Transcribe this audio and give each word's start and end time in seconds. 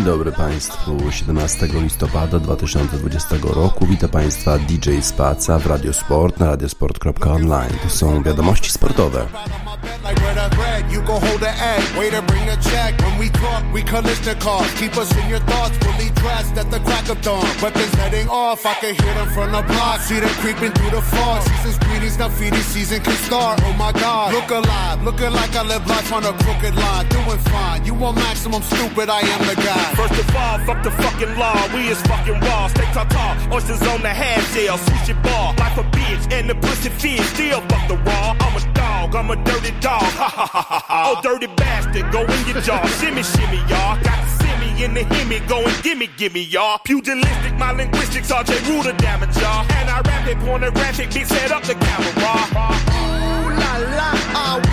Dzień 0.00 0.06
dobry 0.06 0.32
Państwu. 0.32 1.10
17 1.10 1.66
listopada 1.66 2.38
2020 2.38 3.36
roku. 3.42 3.86
Witam 3.86 4.10
Państwa 4.10 4.58
DJ 4.58 5.00
Spaca 5.00 5.58
w 5.58 5.66
Radio 5.66 5.92
Sport 5.92 6.38
na 6.38 6.46
radiosport.online. 6.46 7.78
To 7.82 7.90
są 7.90 8.22
wiadomości 8.22 8.70
sportowe. 8.70 9.26
You 11.00 11.06
go 11.06 11.18
hold 11.18 11.40
the 11.40 11.48
egg, 11.48 11.96
way 11.96 12.10
to 12.10 12.20
bring 12.20 12.44
the 12.44 12.60
check. 12.60 12.92
When 13.00 13.16
we 13.16 13.30
talk, 13.30 13.64
we 13.72 13.82
cars. 13.82 14.68
Keep 14.76 14.98
us 14.98 15.08
in 15.16 15.30
your 15.30 15.40
thoughts, 15.48 15.72
fully 15.78 16.10
dressed 16.20 16.58
at 16.58 16.70
the 16.70 16.78
crack 16.80 17.08
of 17.08 17.22
dawn. 17.22 17.40
Weapons 17.62 17.94
heading 17.94 18.28
off, 18.28 18.66
I 18.66 18.74
can 18.74 18.94
hear 18.94 19.14
them 19.14 19.28
from 19.32 19.50
the 19.52 19.62
block. 19.62 20.00
See 20.00 20.20
them 20.20 20.28
creeping 20.44 20.72
through 20.72 20.90
the 20.90 21.00
fog. 21.00 21.40
Season's 21.48 21.78
greetings, 21.78 22.18
now 22.18 22.28
feeding 22.28 22.60
season 22.60 23.00
can 23.00 23.16
start. 23.24 23.62
Oh 23.64 23.72
my 23.80 23.92
god, 23.92 24.34
look 24.34 24.50
alive, 24.50 25.02
looking 25.02 25.32
like 25.32 25.56
I 25.56 25.62
live 25.62 25.86
life 25.86 26.12
on 26.12 26.22
a 26.24 26.34
crooked 26.44 26.76
line. 26.76 27.08
Doing 27.08 27.40
fine, 27.48 27.82
you 27.86 27.94
want 27.94 28.16
maximum 28.16 28.60
stupid, 28.60 29.08
I 29.08 29.20
am 29.20 29.40
the 29.48 29.56
guy. 29.56 29.94
First 29.96 30.20
of 30.20 30.36
all, 30.36 30.58
fuck 30.68 30.82
the 30.84 30.90
fucking 30.90 31.34
law. 31.38 31.56
We 31.72 31.88
is 31.88 32.02
fucking 32.02 32.40
raw. 32.40 32.68
Stay 32.68 32.84
tall, 32.92 33.36
oysters 33.50 33.80
on 33.88 34.02
the 34.02 34.12
half 34.12 34.44
shell, 34.52 34.76
switch 34.76 35.08
it 35.08 35.22
ball. 35.22 35.54
Like 35.56 35.78
a 35.78 35.84
bitch, 35.96 36.30
and 36.30 36.50
the 36.50 36.56
pussy 36.56 36.90
fish 36.90 37.24
still 37.32 37.62
fuck 37.72 37.88
the 37.88 37.96
raw. 37.96 38.36
I'm 38.38 38.56
a 38.56 38.79
dog, 39.00 39.16
I'm 39.16 39.30
a 39.30 39.36
dirty 39.44 39.72
dog. 39.80 40.02
Oh, 40.92 41.20
dirty 41.22 41.46
bastard, 41.46 42.10
go 42.12 42.22
in 42.22 42.46
your 42.46 42.60
jaw. 42.60 42.84
shimmy, 43.00 43.22
shimmy, 43.22 43.58
y'all. 43.68 44.00
Got 44.02 44.26
simmy 44.40 44.84
in 44.84 44.94
the 44.94 45.00
himmy, 45.00 45.46
go 45.48 45.64
and 45.64 45.82
gimme, 45.82 46.08
gimme, 46.16 46.42
y'all. 46.42 46.78
Pugilistic, 46.84 47.56
my 47.58 47.72
linguistics, 47.72 48.30
RJ 48.30 48.68
Ruder 48.68 48.92
damage, 48.98 49.36
y'all. 49.36 49.64
And 49.72 49.88
I 49.88 50.00
rap 50.00 50.26
it, 50.28 50.38
pornographic, 50.40 51.10
bitch, 51.10 51.26
set 51.26 51.50
up 51.50 51.62
the 51.62 51.74
camera. 51.74 52.10
Ooh 52.52 53.50
la 53.60 53.76
la, 53.96 54.69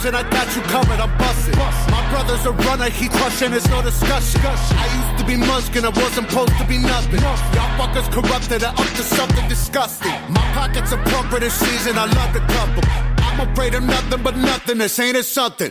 disruption, 0.00 0.14
I 0.14 0.30
got 0.30 0.56
you 0.56 0.62
covered, 0.62 1.00
I'm 1.00 1.18
busting. 1.18 1.56
My 1.90 2.06
brother's 2.10 2.44
a 2.46 2.52
runner, 2.52 2.90
he 2.90 3.08
crushing, 3.08 3.50
there's 3.50 3.68
no 3.68 3.82
discussion. 3.82 4.40
I 4.44 4.86
used 4.98 5.20
to 5.20 5.26
be 5.26 5.34
muskin', 5.34 5.84
I 5.84 5.88
wasn't 5.88 6.30
supposed 6.30 6.56
to 6.58 6.66
be 6.66 6.78
nothing. 6.78 7.20
Y'all 7.20 7.70
fuckers 7.78 8.10
corrupted, 8.10 8.64
I 8.64 8.70
up 8.70 8.76
to 8.76 9.02
something 9.02 9.48
disgusting. 9.48 10.12
My 10.28 10.42
pockets 10.52 10.92
are 10.92 11.02
plumper 11.04 11.40
this 11.40 11.54
season, 11.54 11.98
I 11.98 12.06
love 12.06 12.32
to 12.32 12.40
them. 12.40 12.80
I'm 13.18 13.50
afraid 13.50 13.74
of 13.74 13.82
nothing 13.82 14.22
but 14.22 14.36
nothing, 14.36 14.78
this 14.78 14.98
ain't 14.98 15.16
it 15.16 15.24
something. 15.24 15.70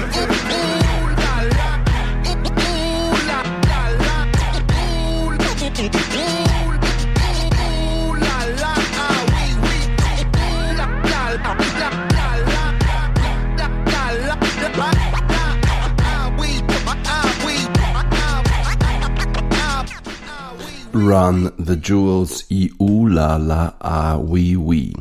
Run 20.93 21.51
the 21.57 21.75
Jewels 21.77 22.43
i 22.49 22.69
Ula 22.79 23.37
la 23.37 23.73
a 23.79 24.17
wee 24.17 24.55
wee. 24.57 24.93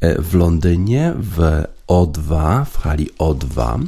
E, 0.00 0.22
w 0.22 0.34
Londynie 0.34 1.14
w 1.16 1.64
O2, 1.88 2.64
w 2.64 2.76
hali 2.76 3.10
O2 3.18 3.86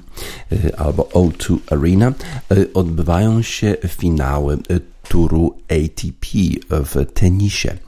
e, 0.53 0.81
albo 0.81 1.03
O2 1.03 1.59
Arena 1.71 2.13
e, 2.51 2.67
odbywają 2.75 3.43
się 3.43 3.77
finały 3.89 4.59
turu 5.09 5.55
ATP 5.69 6.27
w 6.71 7.13
tenisie. 7.15 7.79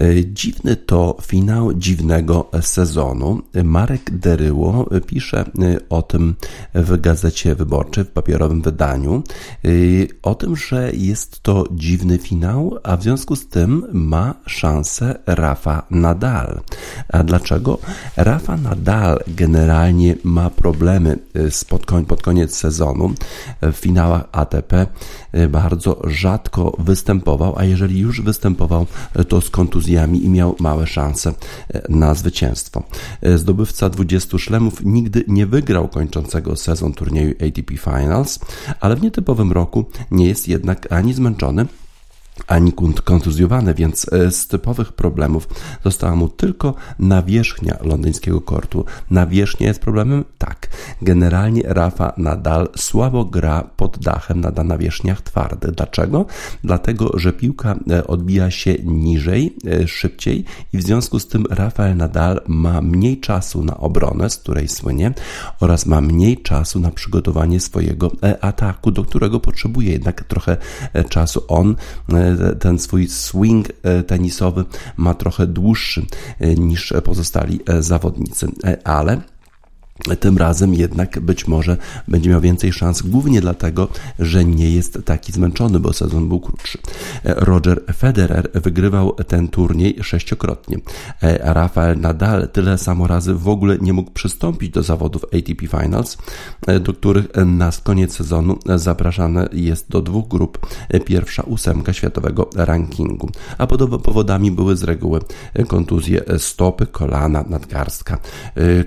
E, 0.00 0.24
dziwny 0.24 0.76
to 0.76 1.16
finał 1.22 1.74
dziwnego 1.74 2.50
sezonu. 2.60 3.42
Marek 3.64 4.10
Deryło 4.10 4.88
pisze 5.06 5.40
e, 5.40 5.44
o 5.88 6.02
tym 6.02 6.34
w 6.74 7.00
Gazecie 7.00 7.54
Wyborczej, 7.54 8.04
w 8.04 8.08
papierowym 8.08 8.62
wydaniu, 8.62 9.22
e, 9.64 9.68
o 10.22 10.34
tym, 10.34 10.56
że 10.56 10.92
jest 10.94 11.42
to 11.42 11.64
dziwny 11.70 12.18
finał, 12.18 12.78
a 12.82 12.96
w 12.96 13.02
związku 13.02 13.36
z 13.36 13.48
tym 13.48 13.84
ma 13.92 14.34
szansę 14.46 15.18
Rafa 15.26 15.82
Nadal. 15.90 16.60
A 17.08 17.24
dlaczego? 17.24 17.78
Rafa 18.16 18.56
Nadal 18.56 19.20
generalnie 19.28 20.14
ma 20.24 20.50
problemy 20.50 21.18
pod 22.08 22.22
koniec 22.22 22.56
sezonu. 22.56 23.12
W 23.62 23.72
finałach 23.72 24.24
ATP 24.32 24.86
bardzo 25.48 26.02
rzadko 26.06 26.76
występował, 26.78 27.54
a 27.58 27.64
jeżeli 27.64 27.98
już 27.98 28.20
występował, 28.20 28.86
to 29.28 29.40
z 29.40 29.50
kontuzjami 29.50 29.87
i 30.22 30.28
miał 30.28 30.56
małe 30.58 30.86
szanse 30.86 31.34
e, 31.74 31.82
na 31.88 32.14
zwycięstwo. 32.14 32.82
E, 33.22 33.38
zdobywca 33.38 33.90
20 33.90 34.38
szlemów 34.38 34.84
nigdy 34.84 35.24
nie 35.28 35.46
wygrał 35.46 35.88
kończącego 35.88 36.56
sezon 36.56 36.92
turnieju 36.92 37.34
ATP 37.48 37.76
Finals, 37.76 38.38
ale 38.80 38.96
w 38.96 39.02
nietypowym 39.02 39.52
roku 39.52 39.84
nie 40.10 40.26
jest 40.26 40.48
jednak 40.48 40.92
ani 40.92 41.14
zmęczony, 41.14 41.66
ani 42.46 42.72
kontuzjowane, 43.04 43.74
więc 43.74 44.12
e, 44.12 44.30
z 44.30 44.46
typowych 44.46 44.92
problemów 44.92 45.48
została 45.84 46.16
mu 46.16 46.28
tylko 46.28 46.74
nawierzchnia 46.98 47.76
londyńskiego 47.80 48.40
kortu. 48.40 48.84
Nawierzchnia 49.10 49.68
jest 49.68 49.80
problemem? 49.80 50.24
Tak. 50.38 50.68
Generalnie 51.02 51.62
Rafa 51.64 52.12
nadal 52.16 52.68
słabo 52.76 53.24
gra 53.24 53.70
pod 53.76 53.98
dachem 53.98 54.40
na 54.40 54.64
nawierzchniach 54.64 55.22
twardych. 55.22 55.70
Dlaczego? 55.70 56.26
Dlatego, 56.64 57.18
że 57.18 57.32
piłka 57.32 57.76
e, 57.90 58.06
odbija 58.06 58.50
się 58.50 58.74
niżej, 58.84 59.56
e, 59.66 59.88
szybciej 59.88 60.44
i 60.72 60.78
w 60.78 60.82
związku 60.82 61.20
z 61.20 61.28
tym 61.28 61.44
Rafael 61.50 61.96
Nadal 61.96 62.40
ma 62.46 62.82
mniej 62.82 63.20
czasu 63.20 63.64
na 63.64 63.76
obronę, 63.76 64.30
z 64.30 64.36
której 64.36 64.68
słynie, 64.68 65.12
oraz 65.60 65.86
ma 65.86 66.00
mniej 66.00 66.42
czasu 66.42 66.80
na 66.80 66.90
przygotowanie 66.90 67.60
swojego 67.60 68.10
ataku, 68.40 68.90
do 68.90 69.04
którego 69.04 69.40
potrzebuje 69.40 69.92
jednak 69.92 70.24
trochę 70.24 70.56
czasu. 71.08 71.42
On 71.48 71.76
ten 72.60 72.78
swój 72.78 73.08
swing 73.08 73.68
e, 73.82 74.02
tenisowy 74.02 74.64
ma 74.96 75.14
trochę 75.14 75.46
dłuższy 75.46 76.06
e, 76.40 76.54
niż 76.54 76.92
pozostali 77.04 77.60
e, 77.66 77.82
zawodnicy, 77.82 78.46
ale 78.84 79.20
tym 80.20 80.38
razem 80.38 80.74
jednak 80.74 81.20
być 81.20 81.48
może 81.48 81.76
będzie 82.08 82.30
miał 82.30 82.40
więcej 82.40 82.72
szans, 82.72 83.02
głównie 83.02 83.40
dlatego, 83.40 83.88
że 84.18 84.44
nie 84.44 84.70
jest 84.70 84.98
taki 85.04 85.32
zmęczony, 85.32 85.80
bo 85.80 85.92
sezon 85.92 86.28
był 86.28 86.40
krótszy. 86.40 86.78
Roger 87.24 87.84
Federer 87.96 88.50
wygrywał 88.54 89.12
ten 89.12 89.48
turniej 89.48 89.98
sześciokrotnie. 90.02 90.78
Rafael 91.40 92.00
Nadal 92.00 92.48
tyle 92.48 92.78
samo 92.78 93.06
razy 93.06 93.34
w 93.34 93.48
ogóle 93.48 93.78
nie 93.80 93.92
mógł 93.92 94.10
przystąpić 94.10 94.70
do 94.70 94.82
zawodów 94.82 95.24
ATP 95.24 95.66
Finals, 95.66 96.18
do 96.80 96.92
których 96.92 97.26
na 97.46 97.70
koniec 97.82 98.16
sezonu 98.16 98.58
zapraszane 98.76 99.48
jest 99.52 99.90
do 99.90 100.02
dwóch 100.02 100.28
grup 100.28 100.66
pierwsza 101.04 101.42
ósemka 101.42 101.92
światowego 101.92 102.50
rankingu. 102.54 103.30
A 103.58 103.66
powodami 103.66 104.50
były 104.50 104.76
z 104.76 104.84
reguły 104.84 105.20
kontuzje 105.68 106.22
stopy, 106.38 106.86
kolana, 106.86 107.44
nadgarstka, 107.48 108.18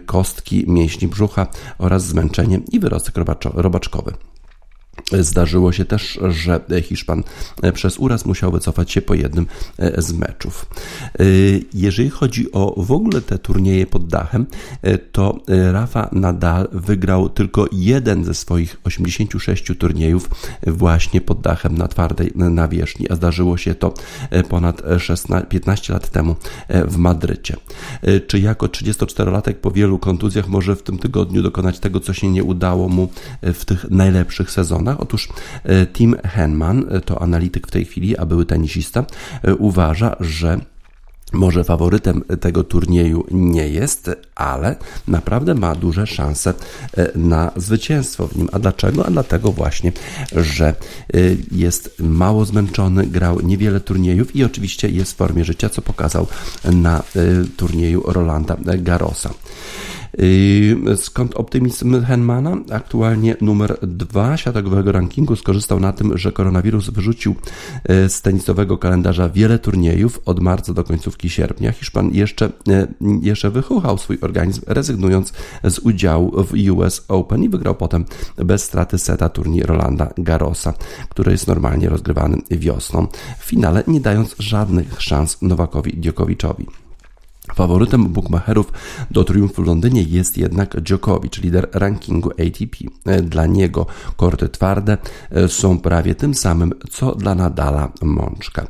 kostki, 0.05 0.65
mięśni 1.01 1.07
brzucha 1.07 1.47
oraz 1.77 2.05
zmęczenie 2.05 2.59
i 2.71 2.79
wyrostek 2.79 3.15
robaczkowy. 3.53 4.13
Zdarzyło 5.19 5.71
się 5.71 5.85
też, 5.85 6.19
że 6.29 6.61
Hiszpan 6.83 7.23
przez 7.73 7.97
uraz 7.97 8.25
musiał 8.25 8.51
wycofać 8.51 8.91
się 8.91 9.01
po 9.01 9.13
jednym 9.13 9.47
z 9.97 10.13
meczów. 10.13 10.65
Jeżeli 11.73 12.09
chodzi 12.09 12.51
o 12.51 12.83
w 12.83 12.91
ogóle 12.91 13.21
te 13.21 13.37
turnieje 13.37 13.87
pod 13.87 14.07
dachem, 14.07 14.45
to 15.11 15.39
Rafa 15.71 16.09
Nadal 16.11 16.67
wygrał 16.71 17.29
tylko 17.29 17.65
jeden 17.71 18.25
ze 18.25 18.33
swoich 18.33 18.77
86 18.83 19.71
turniejów 19.79 20.29
właśnie 20.67 21.21
pod 21.21 21.41
dachem 21.41 21.77
na 21.77 21.87
twardej 21.87 22.31
nawierzchni, 22.35 23.09
a 23.09 23.15
zdarzyło 23.15 23.57
się 23.57 23.75
to 23.75 23.93
ponad 24.49 24.81
16, 24.99 25.47
15 25.49 25.93
lat 25.93 26.09
temu 26.09 26.35
w 26.69 26.97
Madrycie. 26.97 27.57
Czy 28.27 28.39
jako 28.39 28.65
34-latek 28.65 29.53
po 29.53 29.71
wielu 29.71 29.99
kontuzjach 29.99 30.47
może 30.47 30.75
w 30.75 30.83
tym 30.83 30.97
tygodniu 30.97 31.41
dokonać 31.41 31.79
tego, 31.79 31.99
co 31.99 32.13
się 32.13 32.31
nie 32.31 32.43
udało 32.43 32.89
mu 32.89 33.09
w 33.41 33.65
tych 33.65 33.91
najlepszych 33.91 34.51
sezonach? 34.51 34.90
Otóż 34.97 35.29
e, 35.63 35.85
Tim 35.85 36.15
Henman, 36.23 36.85
e, 36.89 37.01
to 37.01 37.21
analityk 37.21 37.67
w 37.67 37.71
tej 37.71 37.85
chwili, 37.85 38.17
a 38.17 38.25
były 38.25 38.45
tenisista, 38.45 39.05
e, 39.43 39.55
uważa, 39.55 40.15
że 40.19 40.59
może 41.33 41.63
faworytem 41.63 42.23
tego 42.39 42.63
turnieju 42.63 43.25
nie 43.31 43.69
jest, 43.69 44.09
ale 44.35 44.75
naprawdę 45.07 45.53
ma 45.53 45.75
duże 45.75 46.07
szanse 46.07 46.53
na 47.15 47.51
zwycięstwo 47.55 48.27
w 48.27 48.35
nim. 48.35 48.49
A 48.51 48.59
dlaczego? 48.59 49.05
A 49.05 49.11
dlatego 49.11 49.51
właśnie, 49.51 49.91
że 50.35 50.75
jest 51.51 51.99
mało 51.99 52.45
zmęczony, 52.45 53.07
grał 53.07 53.41
niewiele 53.41 53.79
turniejów 53.79 54.35
i 54.35 54.43
oczywiście 54.43 54.89
jest 54.89 55.13
w 55.13 55.15
formie 55.15 55.45
życia, 55.45 55.69
co 55.69 55.81
pokazał 55.81 56.27
na 56.65 57.03
turnieju 57.57 58.03
Rolanda 58.05 58.57
Garrosa. 58.77 59.29
Skąd 60.95 61.35
optymizm 61.35 62.03
Henmana? 62.03 62.57
Aktualnie 62.71 63.35
numer 63.41 63.77
dwa 63.81 64.37
światowego 64.37 64.91
rankingu 64.91 65.35
skorzystał 65.35 65.79
na 65.79 65.93
tym, 65.93 66.17
że 66.17 66.31
koronawirus 66.31 66.89
wyrzucił 66.89 67.35
e, 67.83 68.09
z 68.09 68.21
tenisowego 68.21 68.77
kalendarza 68.77 69.29
wiele 69.29 69.59
turniejów 69.59 70.21
od 70.25 70.39
marca 70.39 70.73
do 70.73 70.83
końcówki 70.83 71.29
sierpnia. 71.29 71.71
Hiszpan 71.71 72.09
jeszcze, 72.13 72.45
e, 72.45 72.87
jeszcze 73.21 73.49
wychuchał 73.49 73.97
swój 73.97 74.17
organizm, 74.21 74.61
rezygnując 74.67 75.33
z 75.63 75.79
udziału 75.79 76.43
w 76.43 76.53
US 76.71 77.05
Open 77.07 77.43
i 77.43 77.49
wygrał 77.49 77.75
potem 77.75 78.05
bez 78.37 78.63
straty 78.63 78.97
seta 78.97 79.29
turniej 79.29 79.63
Rolanda 79.63 80.13
Garrosa, 80.17 80.73
który 81.09 81.31
jest 81.31 81.47
normalnie 81.47 81.89
rozgrywany 81.89 82.37
wiosną. 82.51 83.07
W 83.39 83.45
finale 83.45 83.83
nie 83.87 83.99
dając 83.99 84.35
żadnych 84.39 85.01
szans 85.01 85.37
Nowakowi 85.41 86.01
Dziokowiczowi. 86.01 86.80
Faworytem 87.55 88.05
bookmacherów 88.05 88.71
do 89.11 89.23
triumfu 89.23 89.63
w 89.63 89.67
Londynie 89.67 90.03
jest 90.03 90.37
jednak 90.37 90.81
Djokovic, 90.81 91.37
lider 91.37 91.67
rankingu 91.73 92.29
ATP. 92.29 92.77
Dla 93.23 93.45
niego 93.45 93.85
korty 94.15 94.49
twarde 94.49 94.97
e, 95.31 95.47
są 95.47 95.79
prawie 95.79 96.15
tym 96.15 96.33
samym, 96.33 96.73
co 96.89 97.15
dla 97.15 97.35
Nadala 97.35 97.91
Mączka. 98.01 98.67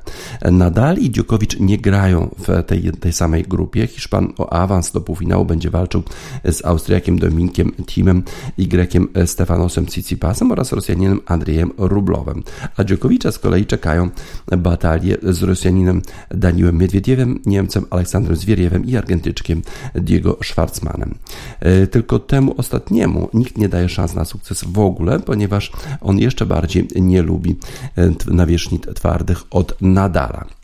Nadal 0.52 0.98
i 0.98 1.10
Djokovic 1.10 1.60
nie 1.60 1.78
grają 1.78 2.36
w 2.38 2.64
tej, 2.64 2.92
tej 2.92 3.14
samej 3.14 3.44
grupie. 3.44 3.88
Hiszpan 3.88 4.34
o 4.38 4.54
awans 4.54 4.92
do 4.92 5.02
półfinału 5.02 5.46
będzie 5.46 5.70
walczył 5.70 6.04
z 6.46 6.66
Austriakiem 6.66 7.20
Dominikiem 7.20 7.72
Timem 7.86 8.24
i 8.58 8.68
Grekiem 8.68 9.08
Stefanosem 9.26 9.86
Tsitsipasem 9.86 10.52
oraz 10.52 10.72
Rosjaninem 10.72 11.20
Andrzejem 11.26 11.72
Rublowem. 11.78 12.44
A 12.78 12.84
Djokovicza 12.84 13.32
z 13.32 13.40
kolei 13.40 13.66
czekają 13.66 14.10
batalie 14.58 15.18
z 15.24 15.44
Rosjaninem 15.44 16.02
Daniłem 16.30 16.78
Miedwiediewem, 16.78 17.40
Niemcem 17.46 17.86
Aleksandrem 17.90 18.38
I 18.86 18.98
Argentyczkiem 18.98 19.62
Diego 19.96 20.38
Schwartzmanem. 20.44 21.16
E, 21.60 21.88
tylko 21.88 22.20
temu 22.20 22.54
ostatniemu 22.58 23.30
nikt 23.34 23.58
nie 23.58 23.70
daje 23.70 23.90
szans 23.90 24.16
na 24.16 24.26
sukces 24.26 24.64
w 24.64 24.80
ogóle, 24.80 25.20
ponieważ 25.20 25.72
on 26.02 26.20
jeszcze 26.20 26.46
bardziej 26.46 26.88
nie 26.96 27.22
lubi 27.22 27.56
e, 27.98 28.12
nawierzchni 28.28 28.80
twardych 28.80 29.44
od 29.52 29.82
Nadala. 29.82 30.61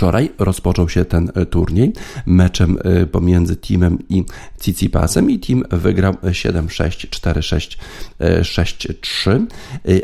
Wczoraj 0.00 0.30
rozpoczął 0.38 0.88
się 0.88 1.04
ten 1.04 1.30
e, 1.34 1.46
turniej 1.46 1.92
meczem 2.26 2.78
e, 2.84 3.06
pomiędzy 3.06 3.56
Teamem 3.56 3.98
i 4.08 4.24
Cicipasem 4.60 5.30
i 5.30 5.38
Team 5.38 5.62
wygrał 5.70 6.12
7-6, 6.12 7.08
4-6, 7.08 7.76
6-3, 8.20 9.46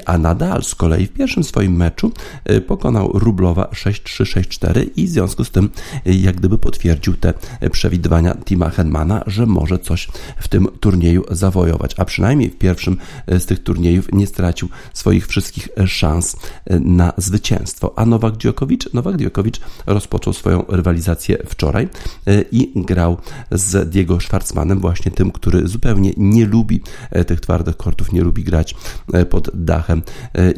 a 0.06 0.18
Nadal 0.18 0.62
z 0.62 0.74
kolei 0.74 1.06
w 1.06 1.12
pierwszym 1.12 1.44
swoim 1.44 1.76
meczu 1.76 2.12
e, 2.44 2.60
pokonał 2.60 3.10
Rublowa 3.14 3.64
6-3, 3.64 4.40
6-4 4.40 4.86
i 4.96 5.06
w 5.06 5.10
związku 5.10 5.44
z 5.44 5.50
tym 5.50 5.70
jak 6.06 6.36
gdyby 6.36 6.58
potwierdził 6.58 7.14
te 7.14 7.34
przewidywania 7.70 8.34
Tima 8.44 8.70
Henmana, 8.70 9.24
że 9.26 9.46
może 9.46 9.78
coś 9.78 10.08
w 10.40 10.48
tym 10.48 10.68
turnieju 10.80 11.24
zawojować, 11.30 11.94
a 11.96 12.04
przynajmniej 12.04 12.50
w 12.50 12.58
pierwszym 12.58 12.96
z 13.38 13.46
tych 13.46 13.62
turniejów 13.62 14.12
nie 14.12 14.26
stracił 14.26 14.68
swoich 14.94 15.26
wszystkich 15.26 15.68
szans 15.86 16.36
na 16.70 17.12
zwycięstwo. 17.16 17.92
A 17.96 18.06
Nowak 18.06 18.36
Djokovic, 18.36 18.88
Nowak 18.92 19.16
Djokovic 19.16 19.60
rozpoczął 19.86 20.32
swoją 20.32 20.64
rywalizację 20.68 21.38
wczoraj 21.46 21.88
e, 22.26 22.42
i 22.52 22.72
grał 22.76 23.16
z 23.50 23.90
Diego 23.90 24.20
Schwartzmanem, 24.20 24.80
właśnie 24.80 25.12
tym, 25.12 25.30
który 25.30 25.68
zupełnie 25.68 26.12
nie 26.16 26.46
lubi 26.46 26.80
e, 27.10 27.24
tych 27.24 27.40
twardych 27.40 27.76
kortów, 27.76 28.12
nie 28.12 28.22
lubi 28.22 28.44
grać 28.44 28.74
e, 29.12 29.26
pod 29.26 29.50
dachem. 29.54 30.02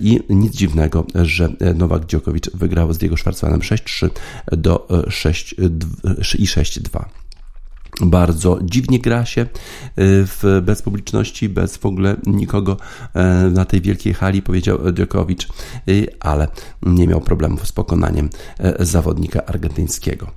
I 0.01 0.21
nic 0.29 0.57
dziwnego, 0.57 1.07
że 1.15 1.49
Nowak 1.75 2.07
Djokovic 2.07 2.51
wygrał 2.55 2.93
z 2.93 2.99
Diego 2.99 3.17
Schwartzmanem 3.17 3.61
6-3 3.61 4.11
do 4.53 4.89
6 5.09 5.55
i 6.39 6.47
6-2 6.47 7.05
bardzo 8.01 8.59
dziwnie 8.63 8.99
gra 8.99 9.25
się 9.25 9.43
y, 9.43 9.47
w, 9.97 10.61
bez 10.63 10.83
publiczności, 10.83 11.49
bez 11.49 11.77
w 11.77 11.87
ogóle 11.87 12.17
nikogo 12.27 12.77
e, 13.15 13.25
na 13.51 13.65
tej 13.65 13.81
wielkiej 13.81 14.15
hali, 14.15 14.43
powiedział 14.43 14.93
Djokovic, 14.93 15.47
y, 15.89 16.07
ale 16.21 16.49
nie 16.83 17.07
miał 17.07 17.21
problemów 17.21 17.69
z 17.69 17.73
pokonaniem 17.73 18.31
e, 18.59 18.85
zawodnika 18.85 19.47
argentyńskiego. 19.47 20.31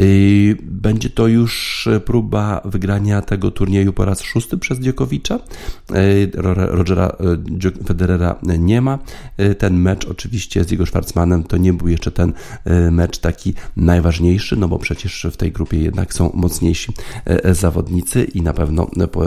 Y, 0.00 0.56
będzie 0.62 1.10
to 1.10 1.26
już 1.26 1.88
próba 2.04 2.60
wygrania 2.64 3.22
tego 3.22 3.50
turnieju 3.50 3.92
po 3.92 4.04
raz 4.04 4.22
szósty 4.22 4.58
przez 4.58 4.78
Djokovicza. 4.78 5.38
Rogera 6.34 7.16
Federera 7.86 8.36
nie 8.58 8.80
ma. 8.80 8.98
Ten 9.58 9.76
mecz 9.76 10.04
oczywiście 10.04 10.64
z 10.64 10.70
jego 10.70 10.86
Schwarzmanem 10.86 11.44
to 11.44 11.56
nie 11.56 11.72
był 11.72 11.88
jeszcze 11.88 12.10
ten 12.10 12.32
mecz 12.90 13.18
taki 13.18 13.54
najważniejszy, 13.76 14.56
no 14.56 14.68
bo 14.68 14.78
przecież 14.78 15.26
w 15.32 15.36
tej 15.36 15.52
grupie 15.52 15.78
jednak 15.78 16.14
są 16.14 16.30
mocniejsi 16.34 16.92
E, 16.92 16.93
zawodnicy 17.52 18.24
i 18.24 18.42
na 18.42 18.52
pewno 18.52 18.86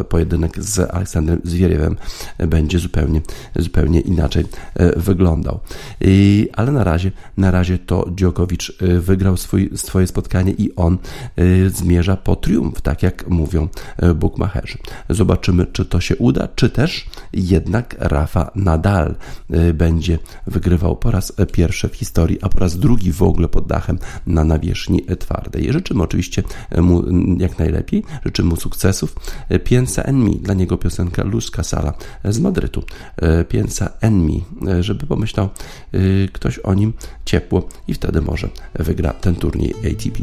pojedynek 0.10 0.64
z 0.64 0.80
Aleksandrem 0.80 1.42
Zwieriewem 1.44 1.96
będzie 2.38 2.80
zupełnie, 2.80 3.22
zupełnie 3.56 4.00
inaczej 4.00 4.46
e, 4.76 5.00
wyglądał. 5.00 5.60
Ale 6.54 6.72
na 6.72 6.84
razie, 6.84 7.12
na 7.38 7.52
razie 7.52 7.78
to 7.78 8.06
Djokovic 8.12 8.72
e, 8.82 9.00
wygrał 9.00 9.38
swój, 9.38 9.70
swoje 9.76 10.08
spotkanie 10.08 10.52
i 10.52 10.76
on 10.76 10.98
zmierza 11.68 12.18
po 12.18 12.36
triumf, 12.36 12.82
tak 12.82 13.04
jak 13.04 13.28
mówią 13.30 13.68
bookmacherzy. 14.16 14.78
Zobaczymy, 15.10 15.66
czy 15.66 15.86
to 15.86 16.02
się 16.02 16.16
uda, 16.16 16.48
czy 16.56 16.70
też 16.70 17.06
jednak 17.34 17.96
Rafa 18.00 18.52
Nadal 18.56 19.16
będzie 19.74 20.20
wygrywał 20.48 20.96
po 20.96 21.12
raz 21.12 21.34
pierwszy 21.52 21.90
w 21.90 21.96
historii, 21.96 22.42
a 22.42 22.50
po 22.50 22.60
raz 22.60 22.78
drugi 22.78 23.12
w 23.12 23.24
ogóle 23.24 23.48
pod 23.48 23.68
dachem 23.68 24.00
na 24.26 24.44
nawierzchni 24.44 25.02
twardej. 25.20 25.74
Życzymy 25.74 26.04
oczywiście 26.04 26.44
mu 26.78 27.04
jak 27.38 27.57
najlepiej. 27.60 28.04
Życzę 28.26 28.44
mu 28.44 28.56
sukcesów. 28.56 29.16
Piensa 29.64 30.02
en 30.02 30.24
mi, 30.24 30.36
dla 30.36 30.54
niego 30.54 30.78
piosenka 30.78 31.24
Luz 31.24 31.52
Casala 31.52 31.94
z 32.26 32.40
Madrytu. 32.40 32.84
Piensa 33.50 33.90
en 34.02 34.26
mi, 34.26 34.44
żeby 34.80 35.06
pomyślał 35.06 35.50
ktoś 36.34 36.60
o 36.60 36.74
nim 36.74 36.94
ciepło 37.26 37.68
i 37.88 37.94
wtedy 37.94 38.22
może 38.22 38.50
wygra 38.76 39.14
ten 39.14 39.36
turniej 39.36 39.74
ATP. 39.80 40.20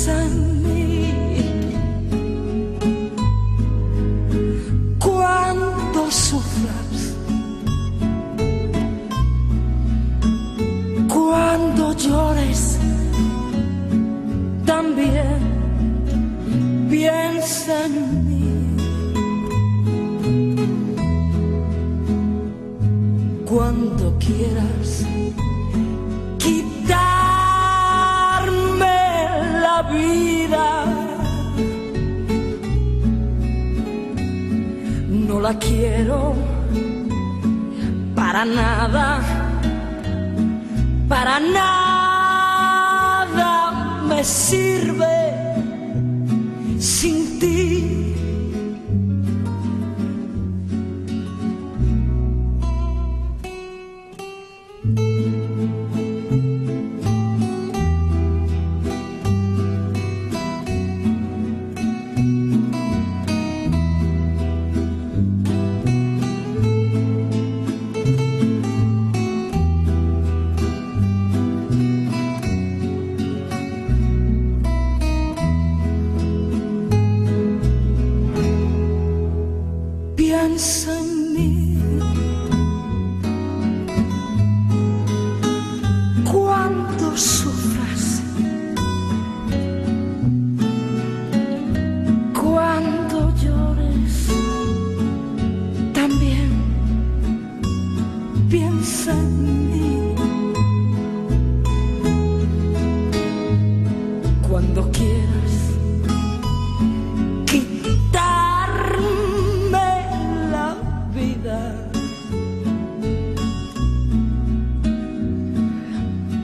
Piensa 0.00 0.49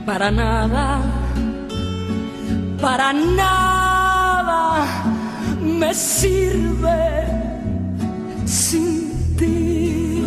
Para 0.07 0.31
nada, 0.31 1.01
para 2.79 3.11
nada 3.11 4.85
me 5.61 5.93
sirve 5.93 7.27
sin 8.45 9.11
ti. 9.37 10.23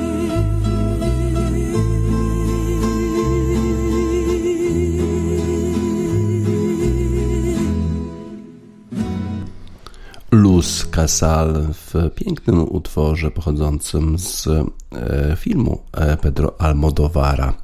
Luz 10.31 10.87
Casal 10.91 11.67
w 11.73 12.11
pięknym 12.15 12.75
utworze 12.75 13.31
pochodzącym 13.31 14.19
z 14.19 14.47
e, 14.47 15.37
filmu 15.37 15.83
e, 15.93 16.17
Pedro 16.17 16.61
Almodovara 16.61 17.55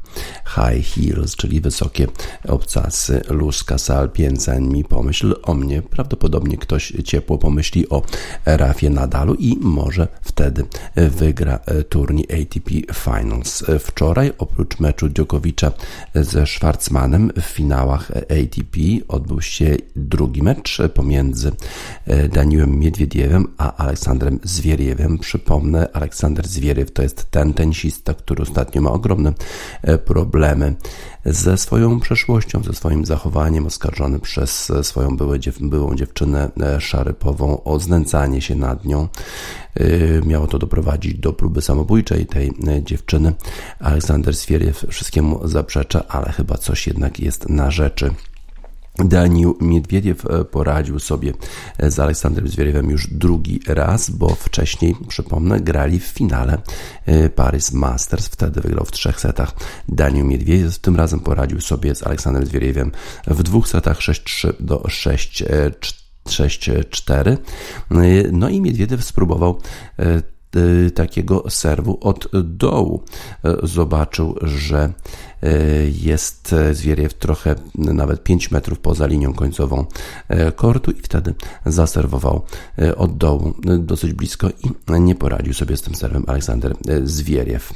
High 0.47 0.87
Heels, 0.87 1.37
czyli 1.37 1.61
wysokie 1.61 2.07
obcasy. 2.49 3.23
Luz 3.29 3.65
Casal, 3.65 4.11
pięca 4.11 4.61
mi, 4.61 4.85
pomyśl 4.85 5.35
o 5.43 5.55
mnie. 5.55 5.83
Prawdopodobnie 5.83 6.57
ktoś 6.57 6.93
ciepło 7.05 7.39
pomyśli 7.39 7.89
o 7.89 8.03
Rafie 8.47 8.91
Nadalu 8.91 9.35
i 9.35 9.57
może 9.61 10.09
wtedy 10.23 10.65
wygra 10.97 11.59
e, 11.67 11.83
turniej 11.83 12.43
ATP 12.43 12.71
Finals. 12.95 13.65
Wczoraj 13.81 14.33
oprócz 14.39 14.81
meczu 14.81 15.09
Djokovicza 15.09 15.73
ze 16.15 16.47
Schwarzmanem 16.47 17.33
w 17.37 17.45
finałach 17.45 18.11
ATP 18.11 18.79
odbył 19.09 19.41
się 19.41 19.77
drugi 19.97 20.43
mecz 20.43 20.79
pomiędzy 20.95 21.53
Daniłem 22.33 22.79
Miedwiediewem 22.79 23.49
a 23.59 23.77
Aleksandrem 23.77 24.39
Zwieriewem. 24.43 25.19
Przypomnę, 25.19 25.89
Aleksander 25.93 26.49
Zwieriew 26.49 26.91
to 26.91 27.03
jest 27.03 27.31
ten 27.31 27.55
tenisista, 27.55 28.15
który 28.15 28.43
ostatnio 28.43 28.83
ma 28.83 28.91
ogromne 28.91 29.33
problemy 30.05 30.36
ze 31.25 31.59
swoją 31.59 32.01
przeszłością, 32.01 32.63
ze 32.63 32.73
swoim 32.73 33.07
zachowaniem, 33.07 33.67
oskarżony 33.67 34.19
przez 34.19 34.73
swoją 34.83 35.17
byłą, 35.17 35.39
dziew 35.39 35.59
byłą 35.61 35.95
dziewczynę 35.95 36.51
Szarypową 36.79 37.65
o 37.65 37.81
znęcanie 37.81 38.41
się 38.41 38.55
nad 38.55 38.85
nią. 38.85 39.09
Miało 40.27 40.47
to 40.47 40.59
doprowadzić 40.59 41.15
do 41.15 41.33
próby 41.33 41.63
samobójczej 41.63 42.27
tej 42.27 42.53
dziewczyny. 42.83 43.33
Aleksander 43.81 44.35
Zwieriew 44.35 44.87
wszystkiemu 44.89 45.49
zaprzecza, 45.49 46.05
ale 46.09 46.33
chyba 46.33 46.59
coś 46.59 46.87
jednak 46.87 47.21
jest 47.21 47.49
na 47.49 47.71
rzeczy. 47.71 48.11
Danił 48.99 49.57
Miedwiediew 49.61 50.23
poradził 50.51 50.99
sobie 50.99 51.33
z 51.79 51.99
Aleksandrem 51.99 52.49
Zwieriewem 52.49 52.91
już 52.91 53.07
drugi 53.07 53.61
raz, 53.67 54.11
bo 54.11 54.29
wcześniej, 54.29 54.97
przypomnę, 55.09 55.61
grali 55.61 56.01
w 56.01 56.05
finale 56.05 56.59
Paris 57.35 57.73
Masters. 57.73 58.27
Wtedy 58.27 58.61
wygrał 58.61 58.85
w 58.85 58.91
trzech 58.91 59.21
setach 59.21 59.53
Danił 59.89 60.25
Miedwiediew. 60.25 60.79
Tym 60.79 60.97
razem 60.97 61.21
poradził 61.21 61.61
sobie 61.61 61.95
z 61.95 62.07
Aleksandrem 62.07 62.47
Zwieriewem 62.47 62.93
w 63.27 63.43
dwóch 63.43 63.69
setach 63.69 63.99
6-3 63.99 64.53
do 64.61 64.77
6-4. 64.77 65.73
6-4. 66.27 67.37
No 68.33 68.49
i 68.49 68.61
Miedwiediew 68.61 69.05
spróbował 69.05 69.61
takiego 70.95 71.51
serwu 71.51 71.99
od 72.01 72.29
dołu. 72.45 73.03
Zobaczył, 73.63 74.37
że 74.43 74.93
jest 76.03 76.55
Zwieriew 76.73 77.15
trochę 77.15 77.55
nawet 77.75 78.23
5 78.23 78.51
metrów 78.51 78.79
poza 78.79 79.07
linią 79.07 79.35
końcową 79.35 79.87
kortu 80.57 80.91
i 80.91 81.01
wtedy 81.03 81.35
zaserwował 81.67 82.43
od 82.97 83.17
dołu 83.17 83.55
dosyć 83.79 84.13
blisko 84.13 84.49
i 84.49 85.01
nie 85.01 85.15
poradził 85.15 85.55
sobie 85.55 85.77
z 85.77 85.83
tym 85.83 85.95
serwem 85.95 86.25
Aleksander 86.27 86.77
Zwieriew. 87.05 87.73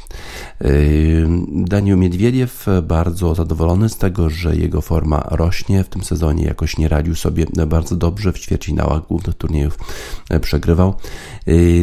Daniel 1.49 1.99
Miedwiediew 1.99 2.67
bardzo 2.83 3.35
zadowolony 3.35 3.89
z 3.89 3.97
tego, 3.97 4.31
że 4.31 4.57
jego 4.57 4.81
forma 4.81 5.27
rośnie 5.31 5.85
w 5.85 5.89
tym 5.89 6.05
sezonie, 6.05 6.45
jakoś 6.45 6.79
nie 6.79 6.89
radził 6.89 7.15
sobie 7.15 7.47
bardzo 7.67 7.97
dobrze 7.97 8.33
w 8.33 8.39
ćwierćfinałach 8.39 9.07
głównych 9.07 9.35
turniejów 9.35 9.79
przegrywał. 10.41 10.95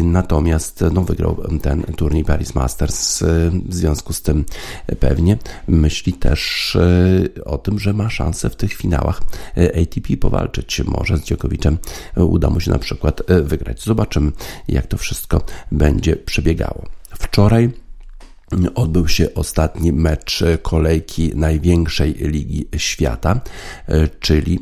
Natomiast 0.03 0.84
no, 0.94 1.01
wygrał 1.01 1.38
ten 1.62 1.84
turniej 1.84 2.25
Paris 2.25 2.56
Masters. 2.56 3.24
W 3.65 3.74
związku 3.74 4.13
z 4.13 4.22
tym 4.22 4.46
pewnie 5.00 5.38
myśli 5.77 6.13
też 6.13 6.77
o 7.46 7.57
tym, 7.57 7.79
że 7.79 7.93
ma 7.93 8.10
szansę 8.10 8.50
w 8.50 8.55
tych 8.55 8.74
finałach 8.74 9.22
ATP 9.81 10.17
powalczyć. 10.17 10.81
Może 10.86 11.17
z 11.17 11.24
Dziokowiczem 11.24 11.77
uda 12.15 12.50
mu 12.50 12.60
się 12.60 12.72
na 12.72 12.79
przykład 12.79 13.22
wygrać. 13.43 13.84
Zobaczymy, 13.84 14.31
jak 14.67 14.88
to 14.88 14.98
wszystko 14.98 15.41
będzie 15.72 16.15
przebiegało. 16.15 16.86
Wczoraj 17.19 17.69
odbył 18.75 19.08
się 19.08 19.34
ostatni 19.34 19.94
mecz 19.94 20.44
kolejki 20.62 21.32
największej 21.36 22.13
ligi 22.13 22.68
świata, 22.77 23.42
czyli 24.20 24.60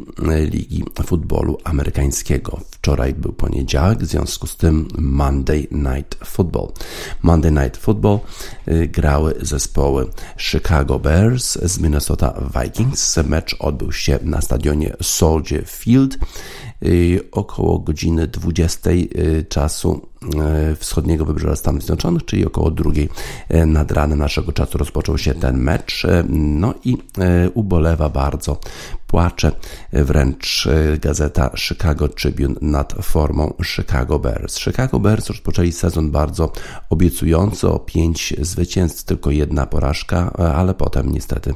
Ligi 0.52 0.84
Futbolu 1.06 1.58
Amerykańskiego. 1.64 2.60
Wczoraj 2.72 3.14
był 3.14 3.34
poniedziałek, 3.34 4.00
w 4.00 4.06
związku 4.06 4.48
z 4.48 4.58
tym 4.58 4.88
Monday 4.98 5.68
Night 5.72 6.16
Football. 6.26 6.68
Monday 7.22 7.52
Night 7.52 7.78
Football 7.78 8.20
y, 8.68 8.88
grały 8.88 9.36
zespoły 9.42 10.10
Chicago 10.38 11.00
Bears 11.00 11.58
z 11.64 11.80
Minnesota 11.80 12.42
Vikings. 12.62 13.18
Mecz 13.18 13.56
odbył 13.60 13.92
się 13.92 14.20
na 14.24 14.42
stadionie 14.42 14.96
Soldier 15.02 15.68
Field 15.68 16.18
około 17.32 17.80
godziny 17.80 18.28
20 18.28 18.90
y, 18.90 19.46
czasu 19.50 20.08
wschodniego 20.80 21.26
wybrzeża 21.26 21.56
Stanów 21.56 21.82
Zjednoczonych, 21.82 22.26
czyli 22.26 22.46
około 22.46 22.72
drugiej 22.72 23.10
nad 23.66 23.92
ranem 23.92 24.20
naszego 24.20 24.52
czasu 24.52 24.78
rozpoczął 24.78 25.18
się 25.18 25.34
ten 25.34 25.58
mecz. 25.58 26.08
No 26.30 26.74
i 26.86 26.98
ubolewa 27.54 28.10
bardzo 28.10 28.60
płacze 29.08 29.52
wręcz 29.94 30.68
gazeta 31.02 31.52
Chicago 31.58 32.08
Tribune 32.08 32.56
nad 32.62 32.94
formą 33.02 33.54
Chicago 33.66 34.20
Bears. 34.20 34.60
Chicago 34.60 35.00
Bears 35.00 35.28
rozpoczęli 35.28 35.72
sezon 35.72 36.12
bardzo 36.12 36.52
obiecująco, 36.90 37.80
pięć 37.80 38.34
zwycięstw, 38.42 39.04
tylko 39.04 39.32
jedna 39.32 39.66
porażka, 39.66 40.34
ale 40.34 40.74
potem 40.74 41.12
niestety 41.12 41.54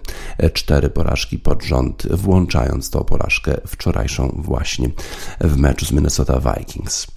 cztery 0.54 0.90
porażki 0.90 1.40
pod 1.40 1.64
rząd, 1.64 2.08
włączając 2.12 2.90
tą 2.90 3.04
porażkę 3.04 3.62
wczorajszą 3.68 4.36
właśnie 4.38 4.90
w 5.42 5.58
meczu 5.58 5.86
z 5.86 5.92
Minnesota 5.92 6.40
Vikings. 6.40 7.08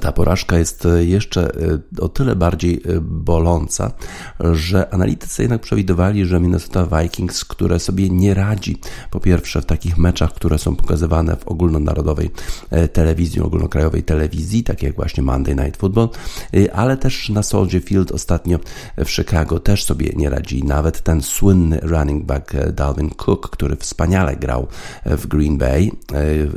Ta 0.00 0.12
porażka 0.12 0.58
jest 0.58 0.88
jeszcze 1.00 1.54
e, 1.54 1.78
o 2.00 2.08
tyle 2.08 2.36
bardziej 2.36 2.74
e, 2.74 3.00
boląca, 3.00 3.92
że 4.52 4.94
analitycy 4.94 5.42
jednak 5.42 5.60
przewidywali, 5.60 6.26
że 6.26 6.40
Minnesota 6.40 6.86
Vikings, 6.86 7.44
które 7.44 7.78
sobie 7.78 8.10
nie 8.10 8.34
radzi, 8.34 8.78
po 9.10 9.20
pierwsze 9.20 9.62
w 9.62 9.66
takich 9.66 9.98
meczach, 9.98 10.34
które 10.34 10.58
są 10.58 10.76
pokazywane 10.76 11.36
w 11.36 11.48
ogólnonarodowej 11.48 12.30
e, 12.70 12.88
telewizji, 12.88 13.40
ogólnokrajowej 13.40 14.02
telewizji, 14.02 14.64
tak 14.64 14.82
jak 14.82 14.96
właśnie 14.96 15.22
Monday 15.22 15.54
Night 15.54 15.76
Football, 15.76 16.08
ale 16.72 16.96
też 16.96 17.28
na 17.28 17.42
Soldier 17.42 17.82
Field 17.82 18.12
ostatnio 18.12 18.58
w 19.04 19.10
Chicago 19.10 19.60
też 19.60 19.84
sobie 19.84 20.12
nie 20.16 20.30
radzi. 20.30 20.64
Nawet 20.64 21.02
ten 21.02 21.22
słynny 21.22 21.80
running 21.82 22.24
back 22.24 22.52
Dalvin 22.72 23.10
Cook, 23.10 23.50
który 23.50 23.76
wspaniale 23.76 24.36
grał 24.36 24.66
w 25.04 25.26
Green 25.26 25.58
Bay 25.58 25.90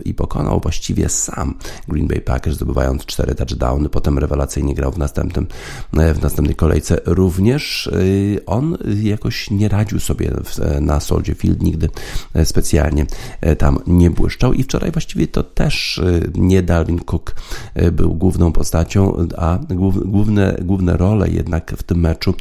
i 0.06 0.14
pokonał 0.14 0.60
właściwie 0.60 1.10
sam 1.10 1.58
Green 1.88 2.08
Bay 2.08 2.22
Packers, 2.22 2.56
zdobywając 2.56 3.06
cztery 3.16 3.36
touchdowny, 3.36 3.90
potem 3.90 4.20
rewelacyjnie 4.20 4.76
grał 4.76 4.92
w, 4.92 4.98
następnym, 4.98 5.48
e, 5.98 6.14
w 6.14 6.22
następnej 6.22 6.56
kolejce 6.56 6.98
również. 7.06 7.88
E, 7.88 8.46
on 8.46 8.78
jakoś 9.02 9.52
nie 9.52 9.70
radził 9.70 10.00
sobie 10.00 10.32
na 10.82 11.00
Soldier 11.00 11.38
Field, 11.38 11.62
nigdy 11.62 11.90
e, 12.34 12.46
specjalnie 12.46 13.06
tam 13.58 13.80
nie 13.88 14.12
błyszczał 14.12 14.54
i 14.54 14.64
wczoraj 14.64 14.92
właściwie 14.92 15.28
to 15.28 15.44
też 15.44 16.02
nie 16.36 16.64
Dalvin 16.64 17.00
Cook 17.00 17.36
był 17.92 18.14
główną 18.14 18.52
postacią, 18.52 19.28
a 19.38 19.60
główne, 20.06 20.58
główne 20.62 20.98
role 20.98 21.30
jednak 21.30 21.72
w 21.78 21.84
tym 21.84 22.00
meczu 22.00 22.34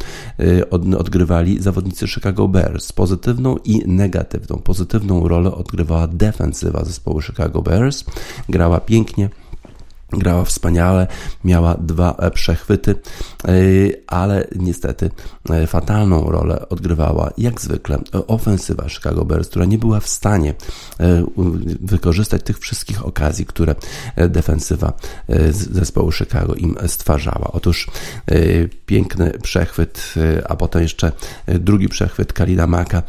odgrywali 0.99 1.63
zawodnicy 1.63 2.09
Chicago 2.09 2.49
Bears. 2.49 2.93
Pozytywną 2.93 3.57
i 3.65 3.83
negatywną. 3.87 4.57
Pozytywną 4.57 5.29
rolę 5.29 5.55
odgrywała 5.55 6.07
defensywa 6.07 6.85
zespołu 6.85 7.23
Chicago 7.23 7.63
Bears. 7.63 8.05
Grała 8.49 8.81
pięknie 8.81 9.29
Grała 10.19 10.45
wspaniale, 10.45 11.07
miała 11.45 11.75
dwa 11.75 12.17
e, 12.19 12.31
przechwyty, 12.31 12.95
e, 13.45 13.51
ale 14.07 14.47
niestety 14.57 15.11
e, 15.51 15.67
fatalną 15.67 16.31
rolę 16.31 16.69
odgrywała 16.69 17.31
jak 17.39 17.61
zwykle 17.61 17.99
ofensywa 18.27 18.89
Chicago 18.89 19.25
Bears, 19.25 19.49
która 19.49 19.65
nie 19.65 19.79
była 19.79 20.01
w 20.01 20.09
stanie 20.09 20.55
wykorzystać 21.81 22.43
tych 22.43 22.59
wszystkich 22.59 23.07
okazji, 23.07 23.47
które 23.47 23.75
defensywa 24.29 24.93
zespołu 25.51 26.13
Chicago 26.13 26.55
im 26.55 26.77
stwarzała. 26.87 27.51
Otóż 27.53 27.87
piękny 28.87 29.39
przechwyt, 29.43 30.15
a 30.49 30.57
potem 30.57 30.83
jeszcze 30.83 31.13
drugi 31.47 31.89
przechwyt 31.89 32.33
Kalida 32.33 32.67
Maka. 32.67 33.03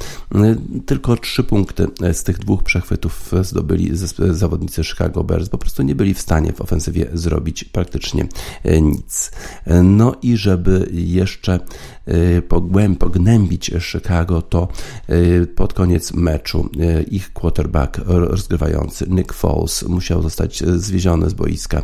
Tylko 0.85 1.17
trzy 1.17 1.43
punkty 1.43 1.87
z 2.13 2.23
tych 2.23 2.39
dwóch 2.39 2.63
przechwytów 2.63 3.31
zdobyli 3.41 3.91
zawodnicy 4.29 4.83
Chicago 4.83 5.23
Bears. 5.23 5.49
Po 5.49 5.57
prostu 5.57 5.83
nie 5.83 5.95
byli 5.95 6.13
w 6.13 6.21
stanie 6.21 6.53
w 6.53 6.61
ofensywie 6.61 6.94
zrobić 7.13 7.63
praktycznie 7.63 8.27
e, 8.63 8.81
nic. 8.81 9.31
No 9.83 10.15
i 10.21 10.37
żeby 10.37 10.89
jeszcze 10.91 11.59
e, 12.05 12.41
pognębić 12.99 13.71
Chicago, 13.79 14.41
to 14.41 14.67
e, 15.07 15.45
pod 15.45 15.73
koniec 15.73 16.13
meczu 16.13 16.69
ich 17.11 17.33
quarterback 17.33 18.01
rozgrywający 18.05 19.05
Nick 19.09 19.33
Foles 19.33 19.83
musiał 19.83 20.21
zostać 20.21 20.63
zwieziony 20.75 21.29
z 21.29 21.33
boiska. 21.33 21.83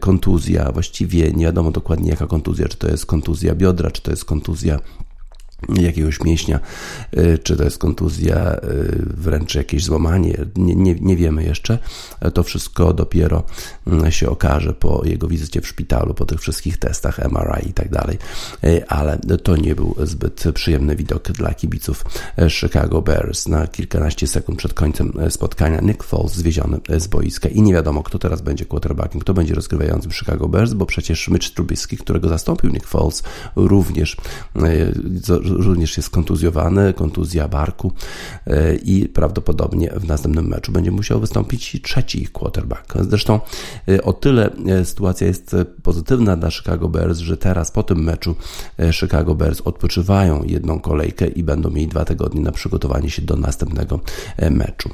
Kontuzja, 0.00 0.72
właściwie 0.72 1.32
nie 1.32 1.44
wiadomo 1.44 1.70
dokładnie 1.70 2.10
jaka 2.10 2.26
kontuzja, 2.26 2.68
czy 2.68 2.76
to 2.76 2.88
jest 2.88 3.06
kontuzja 3.06 3.54
biodra, 3.54 3.90
czy 3.90 4.02
to 4.02 4.10
jest 4.10 4.24
kontuzja 4.24 4.78
jakiegoś 5.68 6.20
mięśnia, 6.20 6.60
y, 7.16 7.38
czy 7.38 7.56
to 7.56 7.64
jest 7.64 7.78
kontuzja, 7.78 8.54
y, 8.54 8.58
wręcz 9.16 9.54
jakieś 9.54 9.84
złamanie, 9.84 10.36
nie, 10.56 10.74
nie, 10.74 10.94
nie, 10.94 11.16
wiemy 11.16 11.44
jeszcze. 11.44 11.78
To 12.34 12.42
wszystko 12.42 12.92
dopiero 12.92 13.42
mm, 13.86 14.12
się 14.12 14.30
okaże 14.30 14.72
po 14.72 15.02
jego 15.04 15.28
wizycie 15.28 15.60
w 15.60 15.68
szpitalu, 15.68 16.14
po 16.14 16.26
tych 16.26 16.40
wszystkich 16.40 16.78
testach 16.78 17.18
MRI 17.18 17.68
i 17.68 17.72
tak 17.72 17.88
dalej. 17.88 18.18
Y, 18.64 18.88
ale 18.88 19.18
to 19.18 19.56
nie 19.56 19.74
był 19.74 19.94
zbyt 20.02 20.44
przyjemny 20.54 20.96
widok 20.96 21.22
dla 21.32 21.54
kibiców 21.54 22.04
Chicago 22.48 23.02
Bears. 23.02 23.48
Na 23.48 23.66
kilkanaście 23.66 24.26
sekund 24.26 24.58
przed 24.58 24.74
końcem 24.74 25.12
spotkania 25.28 25.80
Nick 25.80 26.02
Foles 26.02 26.32
zwieziony 26.32 26.80
z 26.98 27.06
boiska 27.06 27.48
i 27.48 27.62
nie 27.62 27.72
wiadomo, 27.72 28.02
kto 28.02 28.18
teraz 28.18 28.40
będzie 28.40 28.64
quarterbackiem, 28.64 29.20
kto 29.20 29.34
będzie 29.34 29.54
rozgrywającym 29.54 30.12
Chicago 30.12 30.48
Bears, 30.48 30.72
bo 30.72 30.86
przecież 30.86 31.28
Mitch 31.28 31.50
Trubisky, 31.50 31.96
którego 31.96 32.28
zastąpił 32.28 32.70
Nick 32.70 32.86
Foles, 32.86 33.22
również 33.56 34.16
również 35.50 35.96
jest 35.96 36.10
kontuzjowany, 36.10 36.92
kontuzja 36.92 37.48
barku 37.48 37.92
e, 38.46 38.74
i 38.74 39.08
prawdopodobnie 39.08 39.90
w 39.96 40.08
następnym 40.08 40.48
meczu 40.48 40.72
będzie 40.72 40.90
musiał 40.90 41.20
wystąpić 41.20 41.82
trzeci 41.82 42.26
quarterback. 42.26 42.94
Zresztą 43.00 43.40
e, 43.88 44.02
o 44.02 44.12
tyle 44.12 44.50
e, 44.66 44.84
sytuacja 44.84 45.26
jest 45.26 45.56
pozytywna 45.82 46.36
dla 46.36 46.50
Chicago 46.50 46.88
Bears, 46.88 47.18
że 47.18 47.36
teraz 47.36 47.70
po 47.70 47.82
tym 47.82 48.04
meczu 48.04 48.34
Chicago 48.92 49.34
Bears 49.34 49.60
odpoczywają 49.60 50.44
jedną 50.44 50.80
kolejkę 50.80 51.26
i 51.26 51.42
będą 51.42 51.70
mieli 51.70 51.88
dwa 51.88 52.04
tygodnie 52.04 52.40
na 52.40 52.52
przygotowanie 52.52 53.10
się 53.10 53.22
do 53.22 53.36
następnego 53.36 54.00
meczu. 54.50 54.90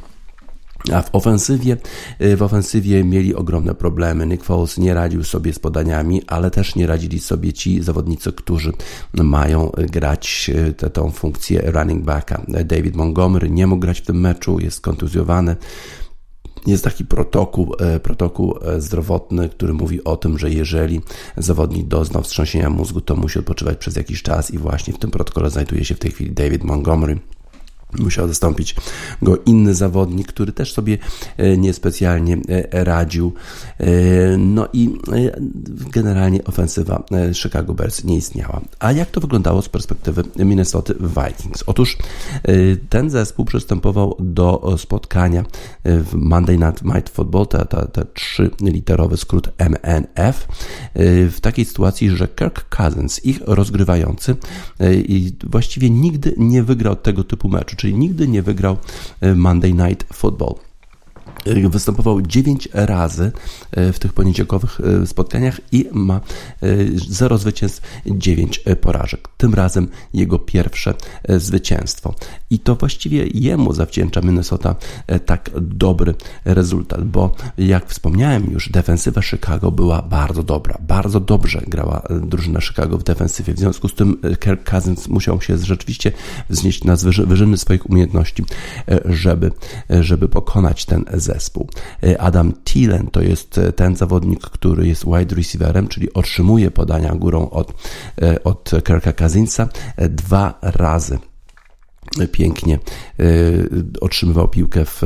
A 0.92 1.02
w 1.02 1.10
ofensywie, 1.12 1.76
y, 2.22 2.36
w 2.36 2.42
ofensywie 2.42 3.04
mieli 3.04 3.34
ogromne 3.34 3.74
problemy. 3.74 4.26
Nick 4.26 4.44
Foles 4.44 4.78
nie 4.78 4.94
radził 4.94 5.24
sobie 5.24 5.52
z 5.52 5.58
podaniami, 5.58 6.22
ale 6.26 6.50
też 6.50 6.74
nie 6.76 6.86
radzili 6.86 7.20
sobie 7.20 7.52
ci 7.52 7.82
zawodnicy, 7.82 8.32
którzy 8.32 8.72
mają 9.14 9.70
grać 9.76 10.50
y, 10.54 10.90
tę, 10.90 11.10
funkcję 11.12 11.62
running 11.70 12.04
backa. 12.04 12.42
David 12.64 12.96
Montgomery 12.96 13.50
nie 13.50 13.66
mógł 13.66 13.80
grać 13.80 14.00
w 14.00 14.06
tym 14.06 14.20
meczu, 14.20 14.58
jest 14.60 14.80
kontuzjowany. 14.80 15.56
Jest 16.66 16.84
taki 16.84 17.04
protokół, 17.04 17.74
y, 17.96 18.00
protokół 18.00 18.54
zdrowotny, 18.78 19.48
który 19.48 19.72
mówi 19.72 20.04
o 20.04 20.16
tym, 20.16 20.38
że 20.38 20.50
jeżeli 20.50 21.00
zawodnik 21.36 21.86
doznał 21.88 22.22
wstrząsienia 22.22 22.70
mózgu, 22.70 23.00
to 23.00 23.16
musi 23.16 23.38
odpoczywać 23.38 23.78
przez 23.78 23.96
jakiś 23.96 24.22
czas 24.22 24.50
i 24.50 24.58
właśnie 24.58 24.94
w 24.94 24.98
tym 24.98 25.10
protokole 25.10 25.50
znajduje 25.50 25.84
się 25.84 25.94
w 25.94 25.98
tej 25.98 26.10
chwili 26.10 26.32
David 26.32 26.64
Montgomery 26.64 27.18
Musiał 27.98 28.28
zastąpić 28.28 28.76
go 29.22 29.36
inny 29.46 29.74
zawodnik, 29.74 30.28
który 30.28 30.52
też 30.52 30.72
sobie 30.72 30.98
e, 31.36 31.56
niespecjalnie 31.56 32.38
e, 32.48 32.84
radził. 32.84 33.32
E, 33.78 33.86
no 34.38 34.68
i 34.72 34.98
generalnie 35.92 36.44
ofensywa 36.44 37.04
Chicago 37.34 37.74
Bears 37.74 38.04
nie 38.04 38.16
istniała. 38.16 38.60
A 38.78 38.92
jak 38.92 39.10
to 39.10 39.20
wyglądało 39.20 39.62
z 39.62 39.68
perspektywy 39.68 40.22
Minnesota 40.36 40.94
Vikings? 41.00 41.64
Otóż 41.66 41.96
ten 42.88 43.10
zespół 43.10 43.44
przystępował 43.44 44.16
do 44.20 44.74
spotkania 44.78 45.44
w 45.84 46.14
Monday 46.14 46.58
Night 46.84 47.08
Football, 47.08 47.46
te, 47.46 47.64
te, 47.64 47.86
te 47.86 48.04
trzyliterowy 48.14 49.16
skrót 49.16 49.48
MNF, 49.58 50.48
w 51.30 51.38
takiej 51.40 51.64
sytuacji, 51.64 52.10
że 52.10 52.28
Kirk 52.28 52.76
Cousins, 52.76 53.24
ich 53.24 53.40
rozgrywający, 53.46 54.36
właściwie 55.44 55.90
nigdy 55.90 56.34
nie 56.36 56.62
wygrał 56.62 56.96
tego 56.96 57.24
typu 57.24 57.48
meczu, 57.48 57.75
czyli 57.76 57.94
nigdy 57.94 58.28
nie 58.28 58.42
wygrał 58.42 58.76
e, 59.20 59.34
Monday 59.34 59.72
Night 59.72 60.06
Football. 60.12 60.65
E, 61.46 61.68
występował 61.68 62.22
9 62.22 62.68
razy 62.72 63.32
e, 63.72 63.92
w 63.92 63.98
tych 63.98 64.12
poniedziałkowych 64.12 64.78
spotkaniach 65.06 65.60
i 65.72 65.88
ma 65.92 66.20
0 66.94 67.38
zwycięstw, 67.38 67.82
9 68.06 68.60
porażek. 68.80 69.28
Tym 69.36 69.54
razem 69.54 69.88
jego 70.14 70.38
pierwsze 70.38 70.94
zwycięstwo. 71.28 72.14
I 72.50 72.58
to 72.58 72.76
właściwie 72.76 73.26
jemu 73.26 73.72
zawdzięcza 73.72 74.20
Minnesota 74.20 74.74
tak 75.26 75.50
dobry 75.60 76.14
rezultat, 76.44 77.04
bo 77.04 77.34
jak 77.58 77.90
wspomniałem 77.90 78.50
już, 78.52 78.70
defensywa 78.70 79.22
Chicago 79.22 79.70
była 79.70 80.02
bardzo 80.02 80.42
dobra. 80.42 80.78
Bardzo 80.80 81.20
dobrze 81.20 81.62
grała 81.66 82.02
drużyna 82.10 82.60
Chicago 82.60 82.98
w 82.98 83.02
defensywie. 83.02 83.54
W 83.54 83.58
związku 83.58 83.88
z 83.88 83.94
tym 83.94 84.20
Kirk 84.40 84.70
Cousins 84.70 85.08
musiał 85.08 85.40
się 85.40 85.58
rzeczywiście 85.58 86.12
wznieść 86.50 86.84
na 86.84 86.96
wyżyny 87.26 87.56
swoich 87.56 87.90
umiejętności, 87.90 88.44
żeby, 89.04 89.52
żeby 90.00 90.28
pokonać 90.28 90.84
ten 90.84 91.04
zespół. 91.14 91.35
Adam 92.18 92.52
Thielen 92.64 93.06
to 93.06 93.22
jest 93.22 93.60
ten 93.76 93.96
zawodnik, 93.96 94.40
który 94.40 94.88
jest 94.88 95.04
wide 95.04 95.36
receiverem, 95.36 95.88
czyli 95.88 96.12
otrzymuje 96.12 96.70
podania 96.70 97.14
górą 97.14 97.50
od, 97.50 97.72
od 98.44 98.70
Kirka 98.84 99.12
Cousinsa 99.12 99.68
dwa 99.98 100.58
razy 100.62 101.18
pięknie 102.32 102.78
y, 103.20 103.68
otrzymywał 104.00 104.48
piłkę 104.48 104.84
w, 104.84 105.02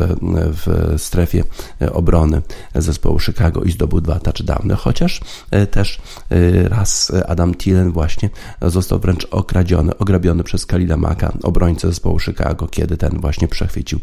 w 0.67 0.95
strefie 0.97 1.45
obrony 1.93 2.43
zespołu 2.75 3.21
Chicago 3.21 3.63
i 3.63 3.73
zdobył 3.73 4.01
dwa 4.01 4.19
touchdowny, 4.19 4.75
chociaż 4.75 5.21
y, 5.55 5.67
też 5.67 6.01
y, 6.33 6.69
raz 6.69 7.13
Adam 7.29 7.55
Thielen 7.55 7.93
właśnie 7.93 8.31
został 8.63 8.99
wręcz 8.99 9.27
okradziony, 9.31 9.99
ograbiony 9.99 10.45
przez 10.45 10.67
Kalila 10.67 10.97
Maka, 10.97 11.33
obrońcę 11.43 11.89
zespołu 11.89 12.21
Chicago, 12.21 12.67
kiedy 12.67 12.97
ten 12.97 13.21
właśnie 13.21 13.49
przechwycił 13.49 14.01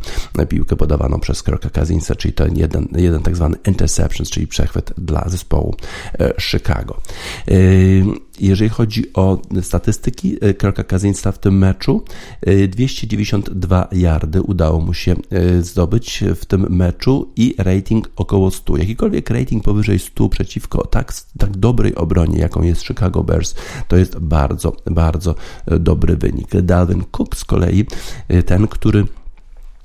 piłkę 0.49 0.75
podawaną 0.75 1.19
przez 1.19 1.43
Kroka 1.43 1.69
Kazinsa, 1.69 2.15
czyli 2.15 2.33
to 2.33 2.45
jeden, 2.55 2.87
jeden 2.95 3.21
tak 3.21 3.35
zwany 3.35 3.57
interceptions, 3.67 4.29
czyli 4.29 4.47
przechwyt 4.47 4.93
dla 4.97 5.29
zespołu 5.29 5.75
Chicago. 6.39 7.01
Jeżeli 8.39 8.69
chodzi 8.69 9.13
o 9.13 9.41
statystyki 9.61 10.37
Kirka 10.57 10.83
Kazinsa 10.83 11.31
w 11.31 11.39
tym 11.39 11.57
meczu, 11.57 12.03
292 12.69 13.87
yardy 13.91 14.41
udało 14.41 14.81
mu 14.81 14.93
się 14.93 15.15
e, 15.29 15.61
zdobyć 15.61 16.23
w 16.35 16.45
tym 16.45 16.65
meczu 16.69 17.31
i 17.35 17.55
rating 17.57 18.09
około 18.15 18.51
100. 18.51 18.77
Jakikolwiek 18.77 19.29
rating 19.29 19.63
powyżej 19.63 19.99
100 19.99 20.29
przeciwko 20.29 20.87
tak, 20.87 21.13
tak 21.37 21.57
dobrej 21.57 21.95
obronie, 21.95 22.39
jaką 22.39 22.63
jest 22.63 22.81
Chicago 22.81 23.23
Bears, 23.23 23.55
to 23.87 23.97
jest 23.97 24.19
bardzo, 24.19 24.75
bardzo 24.91 25.35
e, 25.65 25.79
dobry 25.79 26.17
wynik. 26.17 26.61
Dalvin 26.61 27.03
Cook 27.11 27.35
z 27.35 27.45
kolei, 27.45 27.85
e, 28.27 28.43
ten, 28.43 28.67
który 28.67 29.05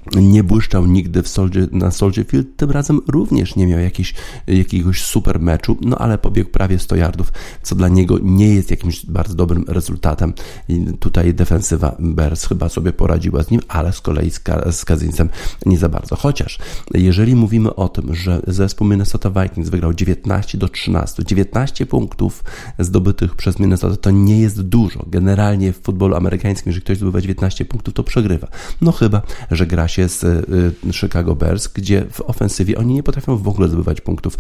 nie 0.07 0.45
błyszczał 0.45 0.87
nigdy 0.87 1.23
w 1.23 1.29
na 1.73 1.91
Soldier 1.91 2.27
Field, 2.27 2.57
tym 2.57 2.71
razem 2.71 3.01
również 3.09 3.57
nie 3.57 3.67
miał 3.67 3.81
jakiś, 3.81 4.15
jakiegoś 4.47 5.05
super 5.05 5.41
meczu, 5.41 5.77
no 5.81 5.99
ale 5.99 6.19
pobiegł 6.19 6.51
prawie 6.51 6.79
100 6.79 6.97
yardów, 6.97 7.33
co 7.63 7.75
dla 7.75 7.89
niego 7.89 8.19
nie 8.23 8.55
jest 8.55 8.71
jakimś 8.71 9.07
bardzo 9.07 9.35
dobrym 9.35 9.65
rezultatem. 9.69 10.33
I 10.69 10.87
tutaj 11.01 11.35
defensywa 11.35 11.97
Bears 11.99 12.47
chyba 12.47 12.69
sobie 12.69 12.93
poradziła 12.93 13.43
z 13.43 13.51
nim, 13.51 13.61
ale 13.69 13.93
z 13.93 14.01
kolei 14.01 14.31
z, 14.31 14.41
z 14.71 14.85
Kazincem 14.85 15.29
nie 15.67 15.79
za 15.79 15.89
bardzo. 15.89 16.17
Chociaż 16.17 16.59
jeżeli 16.95 17.35
mówimy 17.35 17.75
o 17.75 17.89
tym, 17.89 18.15
że 18.15 18.43
zespół 18.47 18.87
Minnesota 18.87 19.31
Vikings 19.31 19.69
wygrał 19.69 19.95
19 19.95 20.59
do 20.59 20.69
13, 20.69 21.25
19 21.25 21.87
punktów 21.87 22.45
zdobytych 22.79 23.37
przez 23.37 23.59
Minnesota 23.59 23.97
to 23.97 24.11
nie 24.11 24.41
jest 24.41 24.63
dużo. 24.63 25.05
Generalnie 25.07 25.73
w 25.73 25.83
futbolu 25.83 26.17
amerykańskim, 26.17 26.71
jeżeli 26.71 26.85
ktoś 26.85 26.97
zdobywa 26.97 27.21
19 27.21 27.65
punktów, 27.65 27.95
to 27.95 28.05
przegrywa. 28.05 28.49
No 28.81 28.93
chyba, 28.93 29.23
że 29.51 29.67
gra 29.67 29.89
się 29.93 30.09
z 30.09 30.25
y, 30.25 30.93
Chicago 30.93 31.35
Bears, 31.35 31.69
gdzie 31.69 32.07
w 32.11 32.21
ofensywie 32.21 32.79
oni 32.79 32.95
nie 32.95 33.03
potrafią 33.03 33.37
w 33.37 33.49
ogóle 33.49 33.69
zdobywać 33.69 34.01
punktów 34.01 34.39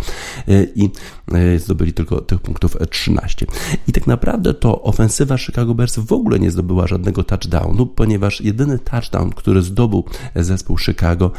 y, 0.48 0.72
i 0.74 0.90
y, 1.34 1.58
zdobyli 1.58 1.92
tylko 1.92 2.20
tych 2.20 2.40
punktów 2.40 2.76
13. 2.90 3.46
I 3.88 3.92
tak 3.92 4.06
naprawdę 4.06 4.54
to 4.54 4.82
ofensywa 4.82 5.38
Chicago 5.38 5.74
Bears 5.74 5.98
w 5.98 6.12
ogóle 6.12 6.38
nie 6.38 6.50
zdobyła 6.50 6.86
żadnego 6.86 7.24
touchdownu, 7.24 7.86
ponieważ 7.86 8.40
jedyny 8.40 8.78
touchdown, 8.78 9.30
który 9.30 9.62
zdobył 9.62 10.04
zespół 10.36 10.78
Chicago, 10.78 11.30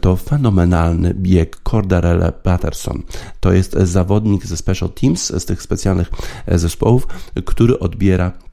to 0.00 0.16
fenomenalny 0.16 1.14
bieg 1.14 1.60
Cordarella 1.70 2.32
Patterson. 2.32 3.02
To 3.40 3.52
jest 3.52 3.72
zawodnik 3.72 4.46
ze 4.46 4.56
Special 4.56 4.88
Teams, 4.90 5.32
z 5.42 5.44
tych 5.44 5.62
specjalnych 5.62 6.10
zespołów, 6.46 7.06
który 7.44 7.78
odbiera 7.78 8.32
Y, 8.32 8.51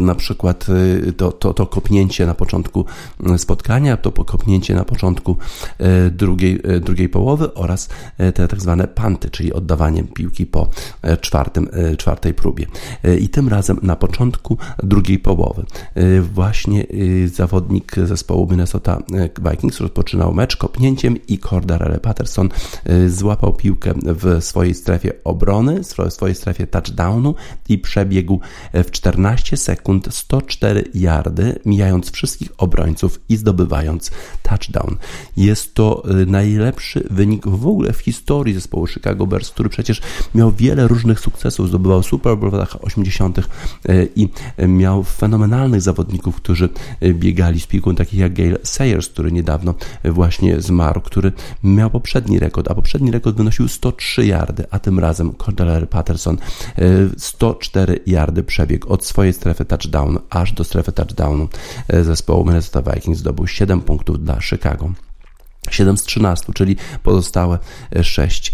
na 0.00 0.14
przykład 0.14 0.66
y, 1.08 1.12
to, 1.12 1.32
to, 1.32 1.54
to 1.54 1.66
kopnięcie 1.66 2.26
na 2.26 2.34
początku 2.34 2.84
y, 3.34 3.38
spotkania, 3.38 3.96
to 3.96 4.12
kopnięcie 4.12 4.74
na 4.74 4.84
początku 4.84 5.36
drugiej, 6.10 6.60
drugiej 6.80 7.08
połowy 7.08 7.54
oraz 7.54 7.88
te 8.16 8.48
tak 8.48 8.60
zwane 8.60 8.88
panty, 8.88 9.30
czyli 9.30 9.52
oddawanie 9.52 10.04
piłki 10.04 10.46
po 10.46 10.68
czwartym, 11.20 11.68
czwartej 11.98 12.34
próbie. 12.34 12.66
I 13.20 13.28
tym 13.28 13.48
razem 13.48 13.78
na 13.82 13.96
początku 13.96 14.58
drugiej 14.82 15.18
połowy 15.18 15.64
właśnie 16.32 16.86
zawodnik 17.26 17.96
zespołu 18.04 18.46
Minnesota 18.50 19.02
Vikings 19.50 19.80
rozpoczynał 19.80 20.34
mecz 20.34 20.56
kopnięciem 20.56 21.16
i 21.28 21.38
Cordarelle 21.38 22.00
Patterson 22.00 22.48
złapał 23.06 23.52
piłkę 23.52 23.94
w 24.04 24.44
swojej 24.44 24.74
strefie 24.74 25.12
obrony, 25.24 25.80
w 25.82 26.12
swojej 26.12 26.34
strefie 26.34 26.66
touchdownu 26.66 27.34
i 27.68 27.78
przebiegł 27.78 28.40
w 28.74 28.90
14 28.90 29.57
sekund 29.58 30.14
104 30.14 30.84
yardy, 30.94 31.58
mijając 31.64 32.10
wszystkich 32.10 32.48
obrońców 32.58 33.20
i 33.28 33.36
zdobywając 33.36 34.10
touchdown. 34.42 34.96
Jest 35.36 35.74
to 35.74 36.10
y, 36.20 36.26
najlepszy 36.26 37.06
wynik 37.10 37.46
w 37.46 37.66
ogóle 37.66 37.92
w 37.92 37.98
historii 37.98 38.54
zespołu 38.54 38.86
Chicago 38.86 39.26
Bears, 39.26 39.50
który 39.50 39.68
przecież 39.68 40.00
miał 40.34 40.52
wiele 40.52 40.88
różnych 40.88 41.20
sukcesów, 41.20 41.68
zdobywał 41.68 42.02
Super 42.02 42.36
Bowl 42.36 42.50
w 42.50 42.54
latach 42.54 42.84
80. 42.84 43.38
Y, 43.38 44.08
i 44.16 44.28
miał 44.68 45.04
fenomenalnych 45.04 45.82
zawodników, 45.82 46.36
którzy 46.36 46.68
y, 47.02 47.14
biegali 47.14 47.60
z 47.60 47.66
piłką, 47.66 47.94
takich 47.94 48.20
jak 48.20 48.34
Gail 48.34 48.58
Sayers, 48.62 49.08
który 49.08 49.32
niedawno 49.32 49.74
właśnie 50.04 50.60
zmarł, 50.60 51.00
który 51.00 51.32
miał 51.62 51.90
poprzedni 51.90 52.38
rekord, 52.38 52.70
a 52.70 52.74
poprzedni 52.74 53.10
rekord 53.10 53.36
wynosił 53.36 53.68
103 53.68 54.26
yardy, 54.26 54.64
a 54.70 54.78
tym 54.78 54.98
razem 54.98 55.32
Cordell 55.32 55.86
Patterson 55.86 56.36
104 57.16 58.00
yardy 58.06 58.42
przebieg 58.42 58.90
od 58.90 59.04
swojej 59.04 59.32
strefy 59.48 59.64
touchdownu 59.64 60.20
aż 60.30 60.52
do 60.52 60.64
strefy 60.64 60.92
touchdownu 60.92 61.48
e, 61.88 62.04
zespołu 62.04 62.44
Minnesota 62.44 62.92
Vikings 62.92 63.18
zdobył 63.18 63.46
7 63.46 63.80
punktów 63.80 64.24
dla 64.24 64.40
Chicago. 64.40 64.90
7 65.70 65.96
z 65.96 66.02
13, 66.02 66.52
czyli 66.52 66.76
pozostałe 67.02 67.58
6 68.02 68.48
e, 68.48 68.52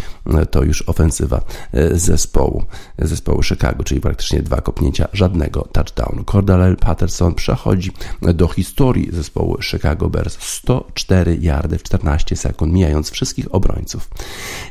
to 0.50 0.62
już 0.62 0.82
ofensywa 0.86 1.40
e, 1.72 1.98
zespołu, 1.98 2.64
zespołu 2.98 3.42
Chicago, 3.42 3.84
czyli 3.84 4.00
praktycznie 4.00 4.42
dwa 4.42 4.60
kopnięcia, 4.60 5.08
żadnego 5.12 5.68
touchdownu. 5.72 6.24
Cordell 6.24 6.76
Patterson 6.76 7.34
przechodzi 7.34 7.92
do 8.34 8.48
historii 8.48 9.08
zespołu 9.12 9.56
Chicago 9.62 10.10
Bears 10.10 10.38
104 10.40 11.38
yardy 11.40 11.78
w 11.78 11.82
14 11.82 12.36
sekund, 12.36 12.72
mijając 12.72 13.10
wszystkich 13.10 13.54
obrońców. 13.54 14.08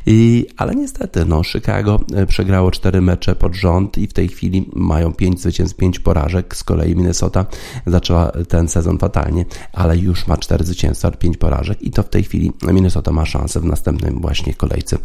I, 0.05 0.47
ale 0.57 0.75
niestety, 0.75 1.25
no, 1.25 1.43
Chicago 1.43 1.99
e, 2.15 2.25
przegrało 2.25 2.71
4 2.71 3.01
mecze 3.01 3.35
pod 3.35 3.55
rząd 3.55 3.97
i 3.97 4.07
w 4.07 4.13
tej 4.13 4.27
chwili 4.27 4.69
mają 4.75 5.13
5 5.13 5.41
zwycięstw, 5.41 5.77
5 5.77 5.99
porażek. 5.99 6.55
Z 6.55 6.63
kolei 6.63 6.95
Minnesota 6.95 7.45
zaczęła 7.85 8.31
ten 8.47 8.67
sezon 8.67 8.99
fatalnie, 8.99 9.45
ale 9.73 9.97
już 9.97 10.27
ma 10.27 10.37
4 10.37 10.65
zwycięstwa, 10.65 11.11
5 11.11 11.37
porażek 11.37 11.81
i 11.81 11.91
to 11.91 12.03
w 12.03 12.09
tej 12.09 12.23
chwili 12.23 12.51
Minnesota 12.63 13.11
ma 13.11 13.25
szansę 13.25 13.59
w 13.59 13.65
następnym 13.65 14.21
właśnie 14.21 14.53
kolejce 14.53 14.97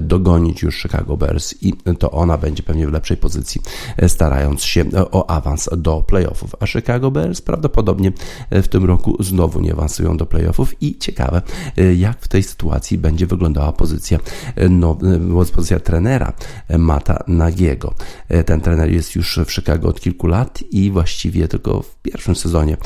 dogonić 0.00 0.62
już 0.62 0.82
Chicago 0.82 1.16
Bears 1.16 1.54
i 1.62 1.72
to 1.98 2.10
ona 2.10 2.38
będzie 2.38 2.62
pewnie 2.62 2.86
w 2.86 2.92
lepszej 2.92 3.16
pozycji, 3.16 3.60
starając 4.08 4.62
się 4.62 4.84
o 4.94 5.30
awans 5.30 5.68
do 5.76 6.02
playoffów. 6.02 6.56
A 6.60 6.66
Chicago 6.66 7.10
Bears 7.10 7.40
prawdopodobnie 7.40 8.12
w 8.50 8.68
tym 8.68 8.84
roku 8.84 9.16
znowu 9.22 9.60
nie 9.60 9.72
awansują 9.72 10.16
do 10.16 10.26
playoffów 10.26 10.82
i 10.82 10.98
ciekawe, 10.98 11.42
jak 11.96 12.20
w 12.20 12.28
tej 12.28 12.42
sytuacji 12.42 12.98
będzie 12.98 13.26
wyglądała 13.26 13.72
pozycja, 13.72 14.18
no, 14.70 14.98
pozycja 15.54 15.80
trenera 15.80 16.32
Mata 16.78 17.24
Nagiego. 17.26 17.94
Ten 18.46 18.60
trener 18.60 18.92
jest 18.92 19.14
już 19.14 19.38
w 19.46 19.52
Chicago 19.52 19.88
od 19.88 20.00
kilku 20.00 20.26
lat 20.26 20.62
i 20.70 20.90
właściwie 20.90 21.48
tylko 21.48 21.82
w 21.82 21.96
pierwszym 21.96 22.36
sezonie 22.36 22.76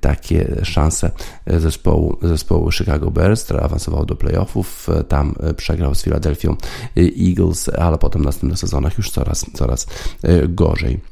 takie 0.00 0.56
szanse 0.62 1.10
zespołu, 1.46 2.18
zespołu 2.22 2.72
Chicago 2.72 3.10
Bears, 3.10 3.44
który 3.44 3.60
awansował 3.60 4.06
do 4.06 4.16
playoffów, 4.16 4.88
tam 5.08 5.34
przegrał 5.56 5.94
z 5.94 6.02
Philadelphia 6.02 6.21
Eagles, 6.96 7.68
ale 7.68 7.98
potem 7.98 8.22
w 8.22 8.24
następnych 8.24 8.58
sezonach 8.58 8.98
już 8.98 9.10
coraz, 9.10 9.46
coraz 9.54 9.86
gorzej. 10.48 11.11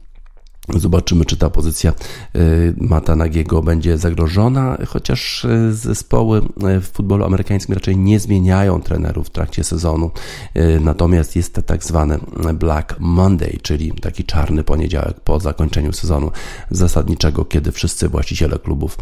Zobaczymy, 0.76 1.24
czy 1.24 1.36
ta 1.36 1.50
pozycja 1.50 1.92
y, 2.36 2.74
Mata 2.76 3.16
Nagiego 3.16 3.62
będzie 3.62 3.98
zagrożona, 3.98 4.78
chociaż 4.88 5.44
y, 5.44 5.74
zespoły 5.74 6.38
y, 6.38 6.80
w 6.80 6.88
futbolu 6.88 7.24
amerykańskim 7.24 7.74
raczej 7.74 7.96
nie 7.96 8.20
zmieniają 8.20 8.82
trenerów 8.82 9.26
w 9.26 9.30
trakcie 9.30 9.64
sezonu. 9.64 10.10
Natomiast 10.80 11.36
jest 11.36 11.54
to 11.54 11.62
tak 11.62 11.84
zwany 11.84 12.18
Black 12.54 12.96
Monday, 12.98 13.58
czyli 13.62 13.92
taki 13.92 14.24
czarny 14.24 14.64
poniedziałek 14.64 15.20
po 15.20 15.40
zakończeniu 15.40 15.92
sezonu 15.92 16.30
zasadniczego, 16.70 17.44
kiedy 17.44 17.72
wszyscy 17.72 18.08
właściciele 18.08 18.58
klubów 18.58 18.98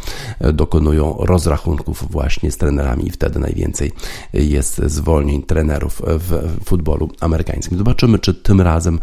dokonują 0.52 1.16
rozrachunków 1.18 2.10
właśnie 2.10 2.50
z 2.50 2.56
trenerami 2.56 3.06
i 3.06 3.10
wtedy 3.10 3.38
najwięcej 3.38 3.92
jest 4.32 4.82
zwolnień 4.86 5.42
trenerów 5.42 6.02
w 6.06 6.58
futbolu 6.64 7.10
amerykańskim. 7.20 7.78
Zobaczymy, 7.78 8.18
czy 8.18 8.34
tym 8.34 8.60
razem 8.60 9.00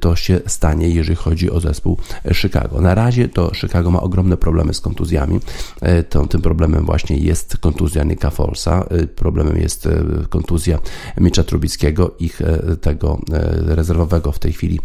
to 0.00 0.16
się 0.16 0.40
stanie, 0.46 0.88
jeżeli 0.88 1.16
chodzi 1.16 1.50
o 1.50 1.60
zespół 1.60 1.85
zespół 1.86 1.98
Chicago. 2.34 2.80
Na 2.80 2.94
razie 2.94 3.28
to 3.28 3.50
Chicago 3.54 3.90
ma 3.90 4.00
ogromne 4.00 4.36
problemy 4.36 4.74
z 4.74 4.80
kontuzjami. 4.80 5.40
E, 5.80 6.02
to, 6.02 6.26
tym 6.26 6.42
problemem 6.42 6.84
właśnie 6.86 7.16
jest 7.16 7.56
kontuzja 7.56 8.04
Nika 8.04 8.30
Folsa, 8.30 8.84
e, 8.90 9.06
problemem 9.06 9.56
jest 9.56 9.86
e, 9.86 9.90
kontuzja 10.28 10.78
Mitcha 11.20 11.42
Trubickiego, 11.42 12.14
ich 12.18 12.42
tego 12.80 13.20
rezerwowego 13.66 14.32
w 14.32 14.38
tej 14.38 14.52
chwili 14.52 14.80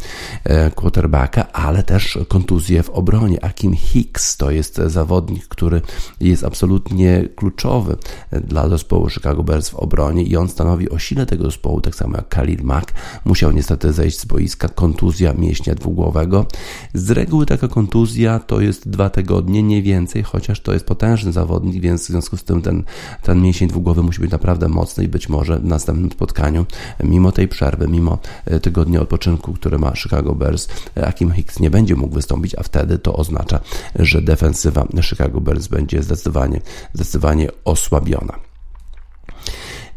quarterbacka, 0.75 1.51
ale 1.51 1.83
też 1.83 2.19
kontuzje 2.27 2.83
w 2.83 2.89
obronie. 2.89 3.45
Akim 3.45 3.75
Hicks 3.75 4.37
to 4.37 4.51
jest 4.51 4.75
zawodnik, 4.75 5.47
który 5.47 5.81
jest 6.21 6.43
absolutnie 6.43 7.29
kluczowy 7.35 7.95
dla 8.31 8.69
zespołu 8.69 9.09
Chicago 9.09 9.43
Bears 9.43 9.69
w 9.69 9.75
obronie 9.75 10.23
i 10.23 10.37
on 10.37 10.49
stanowi 10.49 10.89
o 10.89 10.99
sile 10.99 11.25
tego 11.25 11.43
zespołu, 11.43 11.81
tak 11.81 11.95
samo 11.95 12.17
jak 12.17 12.29
Khalil 12.29 12.63
Mack. 12.63 12.93
Musiał 13.25 13.51
niestety 13.51 13.93
zejść 13.93 14.19
z 14.19 14.25
boiska, 14.25 14.69
kontuzja 14.69 15.33
mięśnia 15.33 15.75
dwugłowego. 15.75 16.45
Z 16.93 17.11
reguły 17.11 17.45
taka 17.45 17.67
kontuzja 17.67 18.39
to 18.39 18.61
jest 18.61 18.89
dwa 18.89 19.09
tygodnie, 19.09 19.63
nie 19.63 19.81
więcej, 19.81 20.23
chociaż 20.23 20.59
to 20.59 20.73
jest 20.73 20.85
potężny 20.85 21.31
zawodnik, 21.31 21.81
więc 21.81 22.03
w 22.03 22.07
związku 22.07 22.37
z 22.37 22.43
tym 22.43 22.61
ten, 22.61 22.83
ten 23.21 23.41
mięsień 23.41 23.67
dwugłowy 23.67 24.03
musi 24.03 24.21
być 24.21 24.31
naprawdę 24.31 24.67
mocny 24.67 25.03
i 25.03 25.07
być 25.07 25.29
może 25.29 25.59
w 25.59 25.65
następnym 25.65 26.11
spotkaniu, 26.11 26.65
mimo 27.03 27.31
tej 27.31 27.47
przerwy, 27.47 27.87
mimo 27.87 28.19
e, 28.45 28.59
tygodnia 28.59 29.01
odpoczynku, 29.01 29.53
który 29.53 29.79
ma 29.79 29.95
Chicago 29.95 30.35
Bears, 30.35 30.67
e, 30.97 31.07
Akim 31.07 31.31
Hicks 31.31 31.59
nie 31.59 31.69
będzie 31.69 31.95
mógł 31.95 32.13
wystąpić, 32.13 32.55
a 32.55 32.63
wtedy 32.63 32.99
to 32.99 33.15
oznacza, 33.15 33.59
że 33.95 34.21
defensywa 34.21 34.87
Chicago 35.01 35.41
Bears 35.41 35.67
będzie 35.67 36.03
zdecydowanie, 36.03 36.61
zdecydowanie 36.93 37.49
osłabiona. 37.65 38.51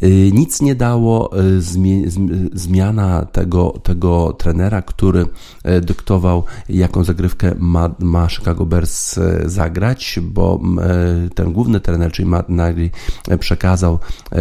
Y, 0.04 0.30
nic 0.32 0.60
nie 0.60 0.74
dało 0.74 1.40
y, 1.40 1.60
zmiana 2.52 3.24
tego, 3.24 3.70
tego 3.82 4.32
trenera, 4.32 4.82
który 4.82 5.26
y, 5.66 5.80
dyktował, 5.80 6.44
jaką 6.68 7.04
zagrywkę 7.04 7.54
ma, 7.58 7.94
ma 7.98 8.28
Chicago 8.28 8.66
Bears 8.66 9.20
zagrać, 9.44 10.18
bo 10.22 10.60
ten 11.34 11.52
główny 11.52 11.80
trener, 11.80 12.12
czyli 12.12 12.28
Matt 12.28 12.48
Nagy, 12.48 12.90
przekazał 13.38 13.98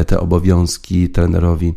te 0.07 0.19
obowiązki 0.19 1.09
trenerowi 1.09 1.73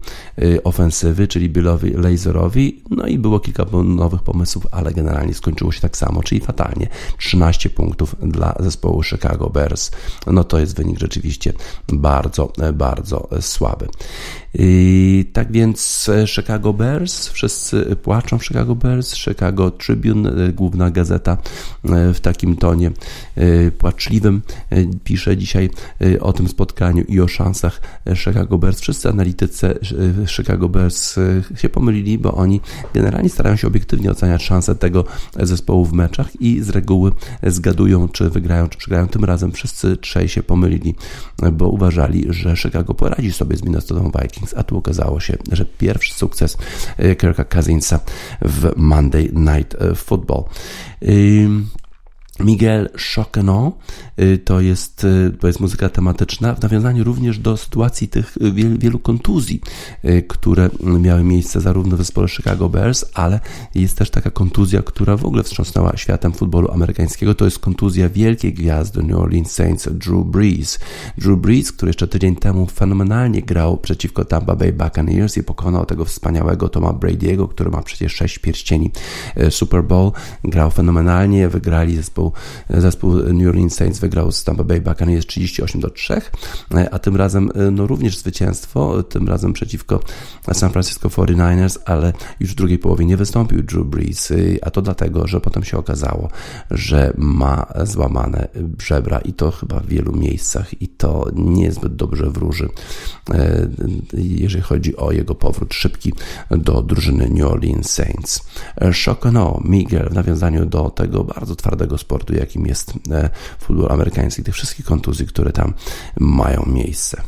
ofensywy, 0.65 1.29
czyli 1.29 1.49
Billowi 1.49 1.91
Laserowi, 1.91 2.83
no 2.91 3.07
i 3.07 3.19
było 3.19 3.41
kilka 3.41 3.67
nowych 3.85 4.23
pomysłów, 4.23 4.67
ale 4.71 4.93
generalnie 4.93 5.35
skończyło 5.35 5.73
się 5.73 5.81
tak 5.81 5.97
samo, 5.97 6.23
czyli 6.23 6.41
fatalnie. 6.41 6.89
13 7.19 7.71
punktów 7.71 8.17
dla 8.23 8.55
zespołu 8.61 9.03
Chicago 9.03 9.51
Bears. 9.51 9.91
No 10.27 10.45
to 10.45 10.59
jest 10.59 10.77
wynik 10.77 10.99
rzeczywiście 10.99 11.53
bardzo, 11.93 12.53
bardzo 12.73 13.29
słaby 13.41 13.76
słaby. 13.77 13.89
I 14.59 15.25
tak 15.33 15.53
więc 15.53 16.09
e, 16.09 16.27
Chicago 16.27 16.73
Bears, 16.73 17.29
wszyscy 17.29 17.97
płaczą 18.03 18.39
Chicago 18.39 18.75
Bears, 18.75 19.15
Chicago 19.15 19.71
Tribune, 19.71 20.27
e, 20.27 20.53
główna 20.53 20.91
gazeta 20.91 21.39
e, 21.85 22.15
w 22.15 22.21
takim 22.21 22.57
tonie 22.57 22.91
płaczliwym 23.79 24.43
pisze 25.05 25.37
dzisiaj 25.37 25.71
o 26.21 26.33
tym 26.33 26.49
spotkaniu 26.49 27.05
i 27.09 27.21
o 27.21 27.29
szansach 27.29 27.81
Chicago 28.15 28.59
Bears. 28.59 28.81
Wszyscy 28.81 29.09
analitycy 29.09 29.79
Chicago 30.27 30.69
Bears 30.69 31.17
się 31.57 31.69
pomylili, 31.69 32.19
bo 32.19 32.35
oni 32.35 32.61
generalnie 32.95 33.29
starają 33.29 33.57
się 33.57 33.67
obiektywnie 33.67 34.11
oceniać 34.11 34.43
szanse 34.43 34.75
tego 34.75 35.05
zespołu 35.41 35.85
w 35.85 35.93
meczach 35.93 36.41
i 36.41 36.63
z 36.63 36.71
reguły 36.71 37.13
zgadują, 37.43 38.09
czy 38.09 38.31
wygrają, 38.31 38.69
czy 38.69 38.79
przegrają. 38.79 39.09
Tym 39.09 39.25
razem 39.25 39.53
wszyscy 39.53 39.97
trzej 39.97 40.29
się 40.29 40.43
pomylili, 40.43 40.95
bo 41.53 41.69
uważali, 41.69 42.27
że 42.31 42.57
Chicago 42.57 42.95
poradzi 42.95 43.33
sobie 43.33 43.57
z 43.57 43.65
Minnesota 43.67 44.21
Vikings, 44.23 44.55
a 44.57 44.63
tu 44.63 44.79
okazało 44.79 45.21
się, 45.21 45.37
że 45.53 45.65
pierwszy 45.65 46.15
sukces 46.15 46.57
e, 46.97 47.17
Kirka 47.17 47.45
Cousinsa 47.45 48.01
w 48.43 48.73
Monday 48.77 49.31
Night 49.33 49.77
Football. 49.95 50.45
Miguel 52.41 52.91
Choquenon 53.15 53.73
y, 54.21 54.39
to 54.39 54.61
jest, 54.61 55.05
y, 55.05 55.33
to 55.41 55.47
jest 55.47 55.61
muzyka 55.61 55.89
tematyczna 55.89 56.55
w 56.55 56.63
nawiązaniu 56.63 57.05
również 57.05 57.39
do 57.39 57.57
sytuacji 57.57 58.09
tych 58.09 58.37
wielu 58.79 58.99
kontuzji, 58.99 59.61
y, 60.05 60.25
które 60.29 60.71
miały 61.01 61.25
miejsce 61.25 61.61
zarówno 61.61 61.97
w 61.97 61.99
zespole 61.99 62.29
Chicago 62.29 62.69
Bears, 62.69 63.05
ale 63.15 63.41
jest 63.75 63.99
też 63.99 64.11
taka 64.11 64.31
kontuzja, 64.31 64.83
która 64.83 65.17
w 65.17 65.25
ogóle 65.25 65.43
wstrząsnęła 65.43 65.97
światem 65.97 66.33
futbolu 66.33 66.71
amerykańskiego. 66.71 67.35
To 67.35 67.45
jest 67.45 67.59
kontuzja 67.59 68.09
wielkiej 68.09 68.53
gwiazdy 68.55 69.03
New 69.03 69.19
Orleans 69.19 69.53
Saints 69.53 69.89
Drew 69.93 70.27
Brees. 70.27 70.79
Drew 71.19 71.39
Brees, 71.39 71.73
który 71.73 71.89
jeszcze 71.89 72.09
tydzień 72.09 72.37
temu 72.37 72.67
fenomenalnie 72.67 73.43
grał 73.43 73.77
przeciwko 73.77 74.25
Tampa 74.25 74.57
Bay 74.57 74.73
Buccaneers 74.73 75.37
i 75.37 75.43
pokonał 75.43 75.87
tego 75.87 76.05
wspaniałego 76.05 76.69
Toma 76.69 76.93
Brady'ego, 76.93 77.49
który 77.49 77.71
ma 77.71 77.83
przecież 77.83 78.15
sześć 78.15 78.39
pierścieni 78.39 78.91
Super 79.51 79.85
Bowl. 79.85 80.13
Grał 80.45 80.71
fenomenalnie, 80.71 81.49
wygrali 81.49 81.97
zespół 81.97 82.26
zespół, 82.71 83.15
New 83.15 83.49
Orleans 83.49 83.75
Saints 83.75 83.99
wygrał 83.99 84.33
z 84.33 84.45
Tampa 84.45 84.65
Bay 84.65 84.81
Buccaneers 84.81 85.27
38 85.27 85.81
do 85.81 85.91
3, 85.91 86.21
a 86.91 86.99
tym 86.99 87.17
razem 87.17 87.51
no, 87.73 87.87
również 87.87 88.19
zwycięstwo, 88.19 89.03
tym 89.03 89.29
razem 89.29 89.53
przeciwko 89.53 90.01
San 90.53 90.71
Francisco 90.71 91.09
49ers, 91.09 91.79
ale 91.85 92.13
już 92.41 92.53
w 92.53 92.55
drugiej 92.55 92.79
połowie 92.79 93.05
nie 93.05 93.17
wystąpił 93.17 93.63
Drew 93.63 93.87
Brees, 93.87 94.33
a 94.63 94.71
to 94.71 94.83
dlatego, 94.83 95.27
że 95.27 95.41
potem 95.41 95.65
się 95.65 95.79
okazało, 95.79 96.29
że 96.71 97.13
ma 97.17 97.67
złamane 97.85 98.49
żebra 98.87 99.19
i 99.19 99.33
to 99.33 99.51
chyba 99.51 99.81
w 99.81 99.87
wielu 99.87 100.13
miejscach 100.13 100.83
i 100.83 100.89
to 100.89 101.27
niezbyt 101.35 101.97
dobrze 101.97 102.31
wróży, 102.31 102.69
e, 103.31 103.69
jeżeli 104.13 104.63
chodzi 104.63 104.97
o 104.97 105.13
jego 105.13 105.35
powrót 105.35 105.75
szybki 105.75 106.13
do 106.51 106.83
drużyny 106.83 107.29
New 107.31 107.51
Orleans 107.51 107.91
Saints. 107.91 108.47
Chocono 109.05 109.61
Miguel 109.65 110.09
w 110.09 110.15
nawiązaniu 110.15 110.67
do 110.67 110.91
tego 110.91 111.25
bardzo 111.25 111.57
twardego 111.57 111.99
sportu 111.99 112.16
sportu, 112.17 112.35
jakim 112.35 112.67
jest 112.67 112.93
e, 113.11 113.31
futbol 113.59 113.93
amerykański, 113.93 114.43
tych 114.43 114.55
wszystkich 114.55 114.87
kontuzji, 114.87 115.27
które 115.27 115.53
tam 115.53 115.75
mają 116.21 116.65
miejsce. 116.67 117.23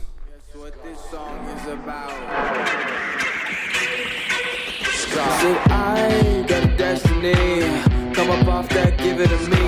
Come 8.15 8.31
up 8.31 8.49
off 8.49 8.69
that, 8.69 8.97
give 8.99 9.21
it 9.21 9.33
a 9.33 9.49
me, 9.49 9.68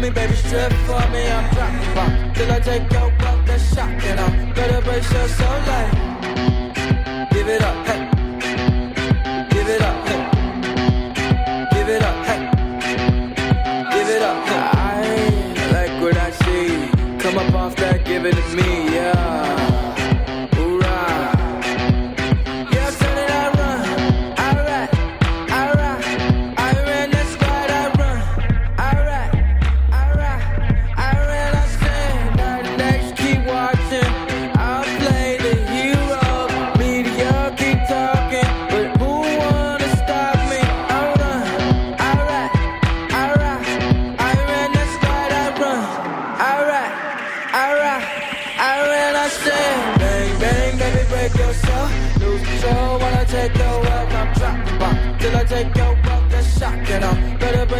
me, 0.00 0.10
baby, 0.10 0.34
strip 0.34 0.72
for 0.86 1.04
me. 1.12 1.30
I'm 1.30 1.54
dropping 1.54 1.94
bomb 1.94 2.32
till 2.34 2.52
I 2.52 2.60
take 2.60 2.92
your 2.92 3.10
breath. 3.18 3.46
That's 3.46 3.74
shocking. 3.74 4.18
I'm 4.18 4.52
better 4.54 4.80
brace 4.82 5.12
yourself. 5.12 5.66
Like, 5.68 7.30
give 7.30 7.48
it 7.48 7.62
up, 7.62 7.89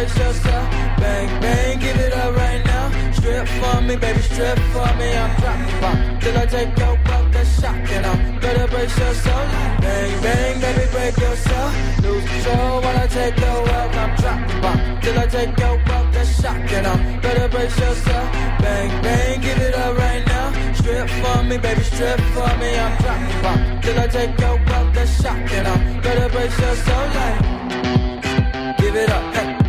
I'm 0.01 0.07
better 0.07 0.23
yourself. 0.23 0.71
Bang, 0.97 1.41
bang, 1.41 1.79
give 1.79 1.95
it 1.97 2.13
up 2.13 2.35
right 2.35 2.65
now. 2.65 3.11
Strip 3.11 3.47
for 3.47 3.81
me, 3.81 3.95
baby, 3.97 4.19
strip 4.21 4.57
for 4.73 4.89
me. 4.97 5.15
I'm 5.15 5.39
dropping 5.39 5.79
bomb 5.79 6.19
till 6.19 6.37
I 6.37 6.45
take 6.47 6.75
your 6.75 6.97
wealth. 7.05 7.31
That's 7.31 7.61
shocking. 7.61 8.05
I'm 8.05 8.39
better 8.39 8.67
brace 8.67 8.97
yourself. 8.97 9.51
Bang, 9.81 10.21
bang, 10.23 10.59
baby, 10.59 10.91
break 10.91 11.17
yourself. 11.17 12.01
Lose 12.01 12.25
control 12.25 12.81
when 12.81 12.95
I 12.97 13.07
take 13.07 13.37
your 13.37 13.61
wealth. 13.61 13.95
I'm 13.95 14.15
dropping 14.17 14.61
bomb 14.61 15.01
till 15.01 15.19
I 15.19 15.27
take 15.27 15.59
your 15.59 15.77
wealth. 15.85 16.13
That's 16.13 16.41
shocking. 16.41 16.85
I'm 16.85 17.21
better 17.21 17.47
brace 17.47 17.79
yourself. 17.79 18.31
Bang, 18.61 18.89
bang, 19.03 19.41
give 19.41 19.59
it 19.59 19.75
up 19.75 19.97
right 19.97 20.25
now. 20.25 20.73
Strip 20.73 21.09
for 21.21 21.43
me, 21.43 21.57
baby, 21.59 21.83
strip 21.83 22.19
for 22.33 22.49
me. 22.57 22.73
I'm 22.73 22.97
dropping 23.03 23.41
bomb 23.43 23.81
till 23.81 23.99
I 23.99 24.07
take 24.07 24.39
your 24.39 24.57
wealth. 24.65 24.93
That's 24.95 25.21
shocking. 25.21 25.65
I'm 25.67 26.01
better 26.01 26.27
brace 26.29 26.59
yourself. 26.59 27.15
Like, 27.15 28.77
give 28.79 28.95
it 28.95 29.09
up, 29.11 29.35
hey. 29.35 29.60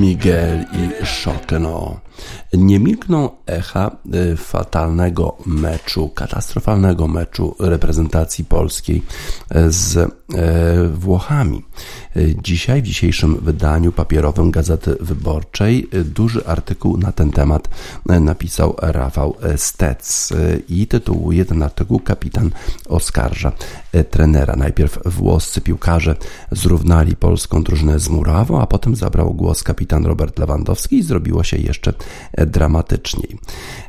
Miguel 0.00 0.64
i 0.72 1.06
Szokno. 1.06 2.00
Nie 2.54 2.78
milkną 2.80 3.30
echa 3.46 3.96
y, 4.14 4.36
fatalnego 4.36 5.36
meczu, 5.46 6.08
katastrofalnego 6.08 7.08
meczu 7.08 7.54
reprezentacji 7.58 8.44
polskiej 8.44 9.02
y, 9.56 9.72
z 9.72 9.96
e, 9.96 10.08
Włochami. 10.88 11.62
Y, 12.16 12.36
Dzisiaj, 12.42 12.82
w 12.82 12.84
dzisiejszym 12.84 13.36
wydaniu 13.42 13.92
papierowym 13.92 14.50
Gazety 14.50 14.96
Wyborczej, 15.00 15.88
y, 15.94 16.04
duży 16.04 16.46
artykuł 16.46 16.96
na 16.96 17.12
ten 17.12 17.30
temat 17.30 17.68
y, 18.10 18.20
napisał 18.20 18.74
Rafał 18.78 19.36
Stec 19.56 20.32
y, 20.32 20.62
i 20.68 20.86
tytułuje 20.86 21.44
ten 21.44 21.62
artykuł 21.62 22.00
Kapitan 22.00 22.50
oskarża 22.88 23.48
y, 23.48 23.52
trenera. 24.04 24.56
Najpierw 24.56 24.98
włoscy 25.04 25.60
piłkarze 25.60 26.16
zrównali 26.52 27.16
polską 27.16 27.62
drużynę 27.62 27.98
z 27.98 28.08
Murawą, 28.08 28.60
a 28.60 28.66
potem 28.66 28.96
zabrał 28.96 29.34
głos 29.34 29.62
kapitan 29.62 30.06
Robert 30.06 30.38
Lewandowski 30.38 30.98
i 30.98 31.02
zrobiło 31.02 31.44
się 31.44 31.56
jeszcze 31.56 31.92
e, 32.32 32.46
dramatyczniej. 32.46 33.38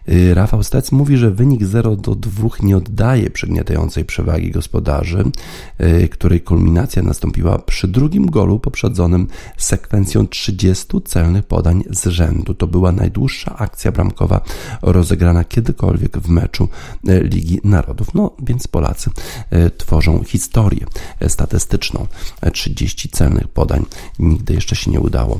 Y, 0.09 0.33
Rafał 0.33 0.63
Stec 0.63 0.91
mówi, 0.91 1.17
że 1.17 1.31
wynik 1.31 1.63
0 1.63 1.95
do 1.95 2.15
2 2.15 2.47
nie 2.63 2.77
oddaje 2.77 3.29
przygniatającej 3.29 4.05
przewagi 4.05 4.51
gospodarzy, 4.51 5.23
której 6.11 6.41
kulminacja 6.41 7.03
nastąpiła 7.03 7.57
przy 7.59 7.87
drugim 7.87 8.25
golu 8.25 8.59
poprzedzonym 8.59 9.27
sekwencją 9.57 10.27
30 10.27 10.85
celnych 11.05 11.45
podań 11.45 11.83
z 11.89 12.07
rzędu. 12.07 12.53
To 12.53 12.67
była 12.67 12.91
najdłuższa 12.91 13.55
akcja 13.57 13.91
bramkowa 13.91 14.41
rozegrana 14.81 15.43
kiedykolwiek 15.43 16.17
w 16.17 16.29
meczu 16.29 16.67
Ligi 17.03 17.59
Narodów. 17.63 18.13
No 18.13 18.31
więc 18.43 18.67
Polacy 18.67 19.09
y, 19.53 19.71
tworzą 19.97 20.23
historię 20.23 20.85
statystyczną. 21.27 22.07
Y, 22.47 22.51
30 22.51 23.09
celnych 23.09 23.47
podań 23.47 23.85
nigdy 24.19 24.53
jeszcze 24.53 24.75
się 24.75 24.91
nie 24.91 24.99
udało. 24.99 25.39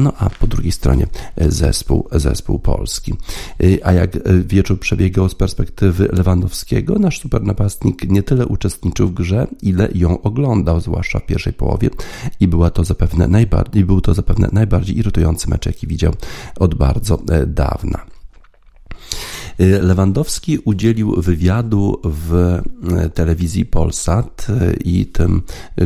No 0.00 0.12
a 0.18 0.30
po 0.30 0.46
drugiej 0.46 0.72
stronie 0.72 1.06
zespół, 1.36 2.08
zespół 2.12 2.58
polski. 2.58 3.14
A 3.84 3.92
jak 3.92 4.10
wieczór 4.46 4.80
przebiegał 4.80 5.28
z 5.28 5.34
perspektywy 5.34 6.08
Lewandowskiego, 6.12 6.98
nasz 6.98 7.20
supernapastnik 7.20 8.08
nie 8.08 8.22
tyle 8.22 8.46
uczestniczył 8.46 9.08
w 9.08 9.14
grze, 9.14 9.46
ile 9.62 9.88
ją 9.94 10.22
oglądał, 10.22 10.80
zwłaszcza 10.80 11.18
w 11.18 11.26
pierwszej 11.26 11.52
połowie 11.52 11.90
i 12.40 12.48
była 12.48 12.70
to 12.70 12.84
zapewne 12.84 13.28
najbardziej, 13.28 13.84
był 13.84 14.00
to 14.00 14.14
zapewne 14.14 14.48
najbardziej 14.52 14.98
irytujący 14.98 15.50
mecz, 15.50 15.66
jaki 15.66 15.86
widział 15.86 16.14
od 16.58 16.74
bardzo 16.74 17.18
e, 17.30 17.46
dawna. 17.46 18.17
Y, 19.60 19.82
Lewandowski 19.82 20.58
udzielił 20.58 21.22
wywiadu 21.22 22.00
w 22.04 22.34
e, 22.34 23.10
telewizji 23.10 23.66
Polsat 23.66 24.46
e, 24.50 24.72
i 24.72 25.06
tym, 25.06 25.42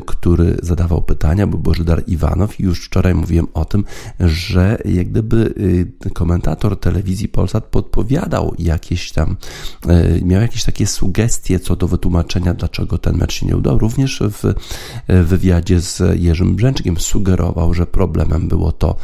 który 0.07 0.57
zadawał 0.63 1.03
pytania, 1.03 1.47
był 1.47 1.59
Bożydar 1.59 2.03
Iwanow 2.07 2.61
i 2.61 2.63
już 2.63 2.87
wczoraj 2.87 3.15
mówiłem 3.15 3.47
o 3.55 3.65
tym, 3.65 3.85
że 4.21 4.79
jak 4.85 5.09
gdyby 5.09 5.55
y, 6.07 6.11
komentator 6.11 6.81
telewizji 6.81 7.29
Polsat 7.29 7.65
podpowiadał 7.65 8.55
jakieś 8.59 9.13
tam, 9.13 9.37
miał 10.23 10.41
jakieś 10.41 10.65
takie 10.65 10.87
sugestie 10.87 11.61
co 11.61 11.77
do 11.77 11.89
wytłumaczenia, 11.89 12.55
dlaczego 12.55 12.99
ten 12.99 13.17
mecz 13.17 13.33
się 13.33 13.47
nie 13.47 13.57
udał. 13.57 13.79
Również 13.79 14.23
w 14.23 14.55
wywiadzie 15.27 15.81
z 15.81 16.21
Jerzym 16.21 16.57
Brzęczkiem 16.57 16.97
sugerował, 16.97 17.75
że 17.75 17.87
problemem 17.87 18.49
było 18.49 18.73
to, 18.73 18.97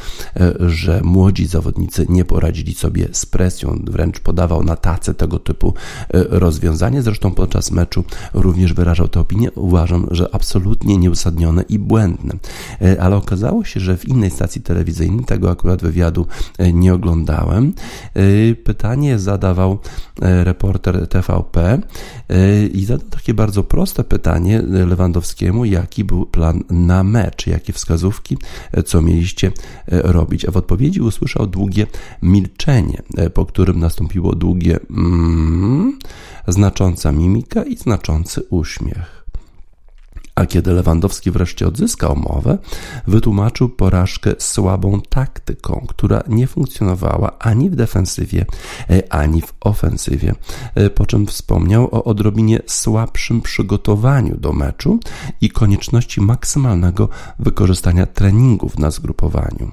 że 0.61 1.01
młodzi 1.05 1.47
zawodnicy 1.47 2.07
nie 2.09 2.25
poradzili 2.25 2.75
sobie 2.75 3.09
z 3.13 3.27
presją, 3.27 3.83
wręcz 3.87 4.21
podawał 4.21 4.58
na 4.63 4.77
tacę 4.77 5.15
tego 5.15 5.39
typu 5.39 5.75
e, 6.15 6.25
rozwiązanie. 6.29 7.03
Zresztą 7.03 7.31
podczas 7.31 7.71
meczu 7.71 8.05
również 8.35 8.75
wyrażał 8.75 9.09
tę 9.09 9.21
opinię. 9.21 9.53
Uważam, 9.53 10.07
że 10.11 10.35
absolutnie 10.35 10.97
nieuzasadnione 10.97 11.63
i 11.63 11.79
błędne. 11.79 12.35
E, 12.83 13.03
Ale 13.03 13.17
okazało 13.17 13.65
się, 13.65 13.81
że 13.81 13.97
w 13.97 14.09
innej 14.09 14.31
stacji 14.31 14.63
telewizyjnej, 14.63 15.25
tego 15.25 15.51
akurat 15.51 15.83
wywiadu 15.83 16.27
e, 16.59 16.73
nie 16.73 16.95
oglądałem, 16.95 17.73
pytanie 18.65 19.19
zadawał 19.19 19.79
reporter 20.21 21.09
TVP 21.09 21.79
i 22.73 22.85
zadał 22.85 23.09
takie 23.09 23.35
bardzo 23.35 23.63
proste 23.63 24.05
pytanie 24.05 24.63
Lewandowskiemu, 24.63 25.65
jaki 25.65 26.05
był 26.05 26.27
plan 26.27 26.65
na 26.71 27.05
mecz, 27.05 27.47
jakie 27.47 27.73
wskazówki, 27.73 28.39
co 28.87 29.03
mieliście 29.03 29.53
robić. 29.89 30.45
A 30.45 30.51
w 30.51 30.57
odpowiedzi 30.57 31.01
usłyszał 31.01 31.47
długie 31.47 31.87
milczenie, 32.23 33.03
po 33.35 33.47
którym 33.47 33.79
nastąpiło 33.79 34.35
długie 34.35 34.48
mm, 34.91 35.99
znacząca 36.49 37.13
mimika 37.13 37.63
i 37.63 37.77
znaczący 37.77 38.43
uśmiech. 38.51 39.19
A 40.39 40.47
kiedy 40.47 40.73
Lewandowski 40.73 41.31
wreszcie 41.31 41.67
odzyskał 41.67 42.17
mowę, 42.17 42.59
wytłumaczył 43.07 43.69
porażkę 43.69 44.35
słabą 44.39 45.01
taktyką, 45.09 45.87
która 45.89 46.23
nie 46.29 46.47
funkcjonowała 46.47 47.39
ani 47.39 47.71
w 47.71 47.77
defensywie, 47.77 48.47
e, 48.91 49.13
ani 49.13 49.43
w 49.43 49.55
ofensywie. 49.61 50.35
E, 50.75 50.91
Po 50.91 51.07
czym 51.07 51.27
wspomniał 51.27 51.85
o 51.95 52.05
odrobinie 52.05 52.61
słabszym 52.67 53.41
przygotowaniu 53.41 54.37
do 54.37 54.53
meczu 54.53 55.01
i 55.41 55.51
konieczności 55.51 56.21
maksymalnego 56.21 57.09
wykorzystania 57.39 58.07
treningów 58.07 58.79
na 58.79 58.91
zgrupowaniu. 58.91 59.71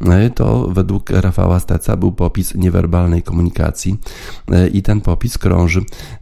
E, 0.00 0.30
To 0.30 0.68
według 0.68 1.10
Rafała 1.10 1.60
Steca 1.60 1.96
był 1.96 2.12
popis 2.12 2.54
niewerbalnej 2.54 3.22
komunikacji 3.22 3.96
e, 4.50 4.68
i 4.68 4.82
ten 4.82 5.00
popis 5.00 5.38
krąży 5.38 5.80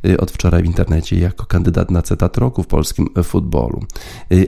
e, 0.08 0.16
od 0.16 0.30
wczoraj 0.30 0.62
w 0.62 0.66
internecie 0.66 1.18
jako 1.18 1.46
kandydat 1.46 1.90
na 1.90 2.02
cytat 2.02 2.36
roku 2.38 2.62
w 2.62 2.66
polskim 2.66 3.08
futbolu. 3.24 3.84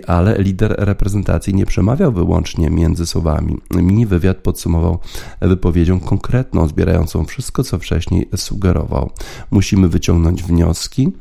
Ale 0.07 0.43
lider 0.43 0.75
reprezentacji 0.79 1.55
nie 1.55 1.67
przemawiał 1.67 2.13
wyłącznie 2.13 2.71
między 2.71 3.07
słowami. 3.07 3.59
Mini 3.71 4.07
wywiad 4.07 4.37
podsumował 4.37 4.99
wypowiedzią 5.41 6.01
konkretną, 6.01 6.69
zbierającą 6.69 7.25
wszystko, 7.25 7.65
co 7.65 7.79
wcześniej 7.79 8.29
sugerował. 8.37 9.11
Musimy 9.51 9.89
wyciągnąć 9.89 10.43
wnioski, 10.43 11.13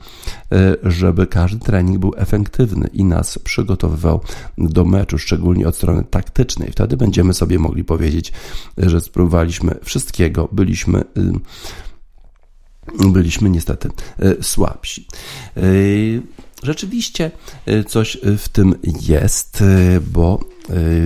żeby 0.83 1.27
każdy 1.27 1.65
trening 1.65 1.97
był 1.97 2.13
efektywny 2.17 2.89
i 2.93 3.03
nas 3.03 3.39
przygotowywał 3.39 4.19
do 4.57 4.85
meczu, 4.85 5.17
szczególnie 5.17 5.67
od 5.67 5.75
strony 5.75 6.03
taktycznej. 6.03 6.71
Wtedy 6.71 6.97
będziemy 6.97 7.33
sobie 7.33 7.46
mogli 7.59 7.83
powiedzieć, 7.83 8.31
że 8.77 9.01
spróbowaliśmy 9.01 9.75
wszystkiego, 9.83 10.49
byliśmy 10.51 10.99
y, 10.99 11.31
byliśmy 13.09 13.49
niestety 13.49 13.89
słabsi. 14.41 15.07
Rzeczywiście 16.63 17.31
coś 17.87 18.17
w 18.37 18.49
tym 18.49 18.75
jest, 19.01 19.63
bo 20.11 20.39
Y, 20.39 20.56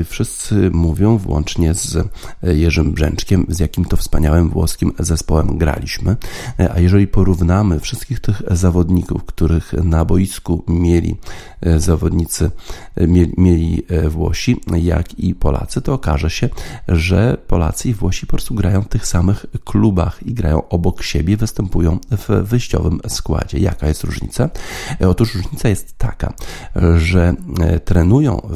wszyscy 0.05 0.69
mówią, 0.73 1.17
włącznie 1.17 1.73
z 1.73 1.95
y, 1.95 2.07
Jerzym 2.57 2.91
Brzęczkiem, 2.91 3.45
z 3.49 3.59
jakim 3.59 3.85
to 3.85 3.97
wspaniałym 3.97 4.49
włoskim 4.49 4.93
zespołem 4.99 5.57
graliśmy. 5.57 6.15
Y, 6.59 6.71
a 6.71 6.79
jeżeli 6.79 7.07
porównamy 7.07 7.79
wszystkich 7.79 8.19
tych 8.19 8.41
zawodników, 8.51 9.25
których 9.25 9.73
na 9.73 10.05
boisku 10.05 10.63
mieli 10.67 11.15
zawodnicy, 11.77 12.51
mieli 13.37 13.83
Włosi, 14.09 14.61
jak 14.81 15.19
i 15.19 15.35
Polacy, 15.35 15.81
to 15.81 15.93
okaże 15.93 16.29
się, 16.29 16.49
że 16.87 17.37
Polacy 17.47 17.89
i 17.89 17.93
Włosi 17.93 18.25
po 18.25 18.29
prostu 18.29 18.55
grają 18.55 18.81
w 18.81 18.87
tych 18.87 19.07
samych 19.07 19.45
klubach 19.63 20.23
i 20.25 20.33
grają 20.33 20.67
obok 20.69 21.03
siebie, 21.03 21.37
występują 21.37 21.99
w 22.11 22.47
wyjściowym 22.47 22.99
składzie. 23.07 23.57
Jaka 23.57 23.87
jest 23.87 24.03
różnica? 24.03 24.49
Otóż 25.07 25.35
różnica 25.35 25.69
jest 25.69 25.97
taka, 25.97 26.33
że 26.97 27.33
trenują 27.85 28.49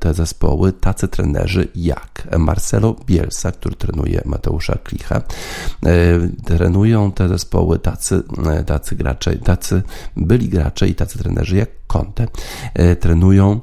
te 0.00 0.14
zespoły 0.14 0.51
tacy 0.80 1.08
trenerzy 1.08 1.68
jak 1.74 2.28
Marcelo 2.38 2.96
Bielsa, 3.06 3.52
który 3.52 3.74
trenuje 3.76 4.22
Mateusza 4.24 4.78
Klicha. 4.84 5.16
E, 5.16 5.22
trenują 6.44 7.12
te 7.12 7.28
zespoły 7.28 7.78
tacy, 7.78 8.22
e, 8.46 8.64
tacy 8.64 8.96
gracze, 8.96 9.36
tacy 9.36 9.82
byli 10.16 10.48
gracze 10.48 10.88
i 10.88 10.94
tacy 10.94 11.18
trenerzy 11.18 11.56
jak 11.56 11.70
Conte. 11.86 12.26
E, 12.74 12.96
trenują 12.96 13.60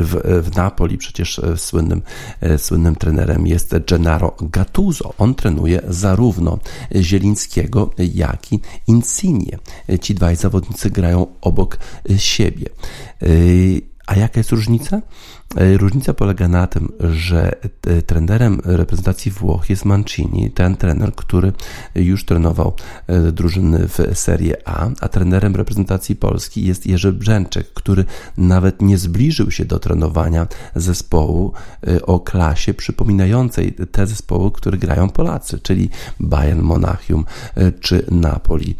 w, 0.00 0.42
w 0.42 0.56
Napoli 0.56 0.98
przecież 0.98 1.40
słynnym, 1.56 2.02
słynnym 2.56 2.96
trenerem 2.96 3.46
jest 3.46 3.74
Gennaro 3.88 4.36
Gattuso. 4.40 5.14
On 5.18 5.34
trenuje 5.34 5.80
zarówno 5.88 6.58
Zielińskiego, 6.94 7.90
jak 8.14 8.52
i 8.52 8.60
Insigne. 8.86 9.58
Ci 10.00 10.14
dwaj 10.14 10.36
zawodnicy 10.36 10.90
grają 10.90 11.26
obok 11.40 11.78
siebie. 12.16 12.66
A 14.06 14.16
jaka 14.16 14.40
jest 14.40 14.50
różnica? 14.50 15.02
E, 15.54 15.76
różnica 15.76 16.14
polega 16.14 16.48
na 16.48 16.66
tym, 16.66 16.92
że 17.00 17.52
e, 17.86 18.02
trenerem 18.02 18.60
reprezentacji 18.64 19.30
Włoch 19.30 19.70
jest 19.70 19.84
Mancini, 19.84 20.50
ten 20.50 20.76
trener, 20.76 21.14
który 21.14 21.52
już 21.94 22.24
trenował 22.24 22.74
e, 23.06 23.32
drużyny 23.32 23.88
w 23.88 24.18
Serie 24.18 24.68
A, 24.68 24.88
a 25.00 25.08
trenerem 25.08 25.56
reprezentacji 25.56 26.16
Polski 26.16 26.64
jest 26.64 26.86
Jerzy 26.86 27.12
Brzęczek, 27.12 27.72
który 27.74 28.04
nawet 28.36 28.82
nie 28.82 28.98
zbliżył 28.98 29.50
się 29.50 29.64
do 29.64 29.78
trenowania 29.78 30.46
zespołu 30.74 31.52
o 32.02 32.20
klasie 32.20 32.74
przypominającej 32.74 33.74
te 33.92 34.06
zespoły, 34.06 34.50
które 34.52 34.78
grają 34.78 35.10
Polacy, 35.10 35.58
czyli 35.58 35.90
Bayern 36.20 36.60
Monachium, 36.60 37.24
czy 37.80 38.06
Napoli, 38.10 38.76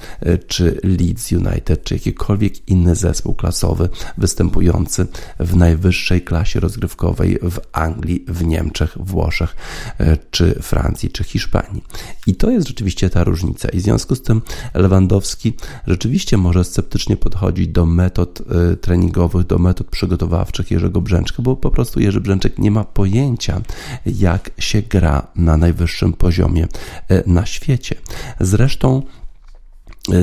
czy 0.47 0.81
Leeds 0.85 1.33
United, 1.33 1.85
czy 1.85 1.95
jakikolwiek 1.95 2.69
inny 2.69 2.95
zespół 2.95 3.35
klasowy 3.35 3.89
występujący 4.19 5.07
w 5.41 5.57
najwyższej 5.57 6.23
klasie 6.23 6.56
rozgrywkowej 6.61 7.39
w 7.43 7.61
Anglii, 7.73 8.25
w 8.29 8.45
Niemczech, 8.45 8.99
Włoszech, 9.01 9.57
e, 9.99 10.17
czy 10.31 10.63
Francji, 10.63 11.11
czy 11.11 11.25
Hiszpanii. 11.25 11.85
I 12.27 12.35
to 12.35 12.51
jest 12.51 12.69
rzeczywiście 12.69 13.11
ta 13.11 13.25
różnica. 13.25 13.69
I 13.69 13.79
w 13.79 13.83
związku 13.83 14.15
z 14.15 14.23
tym 14.23 14.43
Lewandowski 14.75 15.53
rzeczywiście 15.87 16.37
może 16.37 16.65
sceptycznie 16.65 17.17
podchodzić 17.17 17.69
do 17.69 17.87
metod 17.87 18.43
e, 18.73 18.77
treningowych, 18.77 19.47
do 19.47 19.59
metod 19.59 19.87
przygotowawczych 19.87 20.71
Jerzego 20.71 21.01
Brzęczka, 21.01 21.43
bo 21.43 21.57
po 21.57 21.71
prostu 21.71 22.01
Jerzy 22.01 22.21
Brzęczek 22.21 22.59
nie 22.59 22.71
ma 22.71 22.85
pojęcia, 22.85 23.61
jak 24.07 24.51
się 24.59 24.83
gra 24.83 25.27
na 25.37 25.57
najwyższym 25.57 26.13
poziomie 26.13 26.69
e, 27.09 27.23
na 27.27 27.47
świecie. 27.47 27.95
Zresztą 28.41 29.03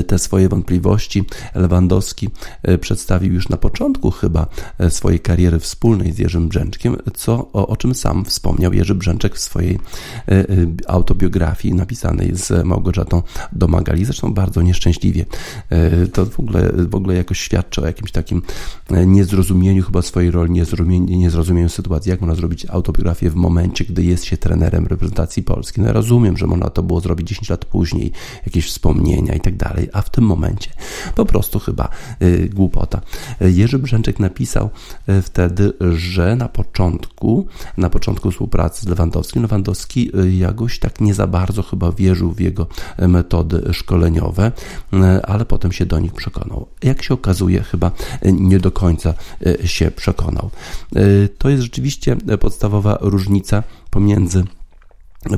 te 0.06 0.18
swoje 0.18 0.48
wątpliwości 0.48 1.24
Lewandowski 1.54 2.30
e, 2.62 2.78
przedstawił 2.78 3.34
już 3.34 3.48
na 3.48 3.56
początku 3.56 4.10
chyba 4.10 4.46
e, 4.78 4.90
swojej 4.90 5.20
kariery 5.20 5.58
wspólnej 5.58 6.12
z 6.12 6.18
Jerzym 6.18 6.48
Brzęczkiem, 6.48 6.96
co, 7.14 7.48
o, 7.52 7.66
o 7.66 7.76
czym 7.76 7.94
sam 7.94 8.24
wspomniał 8.24 8.72
Jerzy 8.72 8.94
Brzęczek 8.94 9.34
w 9.34 9.40
swojej 9.40 9.78
autobiografii 10.86 11.74
napisanej 11.74 12.36
z 12.36 12.64
Małgorzatą 12.64 13.22
Domagali, 13.52 14.04
zresztą 14.04 14.34
bardzo 14.34 14.62
nieszczęśliwie. 14.62 15.24
To 16.12 16.26
w 16.26 16.40
ogóle, 16.40 16.72
w 16.72 16.94
ogóle 16.94 17.14
jakoś 17.14 17.40
świadczy 17.40 17.82
o 17.82 17.86
jakimś 17.86 18.12
takim 18.12 18.42
niezrozumieniu 19.06 19.82
chyba 19.82 20.02
swojej 20.02 20.30
roli, 20.30 20.50
niezrozumieniu, 20.50 21.16
niezrozumieniu 21.18 21.68
sytuacji, 21.68 22.10
jak 22.10 22.20
można 22.20 22.34
zrobić 22.34 22.66
autobiografię 22.66 23.30
w 23.30 23.34
momencie, 23.34 23.84
gdy 23.84 24.02
jest 24.02 24.24
się 24.24 24.36
trenerem 24.36 24.86
reprezentacji 24.86 25.42
Polski. 25.42 25.80
No 25.80 25.86
ja 25.86 25.92
rozumiem, 25.92 26.36
że 26.36 26.46
można 26.46 26.70
to 26.70 26.82
było 26.82 27.00
zrobić 27.00 27.28
10 27.28 27.48
lat 27.48 27.64
później, 27.64 28.12
jakieś 28.46 28.66
wspomnienia 28.66 29.34
i 29.34 29.40
tak 29.40 29.56
dalej, 29.56 29.73
dalej, 29.74 29.88
a 29.92 30.02
w 30.02 30.10
tym 30.10 30.24
momencie 30.24 30.70
po 31.14 31.24
prostu 31.24 31.58
chyba 31.58 31.88
y, 32.22 32.50
głupota. 32.54 33.00
Jerzy 33.40 33.78
Brzęczek 33.78 34.20
napisał 34.20 34.70
y, 35.08 35.22
wtedy, 35.22 35.72
że 35.96 36.36
na 36.36 36.48
początku, 36.48 37.46
na 37.76 37.90
początku 37.90 38.30
współpracy 38.30 38.82
z 38.82 38.88
Lewandowskim, 38.88 39.42
Lewandowski 39.42 40.10
y, 40.18 40.32
jakoś 40.32 40.78
tak 40.78 41.00
nie 41.00 41.14
za 41.14 41.26
bardzo 41.26 41.62
chyba 41.62 41.92
wierzył 41.92 42.32
w 42.32 42.40
jego 42.40 42.66
metody 42.98 43.62
szkoleniowe, 43.72 44.52
ale 45.22 45.44
potem 45.44 45.72
się 45.72 45.86
do 45.86 45.98
nich 45.98 46.12
przekonał. 46.12 46.66
Jak 46.82 47.02
się 47.02 47.14
okazuje, 47.14 47.62
chyba 47.62 47.90
nie 48.24 48.58
do 48.58 48.70
końca 48.70 49.14
się 49.64 49.90
przekonał. 49.90 50.50
To 51.38 51.48
jest 51.48 51.62
rzeczywiście 51.62 52.16
podstawowa 52.40 52.98
różnica 53.00 53.62
pomiędzy 53.90 54.44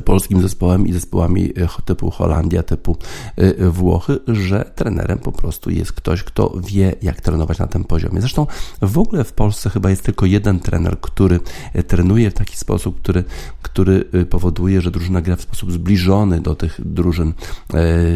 polskim 0.05 0.41
zespołem 0.41 0.87
i 0.87 0.93
zespołami 0.93 1.53
e, 1.57 1.67
typu 1.85 2.11
Holandia, 2.11 2.63
typu 2.63 2.97
e, 3.35 3.69
Włochy, 3.69 4.19
że 4.27 4.71
trenerem 4.75 5.17
po 5.17 5.31
prostu 5.31 5.69
jest 5.69 5.91
ktoś, 5.91 6.23
kto 6.23 6.53
wie, 6.67 6.95
jak 7.01 7.21
trenować 7.21 7.59
na 7.59 7.67
tym 7.67 7.83
poziomie. 7.83 8.21
Zresztą 8.21 8.47
w 8.81 8.97
ogóle 8.97 9.23
w 9.23 9.33
Polsce 9.33 9.69
chyba 9.69 9.89
jest 9.89 10.03
tylko 10.03 10.25
jeden 10.25 10.59
trener, 10.59 10.99
który 11.01 11.39
e, 11.73 11.83
trenuje 11.83 12.31
w 12.31 12.33
taki 12.33 12.57
sposób, 12.57 13.01
który, 13.01 13.23
który 13.61 14.05
powoduje, 14.29 14.81
że 14.81 14.91
drużyna 14.91 15.21
gra 15.21 15.35
w 15.35 15.41
sposób 15.41 15.71
zbliżony 15.71 16.41
do 16.41 16.55
tych 16.55 16.79
drużyn 16.85 17.33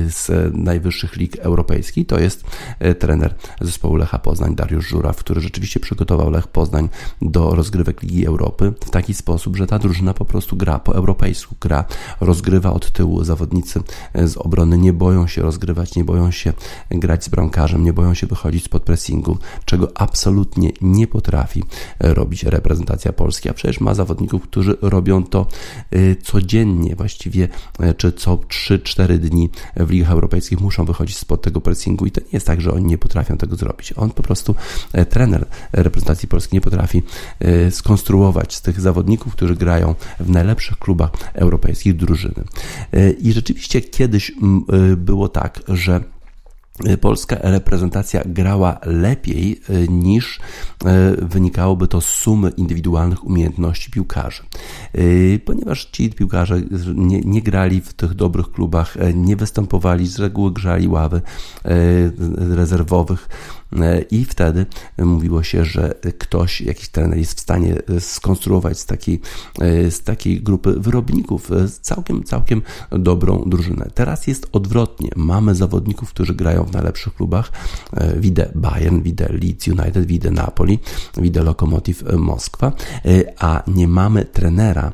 z 0.07 0.29
najwyższych 0.53 1.15
lig 1.15 1.37
europejskich. 1.39 2.07
To 2.07 2.19
jest 2.19 2.43
trener 2.99 3.35
zespołu 3.61 3.95
Lecha 3.95 4.19
Poznań, 4.19 4.55
Dariusz 4.55 4.87
Żuraw, 4.87 5.17
który 5.17 5.41
rzeczywiście 5.41 5.79
przygotował 5.79 6.31
Lech 6.31 6.47
Poznań 6.47 6.89
do 7.21 7.55
rozgrywek 7.55 8.01
Ligi 8.01 8.25
Europy 8.25 8.73
w 8.85 8.89
taki 8.89 9.13
sposób, 9.13 9.57
że 9.57 9.67
ta 9.67 9.79
drużyna 9.79 10.13
po 10.13 10.25
prostu 10.25 10.55
gra 10.57 10.79
po 10.79 10.95
europejsku 10.95 11.55
gra 11.61 11.85
rozgrywa 12.21 12.73
od 12.73 12.91
tyłu. 12.91 13.23
Zawodnicy 13.23 13.79
z 14.15 14.37
obrony 14.37 14.77
nie 14.77 14.93
boją 14.93 15.27
się 15.27 15.41
rozgrywać, 15.41 15.95
nie 15.95 16.03
boją 16.03 16.31
się 16.31 16.53
grać 16.89 17.23
z 17.23 17.29
bramkarzem, 17.29 17.83
nie 17.83 17.93
boją 17.93 18.13
się 18.13 18.27
wychodzić 18.27 18.63
spod 18.63 18.83
pressingu, 18.83 19.37
czego 19.65 19.91
absolutnie 19.95 20.71
nie 20.81 21.07
potrafi 21.07 21.63
robić 21.99 22.43
reprezentacja 22.43 23.13
Polski, 23.13 23.49
a 23.49 23.53
przecież 23.53 23.79
ma 23.79 23.93
zawodników, 23.93 24.43
którzy 24.43 24.77
robią 24.81 25.23
to 25.23 25.47
y, 25.95 26.15
codziennie, 26.23 26.95
właściwie 26.95 27.47
czy 27.97 28.11
co 28.11 28.35
3-4 28.35 29.17
dni 29.17 29.49
w 29.75 29.89
ligach 29.89 30.11
europejskich 30.11 30.61
muszą 30.61 30.85
wychodzić 30.85 31.17
spod 31.17 31.41
tego 31.41 31.61
pressingu 31.61 32.05
i 32.05 32.11
to 32.11 32.21
nie 32.21 32.27
jest 32.33 32.47
tak, 32.47 32.61
że 32.61 32.71
oni 32.71 32.85
nie 32.85 32.97
potrafią 32.97 33.37
tego 33.37 33.55
zrobić. 33.55 33.93
On 33.95 34.09
po 34.09 34.23
prostu, 34.23 34.55
trener 35.09 35.45
reprezentacji 35.71 36.27
Polski 36.27 36.55
nie 36.55 36.61
potrafi 36.61 37.03
skonstruować 37.69 38.55
z 38.55 38.61
tych 38.61 38.81
zawodników, 38.81 39.33
którzy 39.33 39.55
grają 39.55 39.95
w 40.19 40.29
najlepszych 40.29 40.77
klubach 40.77 41.09
europejskich, 41.33 41.50
europejskich 41.51 41.95
drużyny. 41.95 42.43
E, 42.93 43.11
I 43.11 43.33
rzeczywiście 43.33 43.81
kiedyś 43.81 44.29
e, 44.29 44.33
było 44.95 45.29
tak, 45.29 45.59
że 45.67 46.03
e, 46.85 46.97
polska 46.97 47.37
reprezentacja 47.41 48.21
grała 48.25 48.79
lepiej 48.85 49.61
niż 49.89 50.39
wynikałoby 51.21 51.87
to 51.87 52.01
z 52.01 52.05
sumy 52.05 52.49
indywidualnych 52.57 53.23
umiejętności 53.23 53.91
piłkarzy. 53.91 54.43
Ponieważ 55.45 55.85
ci 55.85 56.09
piłkarze 56.09 56.61
nie, 56.95 57.21
nie, 57.21 57.41
grali 57.41 57.81
w 57.81 57.93
tych 57.93 58.13
dobrych 58.13 58.51
klubach, 58.51 58.97
nie 59.13 59.35
występowali, 59.35 60.07
z 60.07 60.19
reguły 60.19 60.51
grzali 60.51 60.87
ławy 60.87 61.21
rezerwowych 62.35 63.29
I 64.11 64.25
wtedy 64.25 64.65
mówiło 64.97 65.43
się, 65.43 65.65
że 65.65 65.93
ktoś, 66.17 66.61
jakiś 66.61 66.89
trener 66.89 67.17
jest 67.17 67.37
w 67.37 67.39
stanie 67.39 67.75
skonstruować 67.99 68.79
z 68.79 68.85
takiej, 68.85 69.21
e, 69.59 69.91
z 69.91 70.03
takiej 70.03 70.41
grupy 70.41 70.73
wyrobników 70.79 71.51
e, 71.51 71.67
całkiem, 71.81 72.23
całkiem 72.23 72.61
dobrą 72.91 73.43
drużynę. 73.47 73.89
Teraz 73.93 74.27
jest 74.27 74.47
odwrotnie. 74.51 75.09
Mamy 75.15 75.55
zawodników, 75.55 76.09
którzy 76.09 76.35
grają 76.35 76.63
w 76.63 76.73
najlepszych 76.73 77.15
klubach. 77.15 77.51
Widzę 78.17 78.51
Bayern, 78.55 79.01
widzę 79.01 79.27
Leeds 79.29 79.67
United, 79.67 80.05
widzę 80.05 80.31
Napoli, 80.31 80.79
widzę 81.17 81.43
Lokomotiv 81.43 82.03
Moskwa, 82.17 82.71
a 83.39 83.63
nie 83.67 83.87
mamy 83.87 84.25
trenera, 84.25 84.93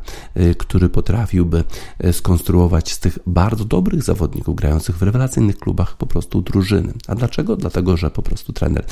który 0.57 0.89
potrafiłby 0.89 1.63
skonstruować 2.11 2.91
z 2.91 2.99
tych 2.99 3.19
bardzo 3.27 3.65
dobrych 3.65 4.03
zawodników 4.03 4.55
grających 4.55 4.97
w 4.97 5.01
rewelacyjnych 5.01 5.57
klubach 5.57 5.97
po 5.97 6.07
prostu 6.07 6.41
drużyny. 6.41 6.93
A 7.07 7.15
dlaczego? 7.15 7.55
Dlatego, 7.55 7.97
że 7.97 8.11
po 8.11 8.21
prostu 8.21 8.53
trener 8.53 8.66
trener, 8.67 8.85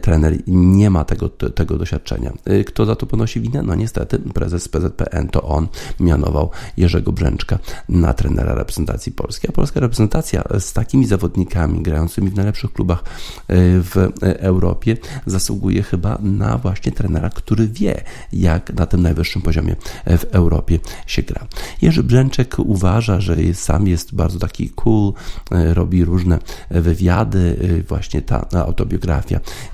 trener 0.00 0.36
nie 0.46 0.90
ma 0.90 1.04
tego, 1.04 1.28
tego 1.28 1.78
doświadczenia. 1.78 2.32
Kto 2.66 2.86
za 2.86 2.96
to 2.96 3.06
ponosi 3.06 3.40
winę? 3.40 3.62
No 3.62 3.74
niestety 3.74 4.18
prezes 4.18 4.68
PZPN 4.68 5.28
to 5.28 5.42
on 5.42 5.68
mianował 6.00 6.50
Jerzego 6.76 7.12
Brzęczka 7.12 7.58
na 7.88 8.14
trenera 8.14 8.54
reprezentacji 8.54 9.12
Polski. 9.12 9.48
A 9.48 9.52
polska 9.52 9.80
reprezentacja 9.80 10.44
z 10.58 10.72
takimi 10.72 11.06
zawodnikami 11.06 11.82
grającymi 11.82 12.30
w 12.30 12.34
najlepszych 12.34 12.72
klubach 12.72 13.04
w 13.48 14.10
Europie 14.22 14.96
zasługuje 15.26 15.82
chyba 15.82 16.18
na 16.22 16.58
właśnie 16.58 16.92
trenera, 16.92 17.30
który 17.30 17.68
wie, 17.68 18.04
jak 18.32 18.74
na 18.74 18.86
tym 18.86 19.02
najwyższym 19.02 19.42
poziomie 19.42 19.76
w 20.06 20.24
Europie 20.24 20.78
się 21.06 21.22
gra. 21.22 21.46
Jerzy 21.82 22.02
Brzęczek 22.02 22.56
uważa, 22.58 23.20
że 23.20 23.36
sam 23.54 23.86
jest 23.86 24.14
bardzo 24.14 24.38
taki 24.38 24.70
cool, 24.70 25.12
e, 25.50 25.74
robi 25.74 26.04
różne 26.04 26.38
wywiady, 26.70 27.56
e, 27.80 27.82
właśnie 27.82 28.22
ta 28.22 28.46
autobiografia, 28.50 29.15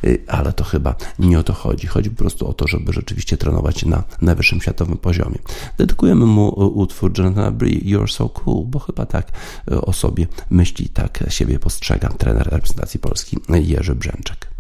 e, 0.05 0.09
ale 0.27 0.53
to 0.53 0.65
chyba 0.65 0.95
nie 1.19 1.39
o 1.39 1.43
to 1.43 1.53
chodzi. 1.53 1.87
Chodzi 1.87 2.11
po 2.11 2.17
prostu 2.17 2.49
o 2.49 2.53
to, 2.53 2.69
żeby 2.69 2.93
rzeczywiście 2.93 3.37
trenować 3.37 3.85
na 3.85 4.05
najwyższym 4.23 4.61
światowym 4.61 4.99
poziomie. 4.99 5.39
Dedykujemy 5.79 6.27
mu 6.27 6.49
utwór 6.79 7.19
Jonathana 7.19 7.51
Bree, 7.51 7.95
You're 7.95 8.13
So 8.13 8.29
Cool, 8.29 8.67
bo 8.67 8.79
chyba 8.79 9.07
tak 9.07 9.33
o 9.83 9.93
sobie 9.93 10.27
myśli, 10.51 10.89
tak 10.89 11.25
siebie 11.29 11.59
postrzega 11.59 12.09
trener 12.09 12.47
reprezentacji 12.47 13.01
Polski 13.01 13.39
Jerzy 13.49 13.95
Brzęczek. 13.95 14.53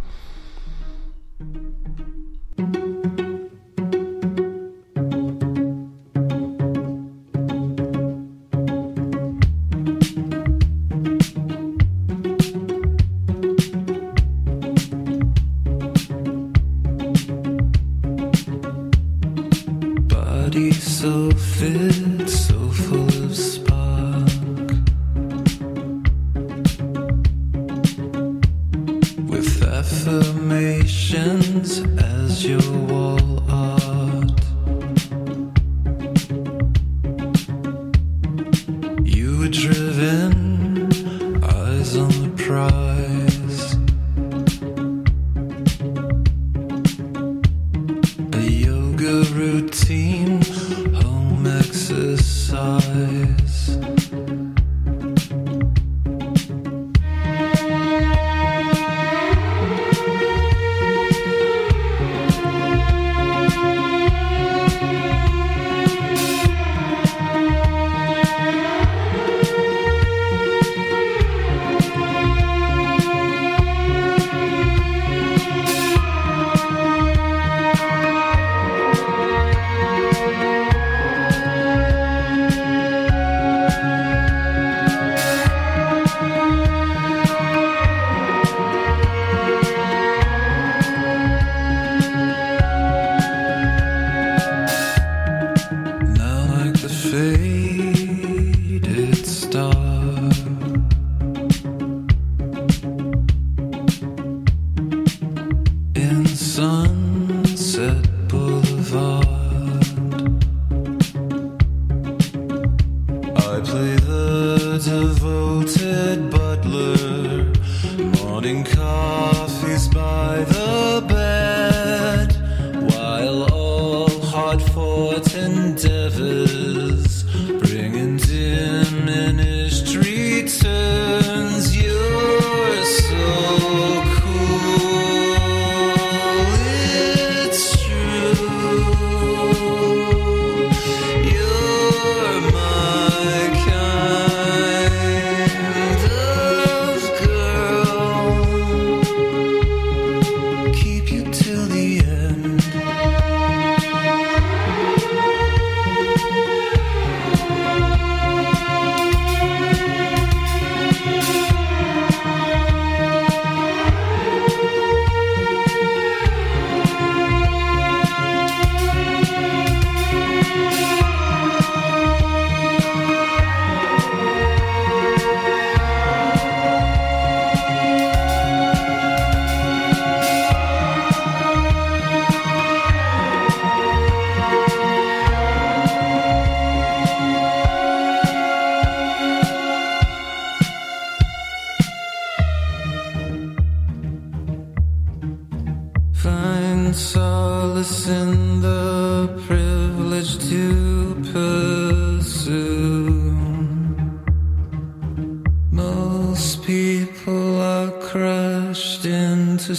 the 96.82 96.88
face 96.88 97.91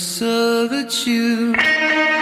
so 0.04 0.68
that 0.68 1.08
you. 1.08 2.13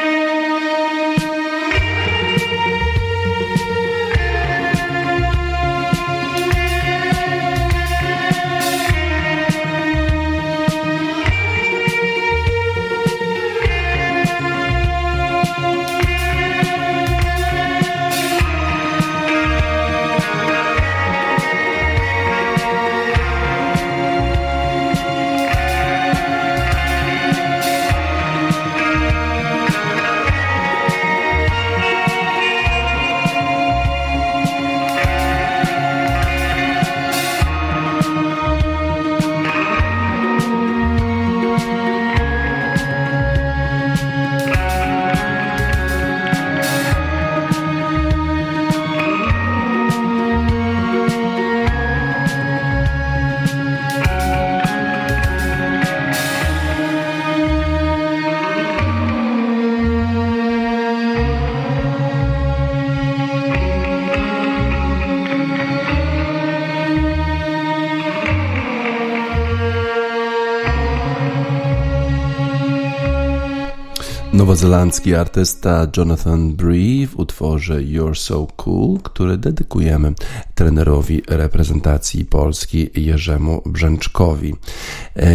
Nowozelandzki 74.62 75.16
artysta 75.16 75.88
Jonathan 75.98 76.54
Bree 76.54 77.08
w 77.08 77.20
utworze 77.20 77.76
You're 77.84 78.16
So 78.16 78.48
Cool, 78.56 79.00
który 79.00 79.38
dedykujemy 79.38 80.14
trenerowi 80.56 81.22
reprezentacji 81.28 82.26
Polski 82.26 82.90
Jerzemu 82.96 83.62
Brzęczkowi. 83.66 84.56
E, 85.16 85.26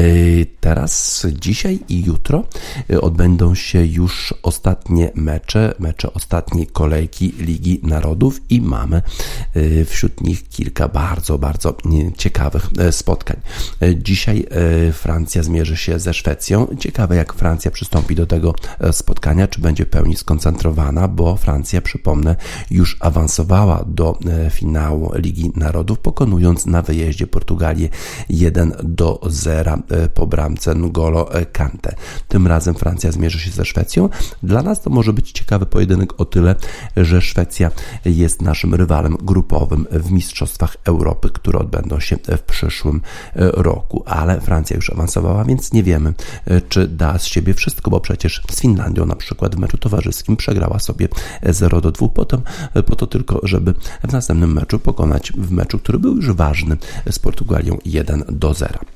teraz, 0.61 1.27
dzisiaj 1.41 1.79
i 1.89 2.05
jutro 2.05 2.45
e, 2.91 3.01
odbędą 3.01 3.55
się 3.55 3.87
już 3.87 4.35
ostatnie 4.43 5.11
mecze, 5.15 5.75
mecze 5.79 6.13
ostatniej 6.13 6.67
kolejki 6.67 7.33
Ligi 7.39 7.81
Narodów 7.83 8.41
i 8.51 8.61
mamy 8.61 9.03
e, 9.55 9.85
wśród 9.85 10.21
nich 10.21 10.49
kilka 10.49 10.89
bardzo, 10.89 11.39
bardzo 11.39 11.77
ciekawych 12.17 12.71
spotkań. 12.91 13.37
Dzisiaj 13.97 14.47
Francja 14.93 15.43
zmierzy 15.43 15.77
się 15.77 15.99
ze 15.99 16.15
Szwecją. 16.15 16.67
Ciekawe, 16.79 17.17
jak 17.17 17.33
Francja 17.33 17.71
przystąpi 17.71 18.15
do 18.15 18.27
tego 18.27 18.55
spotkania, 18.93 19.49
czy 19.49 19.61
będzie 19.61 19.85
w 19.85 19.89
pełni 19.89 20.17
skoncentrowana, 20.17 21.09
bo 21.09 21.37
Francja, 21.37 21.81
przypomnę, 21.81 22.37
już 22.71 22.97
awansowała 23.01 23.85
do 23.87 24.19
finału 24.51 25.13
Ligi 25.15 25.53
Narodów, 25.57 25.99
pokonując 25.99 26.67
na 26.67 26.83
wyjeździe 26.83 27.27
Portugalię 27.27 27.89
1 28.29 28.73
do 28.83 29.21
0 29.27 29.66
e, 29.75 30.09
po 30.09 30.27
bramce 30.27 30.75
N'Golo 30.75 31.27
Kante. 31.53 31.95
Tym 32.29 32.47
razem 32.47 32.75
Francja 32.75 33.13
zmierzy 33.13 33.41
się 33.41 33.51
ze 33.51 33.65
Szwecją. 33.65 34.09
Dla 34.43 34.63
nas 34.63 34.83
to 34.83 34.91
może 34.91 35.13
być 35.13 35.33
ciekawy 35.33 35.67
pojedynek 35.67 36.21
o 36.21 36.25
tyle, 36.25 36.55
że 36.97 37.23
Szwecja 37.23 37.71
jest 38.05 38.43
naszym 38.43 38.75
rywalem 38.75 39.17
grupowym 39.21 39.87
w 39.91 40.11
Mistrzostwach 40.11 40.77
Europy, 40.85 41.31
które 41.33 41.59
odbędą 41.59 42.01
się 42.01 42.17
w 42.29 42.43
przyszłym 42.43 43.01
e, 43.35 43.51
roku, 43.51 44.03
ale 44.07 44.41
Francja 44.41 44.77
już 44.77 44.91
awansowała, 44.91 45.45
więc 45.45 45.73
nie 45.73 45.83
wiemy, 45.83 46.15
czy 46.69 46.89
da 46.89 47.19
z 47.19 47.25
siebie 47.25 47.55
wszystko, 47.55 47.91
bo 47.91 48.01
przecież 48.01 48.43
z 48.51 48.61
Finlandią 48.61 49.07
na 49.07 49.17
przykład 49.17 49.57
w 49.57 49.59
meczu 49.59 49.79
towarzyskim 49.79 50.37
przegrała 50.37 50.79
sobie 50.79 51.09
0 51.43 51.81
do 51.81 51.93
2, 51.93 52.09
potem 52.09 52.41
po 52.87 52.97
to 52.97 53.07
tylko, 53.07 53.41
żeby 53.43 53.75
w 54.09 54.13
następnym 54.13 54.53
meczu 54.53 54.79
pokonać 54.79 55.33
w 55.33 55.51
meczu, 55.51 55.79
który 55.79 55.99
był 55.99 56.17
już 56.17 56.33
ważny 56.33 56.77
z 57.11 57.19
Portugalią 57.19 57.79
1 57.85 58.25
do 58.29 58.55
0 58.55 58.96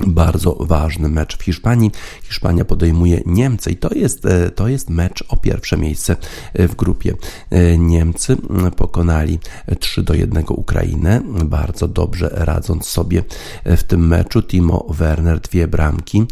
bardzo 0.00 0.56
ważny 0.60 1.08
mecz 1.08 1.36
w 1.36 1.42
Hiszpanii. 1.42 1.90
Hiszpania 2.22 2.64
podejmuje 2.64 3.20
Niemcy 3.26 3.70
i 3.70 3.76
to 3.76 3.94
jest, 3.94 4.26
e, 4.26 4.50
to 4.50 4.68
jest 4.68 4.90
mecz 4.90 5.24
o 5.28 5.36
pierwsze 5.36 5.76
miejsce 5.76 6.16
e, 6.52 6.68
w 6.68 6.74
grupie. 6.74 7.14
E, 7.50 7.78
Niemcy 7.78 8.36
pokonali 8.76 9.38
3 9.80 10.02
do 10.02 10.14
1 10.14 10.44
Ukrainę, 10.48 11.22
bardzo 11.44 11.88
dobrze 11.88 12.30
radząc 12.32 12.86
sobie 12.86 13.22
w 13.64 13.82
tym 13.82 14.08
meczu. 14.08 14.42
Timo 14.42 14.86
Werner 14.88 15.40
dwie 15.40 15.68
bramki. 15.68 16.24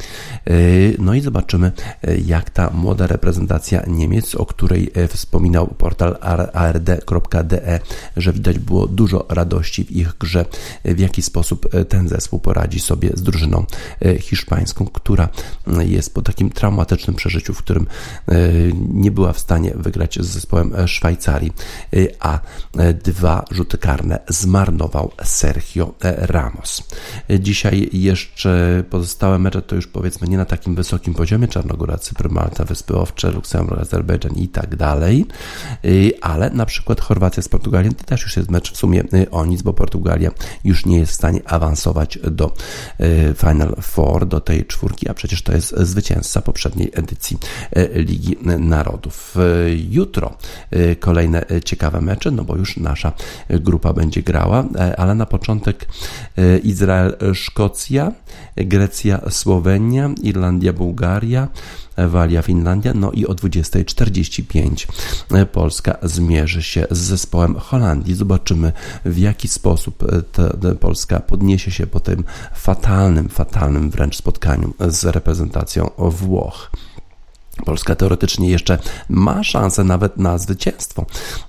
No 0.98 1.14
i 1.14 1.20
zobaczymy, 1.20 1.72
jak 2.26 2.50
ta 2.50 2.70
młoda 2.70 3.06
reprezentacja 3.06 3.82
Niemiec, 3.86 4.34
o 4.34 4.46
której 4.46 4.92
wspominał 5.08 5.66
portal 5.66 6.18
ard.de, 6.52 7.80
że 8.16 8.32
widać 8.32 8.58
było 8.58 8.86
dużo 8.86 9.26
radości 9.28 9.84
w 9.84 9.90
ich 9.90 10.14
grze, 10.18 10.44
w 10.84 10.98
jaki 10.98 11.22
sposób 11.22 11.68
ten 11.88 12.08
zespół 12.08 12.38
poradzi 12.38 12.80
sobie 12.80 13.10
z 13.14 13.22
drużyną 13.22 13.51
e, 14.00 14.18
hiszpańską, 14.18 14.86
która 14.86 15.28
e, 15.78 15.84
jest 15.84 16.14
po 16.14 16.22
takim 16.22 16.50
traumatycznym 16.50 17.16
przeżyciu, 17.16 17.54
w 17.54 17.58
którym 17.58 17.86
e, 18.28 18.34
nie 18.88 19.10
była 19.10 19.32
w 19.32 19.38
stanie 19.38 19.72
wygrać 19.76 20.18
z 20.20 20.26
zespołem 20.26 20.72
Szwajcarii, 20.86 21.52
a 22.20 22.40
dwa 23.04 23.44
rzuty 23.50 23.78
karne 23.78 24.18
zmarnował 24.28 25.10
Sergio 25.24 25.94
Ramos. 26.02 26.82
Dzisiaj 27.40 27.88
jeszcze 27.92 28.84
pozostałe 28.90 29.38
mecze 29.38 29.62
to 29.62 29.76
już 29.76 29.86
powiedzmy 29.86 30.28
nie 30.28 30.36
na 30.36 30.44
takim 30.44 30.74
wysokim 30.74 31.14
poziomie, 31.14 31.48
Czarnogóra, 31.48 31.98
Cypr, 31.98 32.30
Malta, 32.30 32.64
Wyspy 32.64 32.96
Owcze, 32.96 33.30
Luksemburg, 33.30 33.80
Azerbejdżan 33.80 34.34
i 34.34 34.48
tak 34.48 34.76
dalej, 34.76 35.26
ale 36.20 36.50
na 36.50 36.66
przykład 36.66 37.00
Chorwacja 37.00 37.42
z 37.42 37.48
Portugalią 37.48 37.90
to 37.90 38.04
też 38.04 38.22
już 38.22 38.36
jest 38.36 38.50
mecz 38.50 38.72
w 38.72 38.76
sumie 38.76 39.04
o 39.30 39.46
nic, 39.46 39.62
bo 39.62 39.72
Portugalia 39.72 40.30
już 40.64 40.86
nie 40.86 40.98
jest 40.98 41.12
w 41.12 41.14
stanie 41.14 41.40
awansować 41.44 42.18
do 42.30 42.54
Final 43.42 43.74
Four 43.80 44.26
do 44.26 44.40
tej 44.40 44.66
czwórki, 44.66 45.08
a 45.08 45.14
przecież 45.14 45.42
to 45.42 45.52
jest 45.52 45.74
zwycięzca 45.78 46.42
poprzedniej 46.42 46.90
edycji 46.94 47.38
e, 47.72 48.02
Ligi 48.02 48.36
Narodów. 48.58 49.36
E, 49.36 49.40
jutro 49.90 50.36
e, 50.70 50.96
kolejne 50.96 51.44
ciekawe 51.64 52.00
mecze, 52.00 52.30
no 52.30 52.44
bo 52.44 52.56
już 52.56 52.76
nasza 52.76 53.12
grupa 53.50 53.92
będzie 53.92 54.22
grała, 54.22 54.64
ale 54.96 55.14
na 55.14 55.26
początek 55.26 55.86
Izrael, 56.62 57.16
Szkocja, 57.34 58.12
Grecja, 58.56 59.20
Słowenia, 59.30 60.10
Irlandia, 60.22 60.72
Bułgaria, 60.72 61.48
Walia, 61.96 62.42
Finlandia, 62.42 62.92
no 62.94 63.12
i 63.12 63.26
o 63.26 63.32
20.45 63.32 65.46
Polska 65.52 65.98
zmierzy 66.02 66.62
się 66.62 66.86
z 66.90 66.98
zespołem 66.98 67.54
Holandii. 67.54 68.14
Zobaczymy 68.14 68.72
w 69.04 69.18
jaki 69.18 69.48
sposób 69.48 70.04
Polska 70.80 71.20
podniesie 71.20 71.70
się 71.70 71.86
po 71.86 72.00
tym 72.00 72.24
fatalnym, 72.54 73.28
fatalnym 73.28 73.90
wręcz 73.90 74.16
spotkaniu 74.16 74.74
z 74.88 75.04
reprezentacją 75.04 75.90
Włoch. 75.98 76.70
Polska 77.64 77.94
teoretycznie 77.94 78.50
jeszcze 78.50 78.78
ma 79.08 79.44
szansę 79.44 79.84
nawet 79.84 80.16
na 80.16 80.38
zwycięstwo 80.38 81.06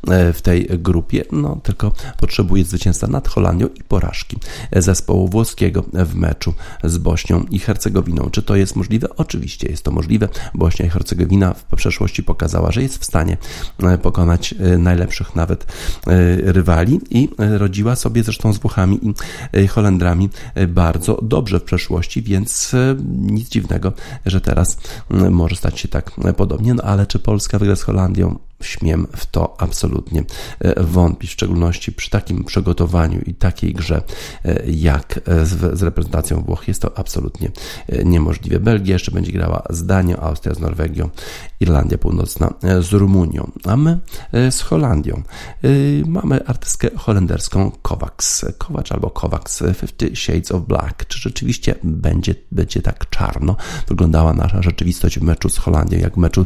e, 0.08 0.34
w 0.34 0.42
tej 0.42 0.68
grupie, 0.68 1.24
no 1.32 1.60
tylko 1.64 1.92
potrzebuje 2.18 2.64
zwycięstwa 2.64 3.08
nad 3.08 3.28
Holandią 3.28 3.68
i 3.68 3.84
porażki 3.84 4.38
zespołu 4.72 5.28
włoskiego 5.28 5.84
w 5.94 6.16
meczu 6.16 6.54
z 6.84 6.98
Bośnią 6.98 7.46
i 7.50 7.60
Hercegowiną. 7.60 8.30
Czy 8.32 8.42
to 8.42 8.56
jest 8.56 8.76
możliwe? 8.76 9.08
Oczywiście 9.18 9.68
jest 9.70 9.84
to 9.84 9.92
możliwe. 9.92 10.30
Bośnia 10.54 10.86
i 10.86 10.90
Hercegowina 10.90 11.54
w 11.54 11.76
przeszłości 11.76 12.24
pokazała, 12.24 12.72
że 12.72 12.82
jest 12.82 12.98
w 12.98 13.06
stanie 13.06 13.38
e, 13.84 13.98
pokonać 13.98 14.54
e, 14.54 14.78
najlepszych 14.78 15.36
nawet 15.36 15.66
rywali 16.44 17.00
i 17.10 17.30
rodziła 17.38 17.96
sobie 17.96 18.24
zresztą 18.24 18.54
z 18.54 18.58
Włochami 18.58 19.00
i 19.54 19.68
Holendrami 19.68 20.30
bardzo 20.68 21.20
dobrze 21.22 21.60
w 21.60 21.64
przeszłości, 21.64 22.22
więc 22.22 22.72
nic 23.08 23.50
dziwnego, 23.50 23.94
że 24.26 24.42
teraz 24.42 24.78
może 25.10 25.56
stać 25.56 25.80
się 25.80 25.88
tak 25.88 26.03
podobnie, 26.38 26.74
no 26.74 26.84
ale 26.84 27.08
czy 27.08 27.20
Polska 27.20 27.60
wygra 27.60 27.76
z 27.76 27.82
Holandią? 27.82 28.40
Śmiem 28.66 29.08
w 29.16 29.26
to 29.26 29.56
absolutnie 29.62 30.24
e, 30.60 30.84
wątpić, 30.84 31.30
w 31.30 31.34
szczególności 31.34 31.92
przy 31.92 32.10
takim 32.10 32.44
przygotowaniu 32.44 33.22
i 33.26 33.34
takiej 33.34 33.74
grze 33.74 34.02
e, 34.46 34.64
jak 34.72 35.20
e, 35.26 35.46
z, 35.46 35.80
z 35.80 35.84
reprezentacją 35.84 36.42
Włoch. 36.42 36.68
Jest 36.68 36.82
to 36.82 36.98
absolutnie 36.98 37.52
niemożliwe. 38.06 38.60
Belgia 38.60 38.94
jeszcze 38.94 39.12
będzie 39.12 39.32
grała 39.32 39.64
z 39.70 39.86
Danią, 39.86 40.18
Austria 40.18 40.56
z 40.56 40.60
Norwegią, 40.60 41.10
Irlandia 41.60 41.98
Północna 41.98 42.54
z 42.82 42.94
Rumunią, 42.94 43.52
a 43.66 43.78
my 43.78 44.00
z 44.52 44.62
Holandią. 44.62 45.24
Mamy 46.06 46.46
artystkę 46.46 46.90
holenderską 46.98 47.72
Kovacs. 47.82 48.46
Kovacs 48.58 48.92
albo 48.92 49.10
Kovacs 49.10 49.64
50 49.98 50.18
Shades 50.18 50.52
of 50.52 50.68
Black. 50.68 51.06
Czy 51.08 51.20
rzeczywiście 51.20 51.76
będzie, 51.84 52.36
będzie 52.52 52.82
tak 52.82 53.10
czarno 53.10 53.56
wyglądała 53.88 54.34
nasza 54.34 54.62
rzeczywistość 54.62 55.20
w 55.20 55.22
meczu 55.22 55.50
z 55.50 55.58
Holandią, 55.58 55.98
jak 55.98 56.14
w 56.14 56.18
meczu 56.18 56.46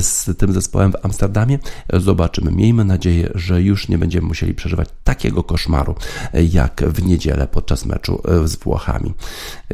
z 0.00 0.38
tym 0.38 0.52
zespołem 0.52 0.92
w 0.92 0.96
Amsterdamie? 1.02 1.45
Zobaczymy. 1.92 2.52
Miejmy 2.52 2.84
nadzieję, 2.84 3.30
że 3.34 3.62
już 3.62 3.88
nie 3.88 3.98
będziemy 3.98 4.26
musieli 4.26 4.54
przeżywać 4.54 4.88
takiego 5.04 5.42
koszmaru 5.42 5.94
jak 6.50 6.84
w 6.86 7.02
niedzielę 7.02 7.46
podczas 7.46 7.86
meczu 7.86 8.22
z 8.44 8.56
Włochami 8.56 9.14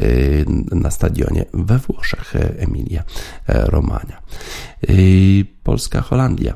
y, 0.03 0.45
na 0.71 0.91
stadionie 0.91 1.45
we 1.55 1.79
Włoszech 1.79 2.35
Emilia 2.59 3.03
Romania. 3.49 4.23
Y, 4.91 5.47
Polska-Holandia 5.63 6.55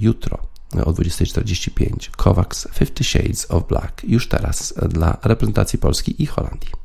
jutro 0.00 0.38
o 0.84 0.92
20.45. 0.92 2.10
Kovacs 2.10 2.68
50 2.78 3.06
Shades 3.06 3.50
of 3.50 3.68
Black 3.68 4.04
już 4.04 4.28
teraz 4.28 4.74
dla 4.88 5.18
reprezentacji 5.22 5.78
Polski 5.78 6.22
i 6.22 6.26
Holandii. 6.26 6.83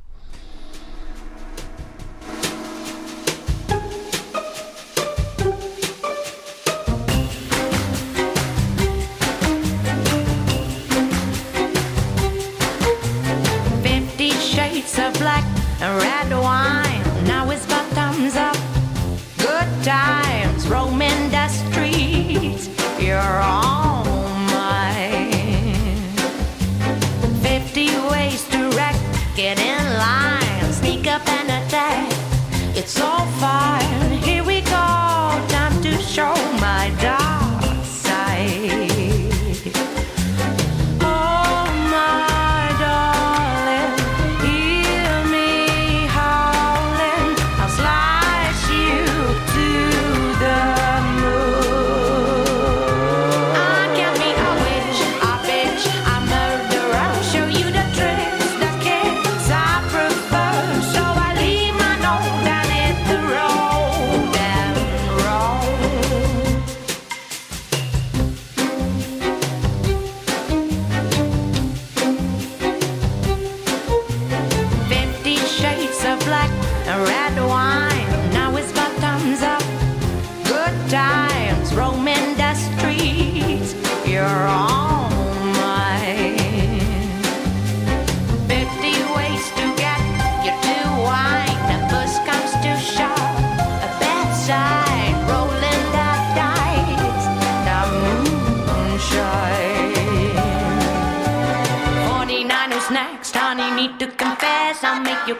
streets 14.79 14.99
of 14.99 15.13
black 15.19 15.43
and 15.81 16.01
red 16.01 16.31
wine. 16.31 17.25
Now 17.25 17.49
it's 17.49 17.65
bottoms 17.65 18.35
up, 18.35 18.55
good 19.37 19.69
times, 19.83 20.67
roaming 20.67 21.29
the 21.31 21.47
streets. 21.49 22.69
You're 22.97 23.41
all 23.41 24.05
mine. 24.55 25.31
Fifty 27.41 27.89
ways 28.09 28.47
to 28.49 28.69
wreck, 28.77 28.95
get 29.35 29.59
in 29.59 29.83
line, 29.97 30.71
sneak 30.71 31.07
up 31.07 31.27
and 31.27 31.49
attack. 31.49 32.07
It's 32.75 32.99
all 33.01 33.25
fine. 33.43 34.11
Here 34.23 34.43
we 34.45 34.61
go, 34.61 34.87
time 35.49 35.81
to 35.81 35.91
show 35.97 36.33
my. 36.61 36.98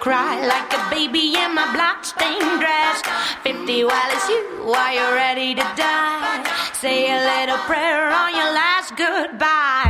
Cry 0.10 0.42
like 0.42 0.74
a 0.74 0.82
baby 0.90 1.38
in 1.38 1.54
my 1.54 1.72
blood-stained 1.72 2.60
dress. 2.60 2.98
50 3.44 3.84
while 3.84 4.10
it's 4.10 4.28
you, 4.28 4.42
while 4.66 4.92
you're 4.92 5.14
ready 5.14 5.54
to 5.54 5.62
die. 5.78 6.42
Say 6.74 7.12
a 7.14 7.20
little 7.32 7.62
prayer 7.70 8.10
on 8.10 8.34
your 8.34 8.52
last 8.52 8.96
goodbye. 8.98 9.89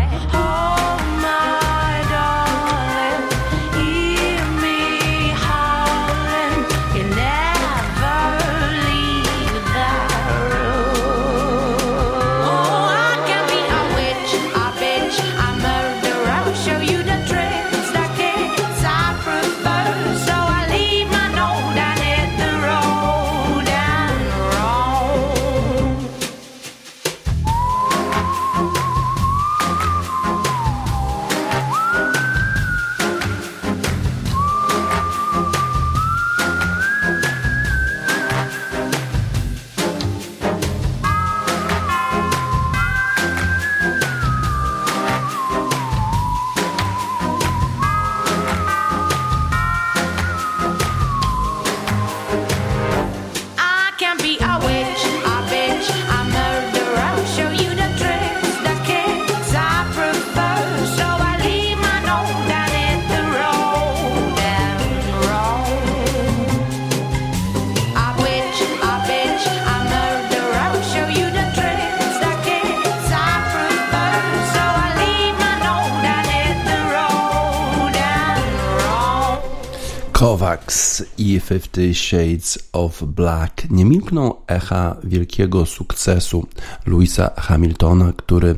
Fifty 81.50 81.96
Shades 81.96 82.60
of 82.74 83.04
Black. 83.04 83.70
Nie 83.70 83.86
milkną 83.86 84.34
echa 84.48 84.96
wielkiego 85.04 85.66
sukcesu 85.66 86.48
Louisa 86.86 87.32
Hamiltona, 87.38 88.14
który 88.14 88.56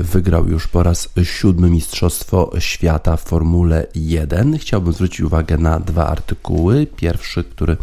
wygrał 0.00 0.48
już 0.48 0.66
po 0.66 0.82
raz 0.82 1.08
siódmy 1.22 1.70
Mistrzostwo 1.70 2.50
Świata 2.58 3.16
w 3.16 3.22
Formule 3.22 3.86
1. 3.94 4.58
Chciałbym 4.58 4.92
zwrócić 4.92 5.20
uwagę 5.20 5.58
na 5.58 5.80
dwa 5.80 6.06
artykuły. 6.06 6.86
Pierwszy, 6.96 7.44
który 7.44 7.76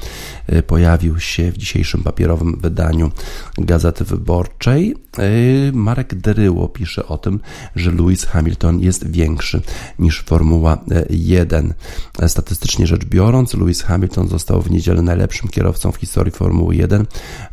e, 0.48 0.64
pojawił 0.64 1.20
się 1.20 1.52
w 1.52 1.58
dzisiejszym 1.58 2.04
papierowym 2.04 2.58
wydaniu 2.62 3.12
Gazety 3.58 4.04
Wyborczej. 4.04 4.96
E, 5.18 5.72
Marek 5.72 6.16
Deryło 6.16 6.68
pisze 6.68 7.08
o 7.08 7.18
tym, 7.18 7.40
że 7.76 7.92
Lewis 7.92 8.26
Hamilton 8.26 8.80
jest 8.80 9.12
większy 9.12 9.62
niż 10.00 10.22
Formuła 10.22 10.78
1. 11.10 11.74
Statystycznie 12.28 12.88
rzecz 12.88 13.06
biorąc, 13.06 13.54
Lewis 13.54 13.82
Hamilton 13.82 14.28
został 14.28 14.62
w 14.62 14.72
niedzielę 14.72 15.02
najlepszym 15.02 15.50
kierowcą 15.50 15.92
w 15.92 15.96
historii 15.96 16.32
Formuły 16.32 16.76
1. 16.76 17.06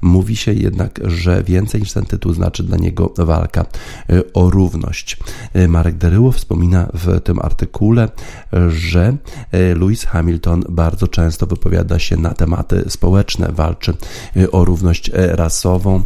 Mówi 0.03 0.37
się 0.37 0.53
jednak, 0.53 1.01
że 1.05 1.43
więcej 1.43 1.81
niż 1.81 1.93
ten 1.93 2.05
tytuł 2.05 2.33
znaczy 2.33 2.63
dla 2.63 2.77
niego 2.77 3.13
walka 3.19 3.67
o 4.35 4.51
równość. 4.51 5.17
Y, 5.57 5.69
Marek 5.69 5.97
Deryło 5.97 6.33
wspomina 6.33 6.89
w 6.95 7.21
tym 7.21 7.39
artykule, 7.39 8.09
że 8.69 9.17
y, 9.55 9.75
Lewis 9.75 10.05
Hamilton 10.05 10.65
bardzo 10.69 11.09
często 11.09 11.47
wypowiada 11.47 11.99
się 11.99 12.17
na 12.17 12.31
tematy 12.35 12.85
społeczne, 12.89 13.53
walczy 13.53 13.95
y, 14.37 14.51
o 14.51 14.65
równość 14.65 15.11
rasową, 15.15 16.03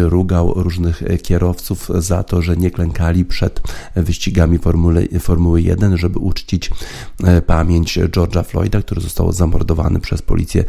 rugał 0.00 0.52
różnych 0.56 1.02
kierowców 1.22 1.88
za 1.98 2.22
to, 2.22 2.42
że 2.42 2.56
nie 2.56 2.70
klękali 2.70 3.24
przed 3.24 3.60
wyścigami 3.96 4.58
Formuły, 4.58 5.08
Formuły 5.20 5.62
1, 5.62 5.96
żeby 5.96 6.18
uczcić 6.18 6.70
pamięć 7.46 7.98
George'a 7.98 8.44
Floyda, 8.44 8.82
który 8.82 9.00
został 9.00 9.32
zamordowany 9.32 10.00
przez 10.00 10.22
policję 10.22 10.64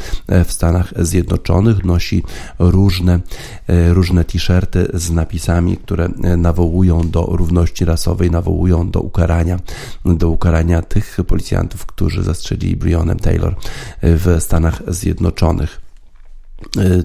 w 0.46 0.52
Stanach 0.52 0.94
Zjednoczonych. 0.98 1.86
Nosi 1.86 2.24
różne, 2.60 3.20
różne 3.68 4.24
t-shirty 4.24 4.88
z 4.94 5.12
napisami, 5.12 5.78
które 5.78 6.10
e, 6.24 6.38
nawołują 6.80 7.10
do 7.10 7.26
równości 7.26 7.86
rasowej, 7.86 8.32
nawołują 8.32 8.90
do 8.90 9.00
ukarania, 9.00 9.60
do 10.06 10.30
ukarania 10.30 10.82
tych 10.82 11.18
policjantów, 11.28 11.86
którzy 11.86 12.24
zastrzelili 12.24 12.76
Breonna 12.76 13.16
Taylor 13.16 13.56
w 14.02 14.38
Stanach 14.40 14.82
Zjednoczonych 14.88 15.89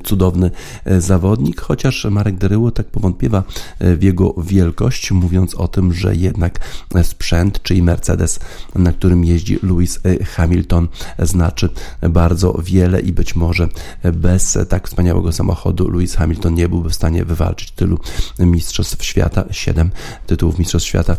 cudowny 0.05 0.50
zawodnik, 0.98 1.61
chociaż 1.61 2.05
Marek 2.05 2.36
Deryło 2.36 2.70
tak 2.70 2.86
powątpiewa 2.86 3.42
w 3.80 4.02
jego 4.02 4.34
wielkość, 4.42 5.11
mówiąc 5.11 5.55
o 5.55 5.68
tym, 5.68 5.92
że 5.92 6.16
jednak 6.16 6.61
sprzęt, 7.02 7.62
czyli 7.62 7.82
Mercedes, 7.82 8.38
na 8.74 8.92
którym 8.92 9.24
jeździ 9.24 9.59
Lewis 9.62 10.00
Hamilton, 10.24 10.88
znaczy 11.18 11.68
bardzo 12.11 12.59
wiele 12.64 13.00
i 13.00 13.12
być 13.12 13.36
może 13.36 13.68
bez 14.14 14.59
tak 14.68 14.88
wspaniałego 14.88 15.32
samochodu 15.32 15.90
Lewis 15.90 16.14
Hamilton 16.14 16.55
nie 16.55 16.68
byłby 16.68 16.90
w 16.90 16.94
stanie 16.94 17.24
wywalczyć 17.24 17.70
tylu 17.70 17.98
mistrzostw 18.38 19.05
świata, 19.05 19.44
7 19.50 19.90
tytułów 20.26 20.59
mistrzostw 20.59 20.88
świata, 20.88 21.16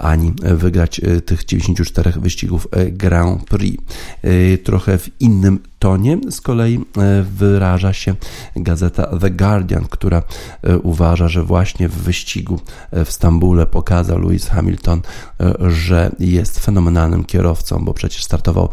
ani 0.00 0.32
wygrać 0.42 1.00
tych 1.26 1.44
94 1.44 2.12
wyścigów 2.16 2.68
Grand 2.92 3.44
Prix. 3.44 3.84
Trochę 4.64 4.98
w 4.98 5.20
innym 5.20 5.58
tonie 5.82 6.18
z 6.30 6.40
kolei 6.40 6.80
wyraża 7.22 7.92
się 7.92 8.14
gazeta 8.56 9.18
The 9.18 9.30
Guardian, 9.30 9.84
która 9.90 10.22
uważa, 10.82 11.28
że 11.28 11.44
właśnie 11.44 11.88
w 11.88 11.94
wyścigu 11.94 12.60
w 12.92 13.12
Stambule 13.12 13.66
pokazał 13.66 14.18
Lewis 14.18 14.48
Hamilton, 14.48 15.02
że 15.60 16.10
jest 16.18 16.58
fenomenalnym 16.58 17.24
kierowcą, 17.24 17.84
bo 17.84 17.94
przecież 17.94 18.24
startował 18.24 18.68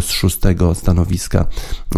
z 0.00 0.08
szóstego 0.08 0.74
stanowiska 0.74 1.44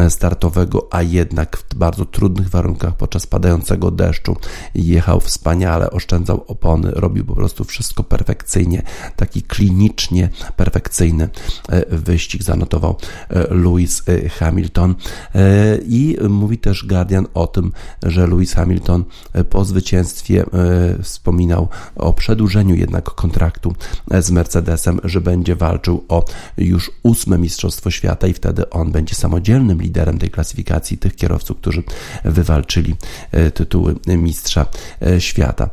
startowego, 0.08 0.88
a 0.90 1.02
jednak 1.02 1.56
w 1.56 1.74
bardzo 1.74 2.04
trudnych 2.04 2.48
warunkach 2.48 2.96
podczas 2.96 3.26
padającego 3.26 3.90
deszczu 3.90 4.36
jechał 4.74 5.20
wspaniale, 5.20 5.90
oszczędzał 5.90 6.44
opony, 6.46 6.90
robił 6.90 7.24
po 7.24 7.34
prostu 7.34 7.64
wszystko 7.64 8.02
perfekcyjnie, 8.02 8.82
taki 9.16 9.42
klinicznie 9.42 10.28
perfekcyjny 10.56 11.28
wyścig 11.88 12.42
zanotował 12.42 12.96
Lewis 13.50 14.02
Hamilton. 14.38 14.55
Hamilton 14.56 14.94
i 15.88 16.16
mówi 16.28 16.58
też 16.58 16.86
Guardian 16.86 17.26
o 17.34 17.46
tym, 17.46 17.72
że 18.02 18.26
Lewis 18.26 18.54
Hamilton 18.54 19.04
po 19.50 19.64
zwycięstwie 19.64 20.44
wspominał 21.02 21.68
o 21.96 22.12
przedłużeniu 22.12 22.74
jednak 22.74 23.04
kontraktu 23.04 23.74
z 24.20 24.30
Mercedesem, 24.30 25.00
że 25.04 25.20
będzie 25.20 25.56
walczył 25.56 26.04
o 26.08 26.24
już 26.58 26.90
ósme 27.02 27.38
Mistrzostwo 27.38 27.90
Świata 27.90 28.26
i 28.26 28.32
wtedy 28.32 28.70
on 28.70 28.92
będzie 28.92 29.14
samodzielnym 29.14 29.82
liderem 29.82 30.18
tej 30.18 30.30
klasyfikacji 30.30 30.98
tych 30.98 31.16
kierowców, 31.16 31.56
którzy 31.56 31.82
wywalczyli 32.24 32.94
tytuły 33.54 33.94
Mistrza 34.06 34.66
Świata. 35.18 35.70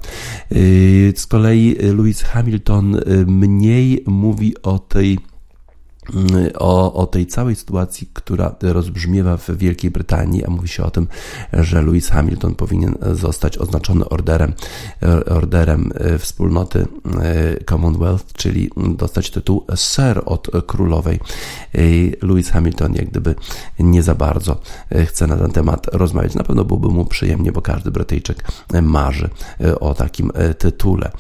Z 1.16 1.28
kolei 1.28 1.76
Lewis 1.80 2.22
Hamilton 2.22 3.00
mniej 3.28 4.04
mówi 4.08 4.62
o 4.64 4.80
tej 4.80 5.20
o, 6.56 6.93
o 6.93 7.06
tej 7.06 7.28
całej 7.28 7.56
sytuacji, 7.56 8.10
która 8.14 8.56
rozbrzmiewa 8.62 9.38
w 9.38 9.49
Wielkiej 9.49 9.91
Brytanii, 9.91 10.45
a 10.45 10.49
mówi 10.49 10.68
się 10.68 10.84
o 10.84 10.91
tym, 10.91 11.08
że 11.54 11.82
Lewis 11.82 12.10
Hamilton 12.10 12.56
powinien 12.56 12.95
zostać 13.12 13.58
oznaczony 13.58 14.10
orderem, 14.10 14.54
orderem 15.26 15.91
wspólnoty 16.20 16.88
Commonwealth, 17.70 18.34
czyli 18.34 18.70
dostać 18.97 19.32
tytuł 19.32 19.66
Sir 19.76 20.22
od 20.26 20.47
królowej. 20.68 21.20
Lewis 22.22 22.49
Hamilton 22.49 22.93
jak 22.93 23.10
gdyby 23.10 23.36
nie 23.80 24.04
za 24.04 24.16
bardzo 24.16 24.60
chce 25.06 25.28
na 25.28 25.38
ten 25.38 25.51
temat 25.51 25.88
rozmawiać. 25.93 26.36
Na 26.36 26.43
pewno 26.43 26.66
byłoby 26.66 26.88
mu 26.88 27.06
przyjemnie, 27.06 27.51
bo 27.51 27.62
każdy 27.62 27.91
Brytyjczyk 27.91 28.43
marzy 28.82 29.30
o 29.80 29.93
takim 29.93 30.32
tytule. 30.58 31.12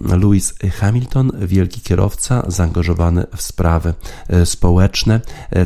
Lewis 0.00 0.54
Hamilton, 0.80 1.32
wielki 1.40 1.80
kierowca, 1.80 2.42
zaangażowany 2.48 3.26
w 3.36 3.42
sprawy 3.52 3.94
społeczne, 4.44 5.20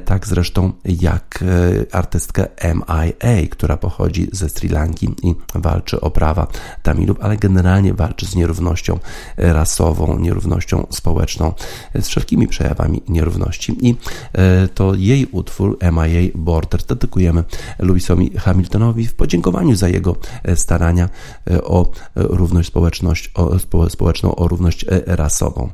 tak 0.05 0.27
zresztą 0.27 0.73
jak 0.85 1.45
artystka 1.93 2.47
MIA, 2.75 3.49
która 3.51 3.77
pochodzi 3.77 4.29
ze 4.33 4.49
Sri 4.49 4.69
Lanki 4.69 5.15
i 5.23 5.35
walczy 5.55 6.01
o 6.01 6.11
prawa 6.11 6.47
Tamilów, 6.83 7.17
ale 7.21 7.37
generalnie 7.37 7.95
walczy 7.95 8.27
z 8.27 8.35
nierównością 8.35 8.99
rasową, 9.37 10.19
nierównością 10.19 10.87
społeczną, 10.91 11.53
z 11.95 12.09
wszelkimi 12.09 12.49
przejawami 12.49 13.03
nierówności. 13.09 13.89
I 13.89 13.97
to 14.75 14.95
jej 14.95 15.27
utwór 15.27 15.79
MIA 15.93 16.31
Border 16.35 16.83
dedykujemy 16.83 17.45
Louisowi 17.79 18.37
Hamiltonowi 18.39 19.07
w 19.07 19.15
podziękowaniu 19.15 19.77
za 19.77 19.89
jego 19.89 20.17
starania 20.55 21.09
o 21.63 21.91
równość 22.15 22.69
społeczność, 22.69 23.31
o, 23.35 23.89
społeczną, 23.89 24.35
o 24.35 24.49
równość 24.49 24.85
rasową. 25.07 25.71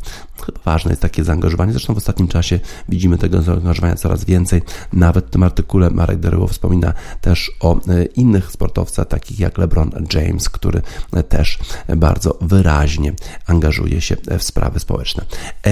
Chyba 0.46 0.60
ważne 0.64 0.90
jest 0.90 1.02
takie 1.02 1.24
zaangażowanie. 1.24 1.72
Zresztą 1.72 1.94
w 1.94 2.01
ostatnim 2.02 2.28
czasie 2.28 2.60
widzimy 2.88 3.18
tego 3.18 3.42
zaangażowania 3.42 3.94
coraz 3.94 4.24
więcej. 4.24 4.62
Nawet 4.92 5.26
w 5.26 5.30
tym 5.30 5.42
artykule 5.42 5.90
Marek 5.90 6.18
Deryło 6.18 6.46
wspomina 6.46 6.92
też 7.20 7.50
o 7.60 7.76
e, 7.76 8.04
innych 8.04 8.52
sportowcach, 8.52 9.08
takich 9.08 9.40
jak 9.40 9.58
LeBron 9.58 9.90
James, 10.14 10.48
który 10.48 10.82
też 11.28 11.58
bardzo 11.96 12.38
wyraźnie 12.40 13.12
angażuje 13.46 14.00
się 14.00 14.16
w 14.38 14.42
sprawy 14.42 14.80
społeczne. 14.80 15.24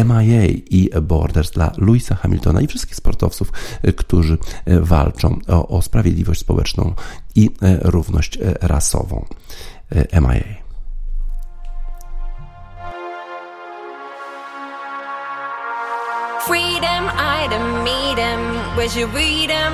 MIA 0.05 0.45
i 0.47 0.91
Borders 1.03 1.51
dla 1.51 1.73
Louisa 1.77 2.15
Hamiltona 2.15 2.61
i 2.61 2.67
wszystkich 2.67 2.97
sportowców, 2.97 3.53
e, 3.83 3.93
którzy 3.93 4.39
e, 4.65 4.81
walczą 4.81 5.39
o, 5.49 5.69
o 5.69 5.83
sprawiedliwość 5.83 6.41
społeczną 6.41 6.95
i 7.35 7.51
równość 7.83 8.39
rasową. 8.61 9.25
MIA. 10.13 10.70
Freedom, 16.47 17.03
I 17.13 17.47
don't 17.51 17.85
meet 17.85 18.17
him. 18.17 18.41
Where's 18.77 18.97
your 18.97 19.09
freedom? 19.09 19.73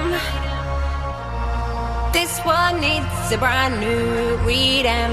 This 2.13 2.39
one 2.41 2.81
needs 2.81 3.33
a 3.33 3.39
brand 3.39 3.81
new 3.81 4.39
freedom. 4.45 5.13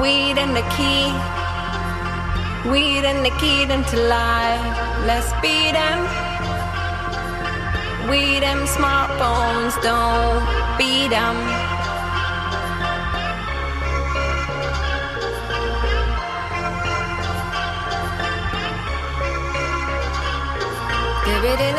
Weed 0.00 0.36
and 0.38 0.56
the 0.56 0.66
key, 0.74 1.06
weed 2.70 3.04
and 3.04 3.24
the 3.24 3.30
key 3.38 3.62
into 3.62 3.96
life. 4.08 4.64
Let's 5.06 5.30
beat 5.40 5.72
them. 5.72 5.98
We 8.10 8.40
them 8.40 8.66
smartphones, 8.66 9.80
don't 9.82 10.42
beat 10.78 11.08
them. 11.08 11.63
Borders, 21.44 21.74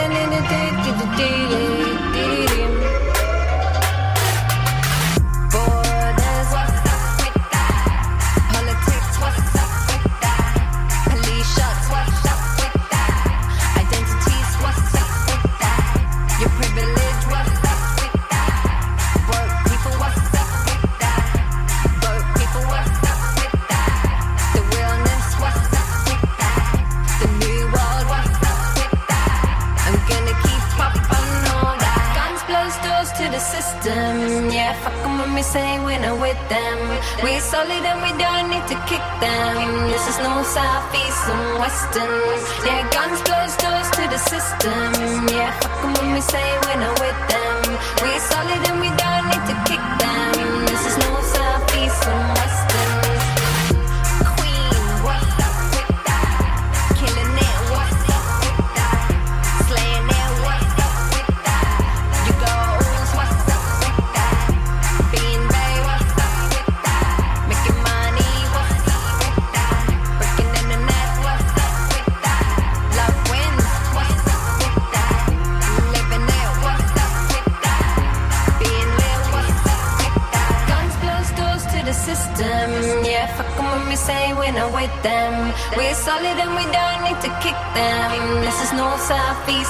them. 36.49 36.77
We're 37.23 37.39
solid 37.39 37.83
and 37.91 37.99
we 38.05 38.11
don't 38.17 38.49
need 38.49 38.65
to 38.67 38.77
kick 38.89 39.05
them. 39.19 39.89
This 39.89 40.05
is 40.11 40.17
no 40.19 40.43
south, 40.43 40.93
east, 40.93 41.25
and 41.29 41.59
western. 41.59 42.23
Yeah, 42.65 42.81
guns 42.91 43.21
blows 43.25 43.55
doors 43.57 43.89
to 43.97 44.03
the 44.13 44.19
system. 44.31 45.27
Yeah, 45.29 45.51
fuck 45.61 45.83
'em 45.83 45.93
when 45.97 46.13
we 46.13 46.21
say 46.21 46.45
we're 46.65 46.81
not 46.85 46.95
with 46.99 47.19
them. 47.31 47.61
We're 48.01 48.23
solid 48.31 48.61
and 48.69 48.79
we 48.85 48.89
don't 49.03 49.25
need 49.31 49.45
to 49.51 49.55
kick 49.69 49.83
them. 50.01 50.65
This 50.69 50.83
is 50.89 50.95
no 51.05 51.11
south, 51.33 51.75
east, 51.81 52.03
and 52.07 52.34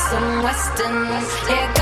some 0.10 0.44
Western. 0.44 1.04
yeah. 1.50 1.75